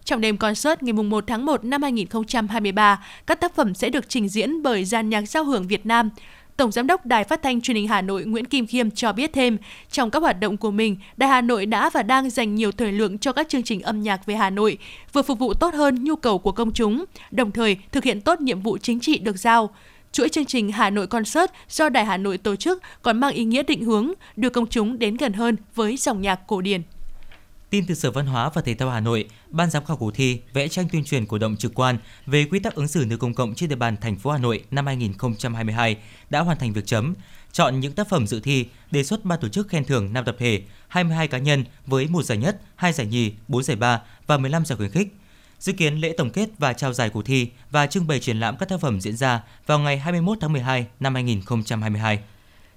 Trong 0.06 0.22
đêm 0.22 0.38
concert 0.38 0.84
ngày 0.84 0.94
1 0.94 1.24
tháng 1.28 1.46
1 1.46 1.64
năm 1.64 1.82
2023, 1.82 3.06
các 3.28 3.40
tác 3.40 3.56
phẩm 3.56 3.74
sẽ 3.74 3.90
được 3.90 4.10
trình 4.10 4.30
diễn 4.30 4.64
bởi 4.64 4.86
dàn 4.86 5.10
nhạc 5.10 5.22
giao 5.22 5.44
hưởng 5.44 5.68
Việt 5.68 5.86
Nam. 5.86 6.10
Tổng 6.58 6.72
Giám 6.72 6.88
đốc 6.88 7.06
Đài 7.06 7.24
Phát 7.24 7.42
thanh 7.42 7.62
Truyền 7.62 7.78
hình 7.78 7.88
Hà 7.88 8.02
Nội 8.02 8.26
Nguyễn 8.26 8.46
Kim 8.46 8.68
Khiêm 8.68 8.92
cho 8.92 9.14
biết 9.14 9.34
thêm, 9.34 9.58
trong 9.92 10.12
các 10.12 10.20
hoạt 10.20 10.40
động 10.40 10.58
của 10.58 10.72
mình, 10.72 10.98
Đài 11.18 11.30
Hà 11.30 11.42
Nội 11.42 11.66
đã 11.66 11.90
và 11.90 12.04
đang 12.04 12.30
dành 12.30 12.56
nhiều 12.56 12.72
thời 12.72 12.92
lượng 12.92 13.18
cho 13.18 13.32
các 13.32 13.50
chương 13.50 13.64
trình 13.64 13.82
âm 13.82 14.02
nhạc 14.02 14.26
về 14.26 14.36
Hà 14.36 14.50
Nội, 14.50 14.78
vừa 15.14 15.22
phục 15.22 15.40
vụ 15.40 15.54
tốt 15.54 15.74
hơn 15.74 16.04
nhu 16.04 16.16
cầu 16.16 16.40
của 16.40 16.52
công 16.52 16.74
chúng, 16.74 17.06
đồng 17.32 17.52
thời 17.52 17.78
thực 17.92 18.04
hiện 18.04 18.22
tốt 18.22 18.42
nhiệm 18.42 18.62
vụ 18.62 18.78
chính 18.78 19.00
trị 19.00 19.20
được 19.20 19.38
giao. 19.38 19.70
Chuỗi 20.12 20.30
chương 20.30 20.46
trình 20.46 20.72
Hà 20.72 20.90
Nội 20.90 21.08
Concert 21.08 21.52
do 21.70 21.90
Đài 21.90 22.06
Hà 22.06 22.18
Nội 22.18 22.38
tổ 22.38 22.56
chức 22.56 22.84
còn 23.02 23.20
mang 23.20 23.34
ý 23.34 23.44
nghĩa 23.44 23.64
định 23.64 23.86
hướng, 23.86 24.12
đưa 24.36 24.50
công 24.50 24.68
chúng 24.68 25.00
đến 25.00 25.18
gần 25.18 25.34
hơn 25.34 25.56
với 25.76 25.98
dòng 25.98 26.22
nhạc 26.22 26.48
cổ 26.48 26.62
điển. 26.62 26.82
Tin 27.72 27.86
từ 27.86 27.96
Sở 27.96 28.12
Văn 28.12 28.26
hóa 28.26 28.50
và 28.50 28.62
Thể 28.62 28.74
thao 28.74 28.90
Hà 28.90 29.00
Nội, 29.00 29.28
Ban 29.50 29.70
giám 29.70 29.86
khảo 29.86 29.98
cuộc 29.98 30.12
thi 30.12 30.42
vẽ 30.54 30.68
tranh 30.68 30.88
tuyên 30.92 31.04
truyền 31.04 31.26
cổ 31.26 31.38
động 31.38 31.58
trực 31.58 31.72
quan 31.76 31.98
về 32.26 32.46
quy 32.46 32.60
tắc 32.60 32.76
ứng 32.76 32.88
xử 32.88 33.06
nơi 33.08 33.18
công 33.18 33.34
cộng 33.34 33.56
trên 33.56 33.70
địa 33.70 33.76
bàn 33.76 33.98
thành 34.02 34.18
phố 34.18 34.32
Hà 34.32 34.38
Nội 34.38 34.64
năm 34.72 34.86
2022 34.86 35.98
đã 36.30 36.40
hoàn 36.40 36.58
thành 36.58 36.74
việc 36.74 36.86
chấm, 36.86 37.14
chọn 37.52 37.80
những 37.80 37.94
tác 37.94 38.10
phẩm 38.10 38.28
dự 38.28 38.40
thi, 38.40 38.66
đề 38.92 39.04
xuất 39.04 39.26
ban 39.26 39.40
tổ 39.40 39.48
chức 39.48 39.68
khen 39.68 39.86
thưởng 39.86 40.14
5 40.14 40.26
tập 40.26 40.36
thể, 40.40 40.62
22 40.88 41.28
cá 41.28 41.38
nhân 41.38 41.66
với 41.86 42.08
một 42.08 42.24
giải 42.24 42.38
nhất, 42.38 42.62
hai 42.76 42.94
giải 42.94 43.08
nhì, 43.08 43.34
4 43.48 43.64
giải 43.64 43.78
ba 43.78 44.02
và 44.28 44.38
15 44.38 44.66
giải 44.66 44.78
khuyến 44.78 44.92
khích. 44.92 45.16
Dự 45.60 45.74
kiến 45.74 45.96
lễ 45.96 46.14
tổng 46.18 46.30
kết 46.30 46.50
và 46.58 46.74
trao 46.74 46.94
giải 46.94 47.10
cuộc 47.10 47.26
thi 47.26 47.50
và 47.72 47.88
trưng 47.88 48.08
bày 48.08 48.20
triển 48.20 48.40
lãm 48.40 48.58
các 48.58 48.70
tác 48.70 48.80
phẩm 48.80 49.02
diễn 49.02 49.18
ra 49.18 49.44
vào 49.66 49.80
ngày 49.80 49.98
21 49.98 50.38
tháng 50.42 50.54
12 50.54 50.86
năm 51.00 51.14
2022. 51.14 52.20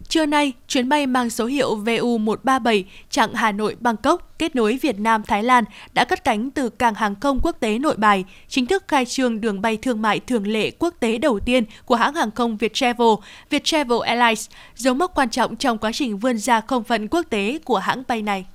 Trưa 0.09 0.27
nay, 0.27 0.53
chuyến 0.69 0.89
bay 0.89 1.07
mang 1.07 1.31
số 1.31 1.47
hiệu 1.47 1.77
VU137 1.77 2.85
chặng 3.11 3.35
Hà 3.35 3.53
Nội 3.53 3.77
Bangkok 3.81 4.35
kết 4.39 4.57
nối 4.57 4.79
Việt 4.83 4.99
Nam 4.99 5.23
Thái 5.23 5.43
Lan 5.43 5.65
đã 5.93 6.05
cất 6.05 6.25
cánh 6.25 6.51
từ 6.51 6.71
cảng 6.71 6.95
hàng 6.95 7.15
không 7.21 7.41
quốc 7.43 7.57
tế 7.61 7.79
Nội 7.79 7.97
Bài, 7.97 8.25
chính 8.49 8.67
thức 8.67 8.85
khai 8.89 9.05
trương 9.05 9.41
đường 9.41 9.61
bay 9.61 9.77
thương 9.77 10.03
mại 10.03 10.21
thường 10.21 10.47
lệ 10.47 10.71
quốc 10.71 10.95
tế 11.01 11.19
đầu 11.19 11.41
tiên 11.41 11.65
của 11.85 11.95
hãng 11.95 12.15
hàng 12.15 12.31
không 12.31 12.57
Viettravel, 12.57 13.09
Viettravel 13.51 13.99
Airlines, 14.05 14.49
dấu 14.77 14.95
mốc 14.95 15.15
quan 15.15 15.31
trọng 15.31 15.57
trong 15.57 15.79
quá 15.79 15.91
trình 15.95 16.19
vươn 16.19 16.39
ra 16.39 16.61
không 16.61 16.85
phận 16.85 17.09
quốc 17.09 17.23
tế 17.31 17.59
của 17.65 17.79
hãng 17.79 18.03
bay 18.09 18.23
này. 18.23 18.47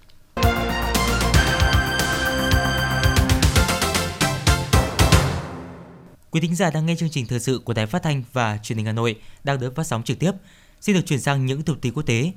Quý 6.31 6.41
thính 6.41 6.55
giả 6.55 6.71
đang 6.71 6.85
nghe 6.85 6.95
chương 6.95 7.09
trình 7.09 7.25
thời 7.27 7.39
sự 7.39 7.61
của 7.65 7.73
Đài 7.73 7.85
Phát 7.85 8.03
thanh 8.03 8.23
và 8.33 8.57
Truyền 8.63 8.77
hình 8.77 8.85
Hà 8.85 8.91
Nội 8.91 9.15
đang 9.43 9.59
được 9.59 9.75
phát 9.75 9.83
sóng 9.83 10.03
trực 10.03 10.19
tiếp. 10.19 10.31
Xin 10.81 10.95
được 10.95 11.01
chuyển 11.05 11.21
sang 11.21 11.45
những 11.45 11.63
thông 11.63 11.79
tin 11.79 11.93
quốc 11.93 12.03
tế. 12.03 12.31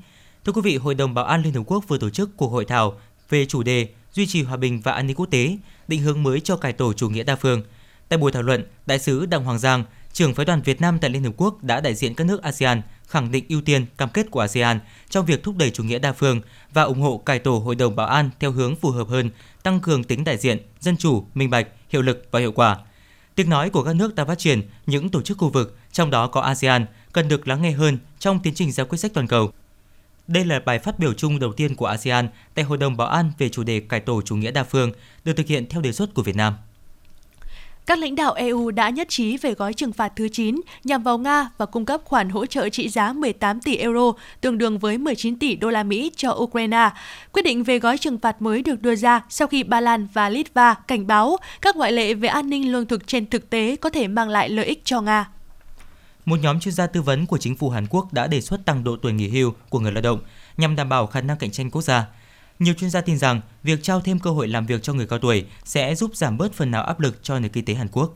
Thưa 0.45 0.53
quý 0.53 0.61
vị, 0.65 0.77
Hội 0.77 0.95
đồng 0.95 1.15
Bảo 1.15 1.25
an 1.25 1.43
Liên 1.43 1.53
Hợp 1.53 1.63
Quốc 1.67 1.85
vừa 1.89 1.99
tổ 1.99 2.11
chức 2.11 2.37
cuộc 2.37 2.49
hội 2.49 2.65
thảo 2.65 3.01
về 3.29 3.47
chủ 3.47 3.63
đề 3.63 3.89
duy 4.13 4.27
trì 4.27 4.43
hòa 4.43 4.57
bình 4.57 4.81
và 4.81 4.93
an 4.93 5.07
ninh 5.07 5.17
quốc 5.17 5.27
tế, 5.31 5.57
định 5.89 6.01
hướng 6.01 6.23
mới 6.23 6.41
cho 6.41 6.57
cải 6.57 6.73
tổ 6.73 6.93
chủ 6.93 7.09
nghĩa 7.09 7.23
đa 7.23 7.37
phương. 7.37 7.63
Tại 8.09 8.19
buổi 8.19 8.33
thảo 8.33 8.43
luận, 8.43 8.65
Đại 8.87 8.99
sứ 8.99 9.27
Đặng 9.27 9.45
Hoàng 9.45 9.59
Giang, 9.59 9.85
trưởng 10.13 10.35
phái 10.35 10.47
đoàn 10.47 10.63
Việt 10.63 10.81
Nam 10.81 10.99
tại 10.99 11.11
Liên 11.11 11.25
Hợp 11.25 11.33
Quốc 11.37 11.65
đã 11.65 11.81
đại 11.81 11.95
diện 11.95 12.15
các 12.15 12.25
nước 12.25 12.43
ASEAN 12.43 12.83
khẳng 13.07 13.31
định 13.31 13.45
ưu 13.49 13.61
tiên 13.61 13.87
cam 13.97 14.09
kết 14.09 14.31
của 14.31 14.41
ASEAN 14.41 14.81
trong 15.11 15.27
việc 15.27 15.43
thúc 15.43 15.57
đẩy 15.57 15.71
chủ 15.71 15.85
nghĩa 15.85 15.99
đa 15.99 16.13
phương 16.13 16.41
và 16.73 16.83
ủng 16.83 17.01
hộ 17.01 17.19
cải 17.19 17.39
tổ 17.39 17.59
Hội 17.59 17.75
đồng 17.75 17.97
Bảo 17.97 18.07
an 18.07 18.31
theo 18.41 18.53
hướng 18.53 18.77
phù 18.77 18.91
hợp 18.91 19.09
hơn, 19.09 19.31
tăng 19.63 19.81
cường 19.81 20.05
tính 20.05 20.25
đại 20.25 20.37
diện, 20.37 20.59
dân 20.81 20.97
chủ, 20.97 21.27
minh 21.35 21.51
bạch, 21.51 21.69
hiệu 21.89 22.03
lực 22.03 22.27
và 22.31 22.41
hiệu 22.41 22.53
quả. 22.53 22.79
Tiếng 23.35 23.51
nói 23.51 23.71
của 23.71 23.85
các 23.85 23.97
nước 23.97 24.15
đang 24.15 24.27
phát 24.27 24.39
triển, 24.39 24.63
những 24.87 25.09
tổ 25.09 25.23
chức 25.23 25.39
khu 25.39 25.49
vực, 25.49 25.79
trong 25.93 26.11
đó 26.11 26.27
có 26.27 26.41
ASEAN, 26.41 26.87
cần 27.13 27.29
được 27.29 27.49
lắng 27.49 27.63
nghe 27.63 27.71
hơn 27.71 27.99
trong 28.19 28.41
tiến 28.43 28.55
trình 28.55 28.73
ra 28.73 28.85
quyết 28.85 28.99
sách 28.99 29.11
toàn 29.15 29.27
cầu. 29.27 29.53
Đây 30.27 30.45
là 30.45 30.61
bài 30.61 30.79
phát 30.79 30.99
biểu 30.99 31.13
chung 31.13 31.39
đầu 31.39 31.53
tiên 31.53 31.75
của 31.75 31.87
ASEAN 31.87 32.29
tại 32.55 32.65
Hội 32.65 32.79
đồng 32.79 32.97
Bảo 32.97 33.09
an 33.09 33.33
về 33.39 33.49
chủ 33.49 33.63
đề 33.63 33.81
cải 33.81 34.01
tổ 34.01 34.23
chủ 34.23 34.37
nghĩa 34.37 34.51
đa 34.51 34.65
phương, 34.65 34.93
được 35.25 35.33
thực 35.37 35.47
hiện 35.47 35.67
theo 35.69 35.81
đề 35.81 35.93
xuất 35.93 36.15
của 36.15 36.23
Việt 36.23 36.37
Nam. 36.37 36.55
Các 37.87 37.99
lãnh 37.99 38.15
đạo 38.15 38.33
EU 38.33 38.71
đã 38.71 38.91
nhất 38.91 39.09
trí 39.09 39.37
về 39.37 39.55
gói 39.55 39.75
trừng 39.75 39.93
phạt 39.93 40.13
thứ 40.17 40.29
9 40.29 40.61
nhằm 40.85 41.03
vào 41.03 41.19
Nga 41.19 41.49
và 41.59 41.67
cung 41.67 41.85
cấp 41.85 42.01
khoản 42.05 42.29
hỗ 42.29 42.47
trợ 42.47 42.69
trị 42.69 42.89
giá 42.89 43.13
18 43.13 43.61
tỷ 43.61 43.77
euro, 43.77 44.13
tương 44.41 44.59
đương 44.59 44.79
với 44.79 44.99
19 44.99 45.39
tỷ 45.39 45.57
đô 45.57 45.71
la 45.71 45.83
Mỹ 45.83 46.11
cho 46.17 46.31
Ukraine. 46.33 46.91
Quyết 47.33 47.43
định 47.43 47.65
về 47.65 47.79
gói 47.79 47.99
trừng 47.99 48.19
phạt 48.19 48.43
mới 48.43 48.63
được 48.63 48.83
đưa 48.83 48.97
ra 48.97 49.23
sau 49.29 49.49
khi 49.49 49.63
Ba 49.63 49.81
Lan 49.81 50.09
và 50.13 50.29
Litva 50.29 50.75
cảnh 50.75 51.07
báo 51.07 51.37
các 51.63 51.77
ngoại 51.77 51.93
lệ 51.93 52.15
về 52.15 52.29
an 52.29 52.51
ninh 52.51 52.73
lương 52.73 52.87
thực 52.87 53.07
trên 53.07 53.27
thực 53.27 53.51
tế 53.51 53.77
có 53.77 53.91
thể 53.91 54.09
mang 54.09 54.29
lại 54.29 54.49
lợi 54.49 54.67
ích 54.67 54.85
cho 54.85 55.01
Nga. 55.01 55.27
Một 56.25 56.39
nhóm 56.43 56.61
chuyên 56.61 56.75
gia 56.75 56.87
tư 56.87 57.03
vấn 57.03 57.27
của 57.27 57.39
chính 57.39 57.57
phủ 57.57 57.71
Hàn 57.71 57.87
Quốc 57.91 58.13
đã 58.13 58.27
đề 58.27 58.41
xuất 58.41 58.65
tăng 58.65 58.85
độ 58.85 58.97
tuổi 58.97 59.13
nghỉ 59.13 59.29
hưu 59.29 59.53
của 59.69 59.81
người 59.81 59.93
lao 59.93 60.03
động 60.03 60.21
nhằm 60.57 60.77
đảm 60.77 60.89
bảo 60.89 61.07
khả 61.07 61.21
năng 61.21 61.37
cạnh 61.37 61.51
tranh 61.51 61.71
quốc 61.71 61.83
gia. 61.83 62.07
Nhiều 62.59 62.75
chuyên 62.75 62.91
gia 62.91 63.01
tin 63.01 63.19
rằng 63.19 63.41
việc 63.63 63.83
trao 63.83 64.01
thêm 64.01 64.19
cơ 64.19 64.31
hội 64.31 64.49
làm 64.49 64.67
việc 64.67 64.83
cho 64.83 64.93
người 64.93 65.07
cao 65.07 65.19
tuổi 65.19 65.45
sẽ 65.65 65.95
giúp 65.95 66.17
giảm 66.17 66.39
bớt 66.39 66.53
phần 66.53 66.71
nào 66.71 66.85
áp 66.85 67.01
lực 67.01 67.23
cho 67.23 67.39
nền 67.39 67.53
kinh 67.53 67.65
tế 67.65 67.75
Hàn 67.75 67.89
Quốc. 67.93 68.15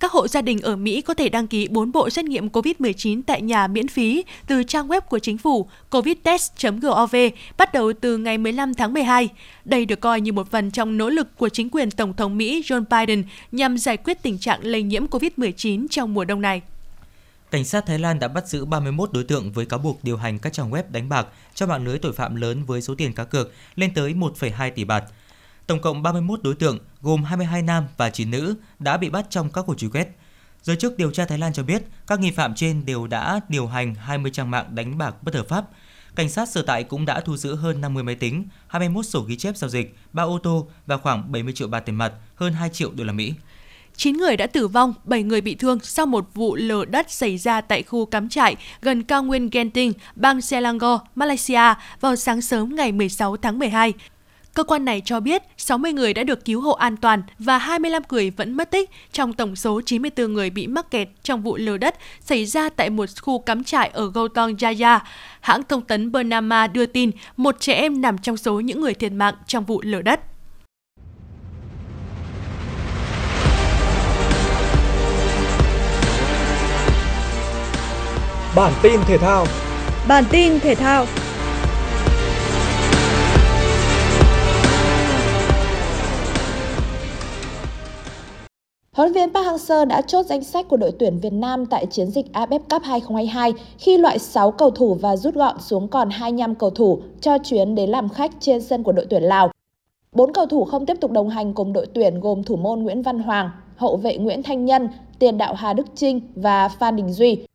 Các 0.00 0.12
hộ 0.12 0.28
gia 0.28 0.42
đình 0.42 0.60
ở 0.60 0.76
Mỹ 0.76 1.00
có 1.00 1.14
thể 1.14 1.28
đăng 1.28 1.46
ký 1.46 1.68
4 1.68 1.92
bộ 1.92 2.10
xét 2.10 2.24
nghiệm 2.24 2.48
COVID-19 2.48 3.22
tại 3.26 3.42
nhà 3.42 3.66
miễn 3.66 3.88
phí 3.88 4.24
từ 4.46 4.62
trang 4.62 4.88
web 4.88 5.00
của 5.00 5.18
chính 5.18 5.38
phủ 5.38 5.68
covidtest.gov 5.90 7.16
bắt 7.56 7.72
đầu 7.72 7.92
từ 8.00 8.18
ngày 8.18 8.38
15 8.38 8.74
tháng 8.74 8.92
12. 8.92 9.28
Đây 9.64 9.86
được 9.86 10.00
coi 10.00 10.20
như 10.20 10.32
một 10.32 10.50
phần 10.50 10.70
trong 10.70 10.96
nỗ 10.96 11.10
lực 11.10 11.36
của 11.36 11.48
chính 11.48 11.70
quyền 11.70 11.90
Tổng 11.90 12.14
thống 12.14 12.36
Mỹ 12.36 12.62
Joe 12.66 12.84
Biden 12.90 13.24
nhằm 13.52 13.78
giải 13.78 13.96
quyết 13.96 14.22
tình 14.22 14.38
trạng 14.38 14.60
lây 14.62 14.82
nhiễm 14.82 15.06
COVID-19 15.06 15.86
trong 15.90 16.14
mùa 16.14 16.24
đông 16.24 16.40
này. 16.40 16.62
Cảnh 17.54 17.64
sát 17.64 17.86
Thái 17.86 17.98
Lan 17.98 18.18
đã 18.18 18.28
bắt 18.28 18.48
giữ 18.48 18.64
31 18.64 19.12
đối 19.12 19.24
tượng 19.24 19.52
với 19.52 19.66
cáo 19.66 19.78
buộc 19.78 20.04
điều 20.04 20.16
hành 20.16 20.38
các 20.38 20.52
trang 20.52 20.70
web 20.70 20.82
đánh 20.88 21.08
bạc 21.08 21.26
cho 21.54 21.66
mạng 21.66 21.84
lưới 21.84 21.98
tội 21.98 22.12
phạm 22.12 22.34
lớn 22.34 22.64
với 22.64 22.82
số 22.82 22.94
tiền 22.94 23.12
cá 23.12 23.24
cược 23.24 23.52
lên 23.74 23.94
tới 23.94 24.14
1,2 24.14 24.70
tỷ 24.70 24.84
bạt. 24.84 25.04
Tổng 25.66 25.80
cộng 25.80 26.02
31 26.02 26.42
đối 26.42 26.54
tượng 26.54 26.78
gồm 27.02 27.24
22 27.24 27.62
nam 27.62 27.86
và 27.96 28.10
9 28.10 28.30
nữ 28.30 28.54
đã 28.78 28.96
bị 28.96 29.10
bắt 29.10 29.26
trong 29.30 29.50
các 29.50 29.64
cuộc 29.66 29.78
truy 29.78 29.88
quét. 29.88 30.08
Giới 30.62 30.76
chức 30.76 30.98
điều 30.98 31.10
tra 31.10 31.24
Thái 31.26 31.38
Lan 31.38 31.52
cho 31.52 31.62
biết 31.62 31.82
các 32.06 32.20
nghi 32.20 32.30
phạm 32.30 32.54
trên 32.54 32.86
đều 32.86 33.06
đã 33.06 33.40
điều 33.48 33.66
hành 33.66 33.94
20 33.94 34.30
trang 34.34 34.50
mạng 34.50 34.74
đánh 34.74 34.98
bạc 34.98 35.22
bất 35.22 35.34
hợp 35.34 35.48
pháp. 35.48 35.64
Cảnh 36.14 36.30
sát 36.30 36.48
sở 36.48 36.62
tại 36.62 36.84
cũng 36.84 37.04
đã 37.04 37.20
thu 37.20 37.36
giữ 37.36 37.54
hơn 37.54 37.80
50 37.80 38.02
máy 38.02 38.14
tính, 38.14 38.48
21 38.66 39.06
sổ 39.06 39.20
ghi 39.20 39.36
chép 39.36 39.56
giao 39.56 39.70
dịch, 39.70 39.96
3 40.12 40.22
ô 40.22 40.38
tô 40.42 40.68
và 40.86 40.96
khoảng 40.96 41.32
70 41.32 41.52
triệu 41.54 41.68
bạt 41.68 41.86
tiền 41.86 41.96
mặt, 41.96 42.12
hơn 42.34 42.52
2 42.52 42.68
triệu 42.68 42.90
đô 42.94 43.04
la 43.04 43.12
Mỹ. 43.12 43.34
9 43.96 44.16
người 44.16 44.36
đã 44.36 44.46
tử 44.46 44.68
vong, 44.68 44.94
7 45.04 45.22
người 45.22 45.40
bị 45.40 45.54
thương 45.54 45.78
sau 45.82 46.06
một 46.06 46.28
vụ 46.34 46.56
lở 46.56 46.84
đất 46.84 47.10
xảy 47.10 47.36
ra 47.36 47.60
tại 47.60 47.82
khu 47.82 48.06
cắm 48.06 48.28
trại 48.28 48.56
gần 48.82 49.02
cao 49.02 49.22
nguyên 49.22 49.50
Genting, 49.50 49.92
bang 50.14 50.40
Selangor, 50.40 51.00
Malaysia 51.14 51.74
vào 52.00 52.16
sáng 52.16 52.40
sớm 52.40 52.76
ngày 52.76 52.92
16 52.92 53.36
tháng 53.36 53.58
12. 53.58 53.92
Cơ 54.54 54.64
quan 54.64 54.84
này 54.84 55.02
cho 55.04 55.20
biết 55.20 55.42
60 55.56 55.92
người 55.92 56.14
đã 56.14 56.24
được 56.24 56.44
cứu 56.44 56.60
hộ 56.60 56.72
an 56.72 56.96
toàn 56.96 57.22
và 57.38 57.58
25 57.58 58.02
người 58.10 58.30
vẫn 58.30 58.52
mất 58.52 58.70
tích 58.70 58.90
trong 59.12 59.32
tổng 59.32 59.56
số 59.56 59.80
94 59.86 60.32
người 60.32 60.50
bị 60.50 60.66
mắc 60.66 60.90
kẹt 60.90 61.08
trong 61.22 61.42
vụ 61.42 61.56
lở 61.56 61.78
đất 61.78 61.94
xảy 62.20 62.46
ra 62.46 62.68
tại 62.68 62.90
một 62.90 63.06
khu 63.20 63.38
cắm 63.38 63.64
trại 63.64 63.88
ở 63.88 64.10
Gautong 64.14 64.54
Jaya. 64.54 64.98
Hãng 65.40 65.62
thông 65.68 65.82
tấn 65.82 66.12
Bernama 66.12 66.66
đưa 66.66 66.86
tin 66.86 67.10
một 67.36 67.56
trẻ 67.60 67.74
em 67.74 68.00
nằm 68.00 68.18
trong 68.18 68.36
số 68.36 68.60
những 68.60 68.80
người 68.80 68.94
thiệt 68.94 69.12
mạng 69.12 69.34
trong 69.46 69.64
vụ 69.64 69.80
lở 69.84 70.02
đất. 70.02 70.20
Bản 78.56 78.72
tin 78.82 79.00
thể 79.06 79.18
thao. 79.18 79.46
Bản 80.08 80.24
tin 80.30 80.60
thể 80.60 80.74
thao. 80.74 81.04
Huấn 88.92 89.12
luyện 89.12 89.12
viên 89.12 89.34
Park 89.34 89.46
Hang-seo 89.46 89.84
đã 89.84 90.00
chốt 90.00 90.26
danh 90.26 90.44
sách 90.44 90.68
của 90.68 90.76
đội 90.76 90.92
tuyển 90.98 91.18
Việt 91.18 91.32
Nam 91.32 91.66
tại 91.66 91.86
chiến 91.86 92.10
dịch 92.10 92.26
AFF 92.32 92.58
Cup 92.58 92.82
2022 92.82 93.52
khi 93.78 93.96
loại 93.96 94.18
6 94.18 94.50
cầu 94.50 94.70
thủ 94.70 94.94
và 94.94 95.16
rút 95.16 95.34
gọn 95.34 95.60
xuống 95.60 95.88
còn 95.88 96.10
25 96.10 96.54
cầu 96.54 96.70
thủ 96.70 97.00
cho 97.20 97.38
chuyến 97.44 97.74
đến 97.74 97.90
làm 97.90 98.08
khách 98.08 98.30
trên 98.40 98.62
sân 98.62 98.82
của 98.82 98.92
đội 98.92 99.06
tuyển 99.10 99.22
Lào. 99.22 99.50
Bốn 100.12 100.32
cầu 100.32 100.46
thủ 100.46 100.64
không 100.64 100.86
tiếp 100.86 100.96
tục 101.00 101.10
đồng 101.10 101.28
hành 101.28 101.54
cùng 101.54 101.72
đội 101.72 101.86
tuyển 101.94 102.20
gồm 102.20 102.44
thủ 102.44 102.56
môn 102.56 102.82
Nguyễn 102.82 103.02
Văn 103.02 103.18
Hoàng, 103.18 103.50
hậu 103.76 103.96
vệ 103.96 104.16
Nguyễn 104.16 104.42
Thanh 104.42 104.64
Nhân, 104.64 104.88
tiền 105.18 105.38
đạo 105.38 105.54
Hà 105.54 105.72
Đức 105.72 105.86
Trinh 105.94 106.20
và 106.34 106.68
Phan 106.68 106.96
Đình 106.96 107.12
Duy. 107.12 107.46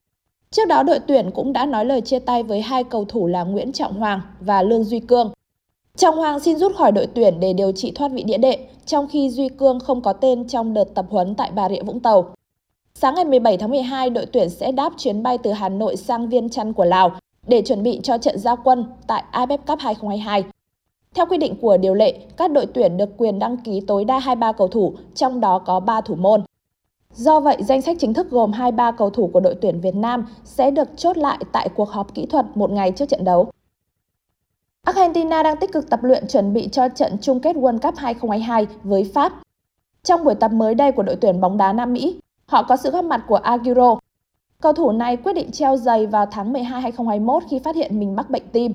Trước 0.55 0.67
đó 0.67 0.83
đội 0.83 0.99
tuyển 0.99 1.31
cũng 1.31 1.53
đã 1.53 1.65
nói 1.65 1.85
lời 1.85 2.01
chia 2.01 2.19
tay 2.19 2.43
với 2.43 2.61
hai 2.61 2.83
cầu 2.83 3.05
thủ 3.05 3.27
là 3.27 3.43
Nguyễn 3.43 3.71
Trọng 3.71 3.93
Hoàng 3.93 4.21
và 4.39 4.63
Lương 4.63 4.83
Duy 4.83 4.99
Cương. 4.99 5.31
Trọng 5.97 6.15
Hoàng 6.15 6.39
xin 6.39 6.57
rút 6.57 6.75
khỏi 6.75 6.91
đội 6.91 7.07
tuyển 7.13 7.39
để 7.39 7.53
điều 7.53 7.71
trị 7.71 7.91
thoát 7.95 8.11
vị 8.11 8.23
đĩa 8.23 8.37
đệm, 8.37 8.59
trong 8.85 9.07
khi 9.07 9.29
Duy 9.29 9.49
Cương 9.49 9.79
không 9.79 10.01
có 10.01 10.13
tên 10.13 10.47
trong 10.47 10.73
đợt 10.73 10.95
tập 10.95 11.05
huấn 11.09 11.35
tại 11.35 11.51
Bà 11.55 11.69
Rịa 11.69 11.81
Vũng 11.81 11.99
Tàu. 11.99 12.33
Sáng 12.95 13.15
ngày 13.15 13.25
17 13.25 13.57
tháng 13.57 13.69
12, 13.69 14.09
đội 14.09 14.25
tuyển 14.25 14.49
sẽ 14.49 14.71
đáp 14.71 14.93
chuyến 14.97 15.23
bay 15.23 15.37
từ 15.37 15.51
Hà 15.51 15.69
Nội 15.69 15.95
sang 15.95 16.29
Viên 16.29 16.49
Chăn 16.49 16.73
của 16.73 16.85
Lào 16.85 17.11
để 17.47 17.61
chuẩn 17.61 17.83
bị 17.83 17.99
cho 18.03 18.17
trận 18.17 18.39
gia 18.39 18.55
quân 18.55 18.85
tại 19.07 19.23
AFF 19.31 19.57
Cup 19.57 19.79
2022. 19.79 20.43
Theo 21.13 21.25
quy 21.25 21.37
định 21.37 21.55
của 21.61 21.77
điều 21.77 21.93
lệ, 21.93 22.19
các 22.37 22.51
đội 22.51 22.65
tuyển 22.65 22.97
được 22.97 23.09
quyền 23.17 23.39
đăng 23.39 23.57
ký 23.57 23.81
tối 23.87 24.05
đa 24.05 24.19
23 24.19 24.51
cầu 24.51 24.67
thủ, 24.67 24.93
trong 25.15 25.39
đó 25.39 25.59
có 25.59 25.79
3 25.79 26.01
thủ 26.01 26.15
môn. 26.15 26.43
Do 27.19 27.39
vậy, 27.39 27.57
danh 27.59 27.81
sách 27.81 27.97
chính 27.99 28.13
thức 28.13 28.29
gồm 28.29 28.51
23 28.51 28.91
cầu 28.91 29.09
thủ 29.09 29.29
của 29.33 29.39
đội 29.39 29.55
tuyển 29.61 29.81
Việt 29.81 29.95
Nam 29.95 30.25
sẽ 30.43 30.71
được 30.71 30.87
chốt 30.97 31.17
lại 31.17 31.37
tại 31.51 31.69
cuộc 31.75 31.89
họp 31.89 32.13
kỹ 32.13 32.25
thuật 32.25 32.45
một 32.55 32.71
ngày 32.71 32.91
trước 32.91 33.09
trận 33.09 33.23
đấu. 33.23 33.51
Argentina 34.83 35.43
đang 35.43 35.57
tích 35.57 35.71
cực 35.71 35.89
tập 35.89 36.03
luyện 36.03 36.27
chuẩn 36.27 36.53
bị 36.53 36.69
cho 36.71 36.87
trận 36.89 37.17
chung 37.21 37.39
kết 37.39 37.55
World 37.55 37.79
Cup 37.79 37.95
2022 37.97 38.67
với 38.83 39.11
Pháp. 39.13 39.33
Trong 40.03 40.23
buổi 40.23 40.35
tập 40.35 40.51
mới 40.51 40.75
đây 40.75 40.91
của 40.91 41.03
đội 41.03 41.15
tuyển 41.15 41.41
bóng 41.41 41.57
đá 41.57 41.73
Nam 41.73 41.93
Mỹ, 41.93 42.19
họ 42.45 42.63
có 42.63 42.77
sự 42.77 42.91
góp 42.91 43.05
mặt 43.05 43.23
của 43.27 43.35
Aguero. 43.35 43.97
Cầu 44.61 44.73
thủ 44.73 44.91
này 44.91 45.17
quyết 45.17 45.33
định 45.33 45.51
treo 45.51 45.77
giày 45.77 46.07
vào 46.07 46.25
tháng 46.25 46.53
12 46.53 46.81
2021 46.81 47.43
khi 47.49 47.59
phát 47.59 47.75
hiện 47.75 47.99
mình 47.99 48.15
mắc 48.15 48.29
bệnh 48.29 48.49
tim. 48.51 48.73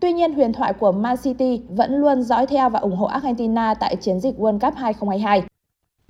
Tuy 0.00 0.12
nhiên, 0.12 0.34
huyền 0.34 0.52
thoại 0.52 0.72
của 0.72 0.92
Man 0.92 1.16
City 1.16 1.62
vẫn 1.68 1.94
luôn 2.00 2.22
dõi 2.22 2.46
theo 2.46 2.70
và 2.70 2.78
ủng 2.80 2.96
hộ 2.96 3.06
Argentina 3.06 3.74
tại 3.74 3.96
chiến 3.96 4.20
dịch 4.20 4.38
World 4.38 4.58
Cup 4.58 4.74
2022. 4.76 5.42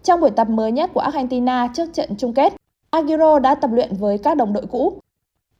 Trong 0.02 0.20
buổi 0.20 0.30
tập 0.30 0.48
mới 0.48 0.72
nhất 0.72 0.90
của 0.94 1.00
Argentina 1.00 1.68
trước 1.74 1.92
trận 1.92 2.10
chung 2.18 2.34
kết, 2.34 2.52
Aguero 2.90 3.38
đã 3.38 3.54
tập 3.54 3.70
luyện 3.72 3.96
với 3.98 4.18
các 4.18 4.36
đồng 4.36 4.52
đội 4.52 4.66
cũ. 4.70 4.92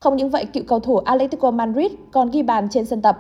Không 0.01 0.17
những 0.17 0.31
vậy, 0.31 0.45
cựu 0.45 0.63
cầu 0.67 0.81
thủ 0.81 0.97
Atletico 0.97 1.51
Madrid 1.51 1.93
còn 2.13 2.31
ghi 2.31 2.43
bàn 2.43 2.69
trên 2.71 2.87
sân 2.87 3.03
tập. 3.03 3.19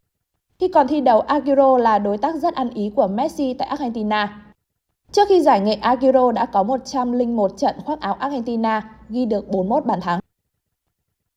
Khi 0.58 0.68
còn 0.68 0.88
thi 0.88 1.00
đấu, 1.00 1.20
Aguero 1.20 1.78
là 1.78 1.98
đối 1.98 2.18
tác 2.18 2.34
rất 2.34 2.54
ăn 2.54 2.70
ý 2.70 2.90
của 2.96 3.06
Messi 3.06 3.54
tại 3.54 3.68
Argentina. 3.68 4.42
Trước 5.12 5.28
khi 5.28 5.40
giải 5.40 5.60
nghệ, 5.60 5.74
Aguero 5.74 6.32
đã 6.32 6.46
có 6.46 6.62
101 6.62 7.50
trận 7.56 7.76
khoác 7.84 8.00
áo 8.00 8.14
Argentina, 8.14 8.96
ghi 9.08 9.24
được 9.24 9.48
41 9.48 9.86
bàn 9.86 10.00
thắng. 10.00 10.20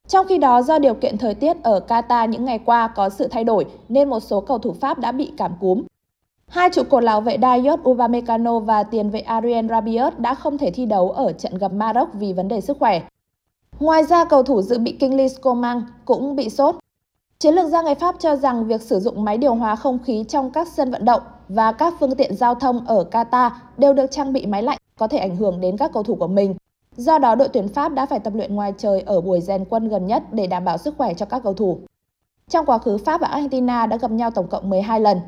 Trong 0.07 0.27
khi 0.27 0.37
đó, 0.37 0.61
do 0.61 0.79
điều 0.79 0.93
kiện 0.93 1.17
thời 1.17 1.35
tiết 1.35 1.63
ở 1.63 1.81
Qatar 1.87 2.27
những 2.27 2.45
ngày 2.45 2.59
qua 2.65 2.87
có 2.87 3.09
sự 3.09 3.27
thay 3.27 3.43
đổi 3.43 3.65
nên 3.89 4.09
một 4.09 4.19
số 4.19 4.41
cầu 4.41 4.57
thủ 4.57 4.73
Pháp 4.73 4.99
đã 4.99 5.11
bị 5.11 5.31
cảm 5.37 5.51
cúm. 5.59 5.83
Hai 6.47 6.69
trụ 6.69 6.83
cột 6.89 7.03
lão 7.03 7.21
vệ 7.21 7.37
Dayot 7.41 7.79
Upamecano 7.89 8.59
và 8.59 8.83
tiền 8.83 9.09
vệ 9.09 9.19
Ariel 9.19 9.67
Rabiot 9.67 10.19
đã 10.19 10.35
không 10.35 10.57
thể 10.57 10.71
thi 10.71 10.85
đấu 10.85 11.11
ở 11.11 11.31
trận 11.31 11.57
gặp 11.57 11.73
Maroc 11.73 12.09
vì 12.13 12.33
vấn 12.33 12.47
đề 12.47 12.61
sức 12.61 12.77
khỏe. 12.79 13.01
Ngoài 13.79 14.03
ra, 14.03 14.25
cầu 14.25 14.43
thủ 14.43 14.61
dự 14.61 14.79
bị 14.79 14.91
Kingsley 14.91 15.27
Coman 15.41 15.83
cũng 16.05 16.35
bị 16.35 16.49
sốt. 16.49 16.75
Chiến 17.39 17.53
lược 17.53 17.69
gia 17.69 17.81
người 17.81 17.95
Pháp 17.95 18.15
cho 18.19 18.35
rằng 18.35 18.65
việc 18.65 18.81
sử 18.81 18.99
dụng 18.99 19.23
máy 19.23 19.37
điều 19.37 19.55
hòa 19.55 19.75
không 19.75 19.99
khí 20.05 20.25
trong 20.27 20.51
các 20.51 20.67
sân 20.67 20.91
vận 20.91 21.05
động 21.05 21.21
và 21.49 21.71
các 21.71 21.93
phương 21.99 22.15
tiện 22.15 22.35
giao 22.35 22.55
thông 22.55 22.85
ở 22.87 23.05
Qatar 23.11 23.49
đều 23.77 23.93
được 23.93 24.11
trang 24.11 24.33
bị 24.33 24.45
máy 24.45 24.63
lạnh 24.63 24.77
có 24.97 25.07
thể 25.07 25.17
ảnh 25.17 25.35
hưởng 25.35 25.61
đến 25.61 25.77
các 25.77 25.91
cầu 25.93 26.03
thủ 26.03 26.15
của 26.15 26.27
mình. 26.27 26.55
Do 26.97 27.17
đó, 27.17 27.35
đội 27.35 27.47
tuyển 27.47 27.67
Pháp 27.67 27.93
đã 27.93 28.05
phải 28.05 28.19
tập 28.19 28.33
luyện 28.35 28.55
ngoài 28.55 28.73
trời 28.77 29.01
ở 29.01 29.21
buổi 29.21 29.41
rèn 29.41 29.65
quân 29.65 29.89
gần 29.89 30.07
nhất 30.07 30.23
để 30.31 30.47
đảm 30.47 30.65
bảo 30.65 30.77
sức 30.77 30.95
khỏe 30.97 31.13
cho 31.13 31.25
các 31.25 31.43
cầu 31.43 31.53
thủ. 31.53 31.79
Trong 32.49 32.65
quá 32.65 32.77
khứ, 32.77 32.97
Pháp 32.97 33.21
và 33.21 33.27
Argentina 33.27 33.85
đã 33.85 33.97
gặp 33.97 34.11
nhau 34.11 34.31
tổng 34.31 34.47
cộng 34.47 34.69
12 34.69 34.99
lần. 34.99 35.19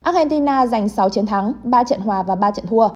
Argentina 0.00 0.66
giành 0.66 0.88
6 0.88 1.10
chiến 1.10 1.26
thắng, 1.26 1.52
3 1.64 1.84
trận 1.84 2.00
hòa 2.00 2.22
và 2.22 2.34
3 2.34 2.50
trận 2.50 2.66
thua. 2.66 2.88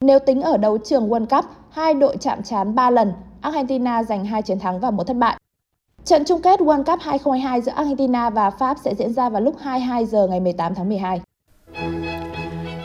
Nếu 0.00 0.18
tính 0.18 0.42
ở 0.42 0.56
đấu 0.56 0.78
trường 0.84 1.08
World 1.08 1.26
Cup, 1.26 1.44
hai 1.70 1.94
đội 1.94 2.16
chạm 2.20 2.42
trán 2.42 2.74
3 2.74 2.90
lần, 2.90 3.12
Argentina 3.40 4.02
giành 4.02 4.24
2 4.24 4.42
chiến 4.42 4.58
thắng 4.58 4.80
và 4.80 4.90
một 4.90 5.04
thất 5.04 5.16
bại. 5.16 5.36
Trận 6.04 6.24
chung 6.24 6.42
kết 6.42 6.60
World 6.60 6.84
Cup 6.84 7.00
2022 7.02 7.60
giữa 7.60 7.72
Argentina 7.72 8.30
và 8.30 8.50
Pháp 8.50 8.76
sẽ 8.84 8.94
diễn 8.94 9.12
ra 9.12 9.28
vào 9.28 9.42
lúc 9.42 9.56
22 9.60 10.06
giờ 10.06 10.26
ngày 10.26 10.40
18 10.40 10.74
tháng 10.74 10.88
12. 10.88 11.20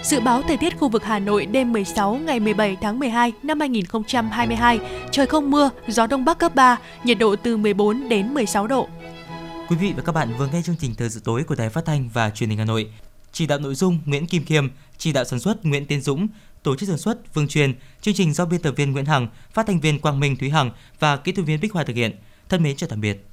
Dự 0.04 0.20
báo 0.20 0.42
thời 0.48 0.58
tiết 0.58 0.80
khu 0.80 0.90
vực 0.90 1.04
Hà 1.04 1.20
Nội 1.20 1.46
đêm 1.46 1.72
16 1.72 2.14
ngày 2.14 2.40
17 2.40 2.78
tháng 2.82 3.00
12 3.00 3.34
năm 3.44 3.60
2022, 3.60 4.80
trời 5.12 5.26
không 5.26 5.52
mưa, 5.52 5.70
gió 5.88 6.08
đông 6.08 6.26
bắc 6.26 6.38
cấp 6.38 6.56
3, 6.56 6.78
nhiệt 7.04 7.18
độ 7.20 7.36
từ 7.44 7.58
14 7.58 8.10
đến 8.10 8.34
16 8.34 8.68
độ. 8.68 8.88
Quý 9.70 9.76
vị 9.76 9.94
và 9.98 10.04
các 10.06 10.12
bạn 10.12 10.30
vừa 10.38 10.48
nghe 10.54 10.62
chương 10.66 10.76
trình 10.80 10.96
thời 10.98 11.10
sự 11.10 11.22
tối 11.24 11.44
của 11.44 11.56
Đài 11.56 11.70
Phát 11.70 11.86
thanh 11.86 12.10
và 12.14 12.30
Truyền 12.30 12.50
hình 12.50 12.60
Hà 12.60 12.66
Nội. 12.66 12.90
Chỉ 13.32 13.48
đạo 13.48 13.60
nội 13.60 13.76
dung 13.76 14.00
Nguyễn 14.06 14.28
Kim 14.28 14.46
Khiêm, 14.46 14.68
chỉ 14.98 15.14
đạo 15.14 15.26
sản 15.26 15.40
xuất 15.40 15.66
Nguyễn 15.66 15.86
Tiến 15.86 16.02
Dũng, 16.02 16.28
tổ 16.64 16.76
chức 16.76 16.90
sản 16.90 16.98
xuất 16.98 17.34
Vương 17.34 17.48
Truyền, 17.48 17.74
chương 18.02 18.14
trình 18.14 18.34
do 18.34 18.46
biên 18.46 18.62
tập 18.62 18.74
viên 18.78 18.92
Nguyễn 18.92 19.06
Hằng, 19.06 19.28
phát 19.54 19.68
thanh 19.68 19.80
viên 19.80 20.00
Quang 20.00 20.20
Minh 20.20 20.36
Thúy 20.36 20.50
Hằng 20.50 20.72
và 21.00 21.18
kỹ 21.18 21.32
thuật 21.32 21.48
viên 21.48 21.60
Bích 21.60 21.74
Hoa 21.74 21.84
thực 21.84 21.96
hiện. 21.96 22.16
Thân 22.50 22.64
mến 22.64 22.76
chào 22.76 22.90
tạm 22.90 23.02
biệt. 23.02 23.26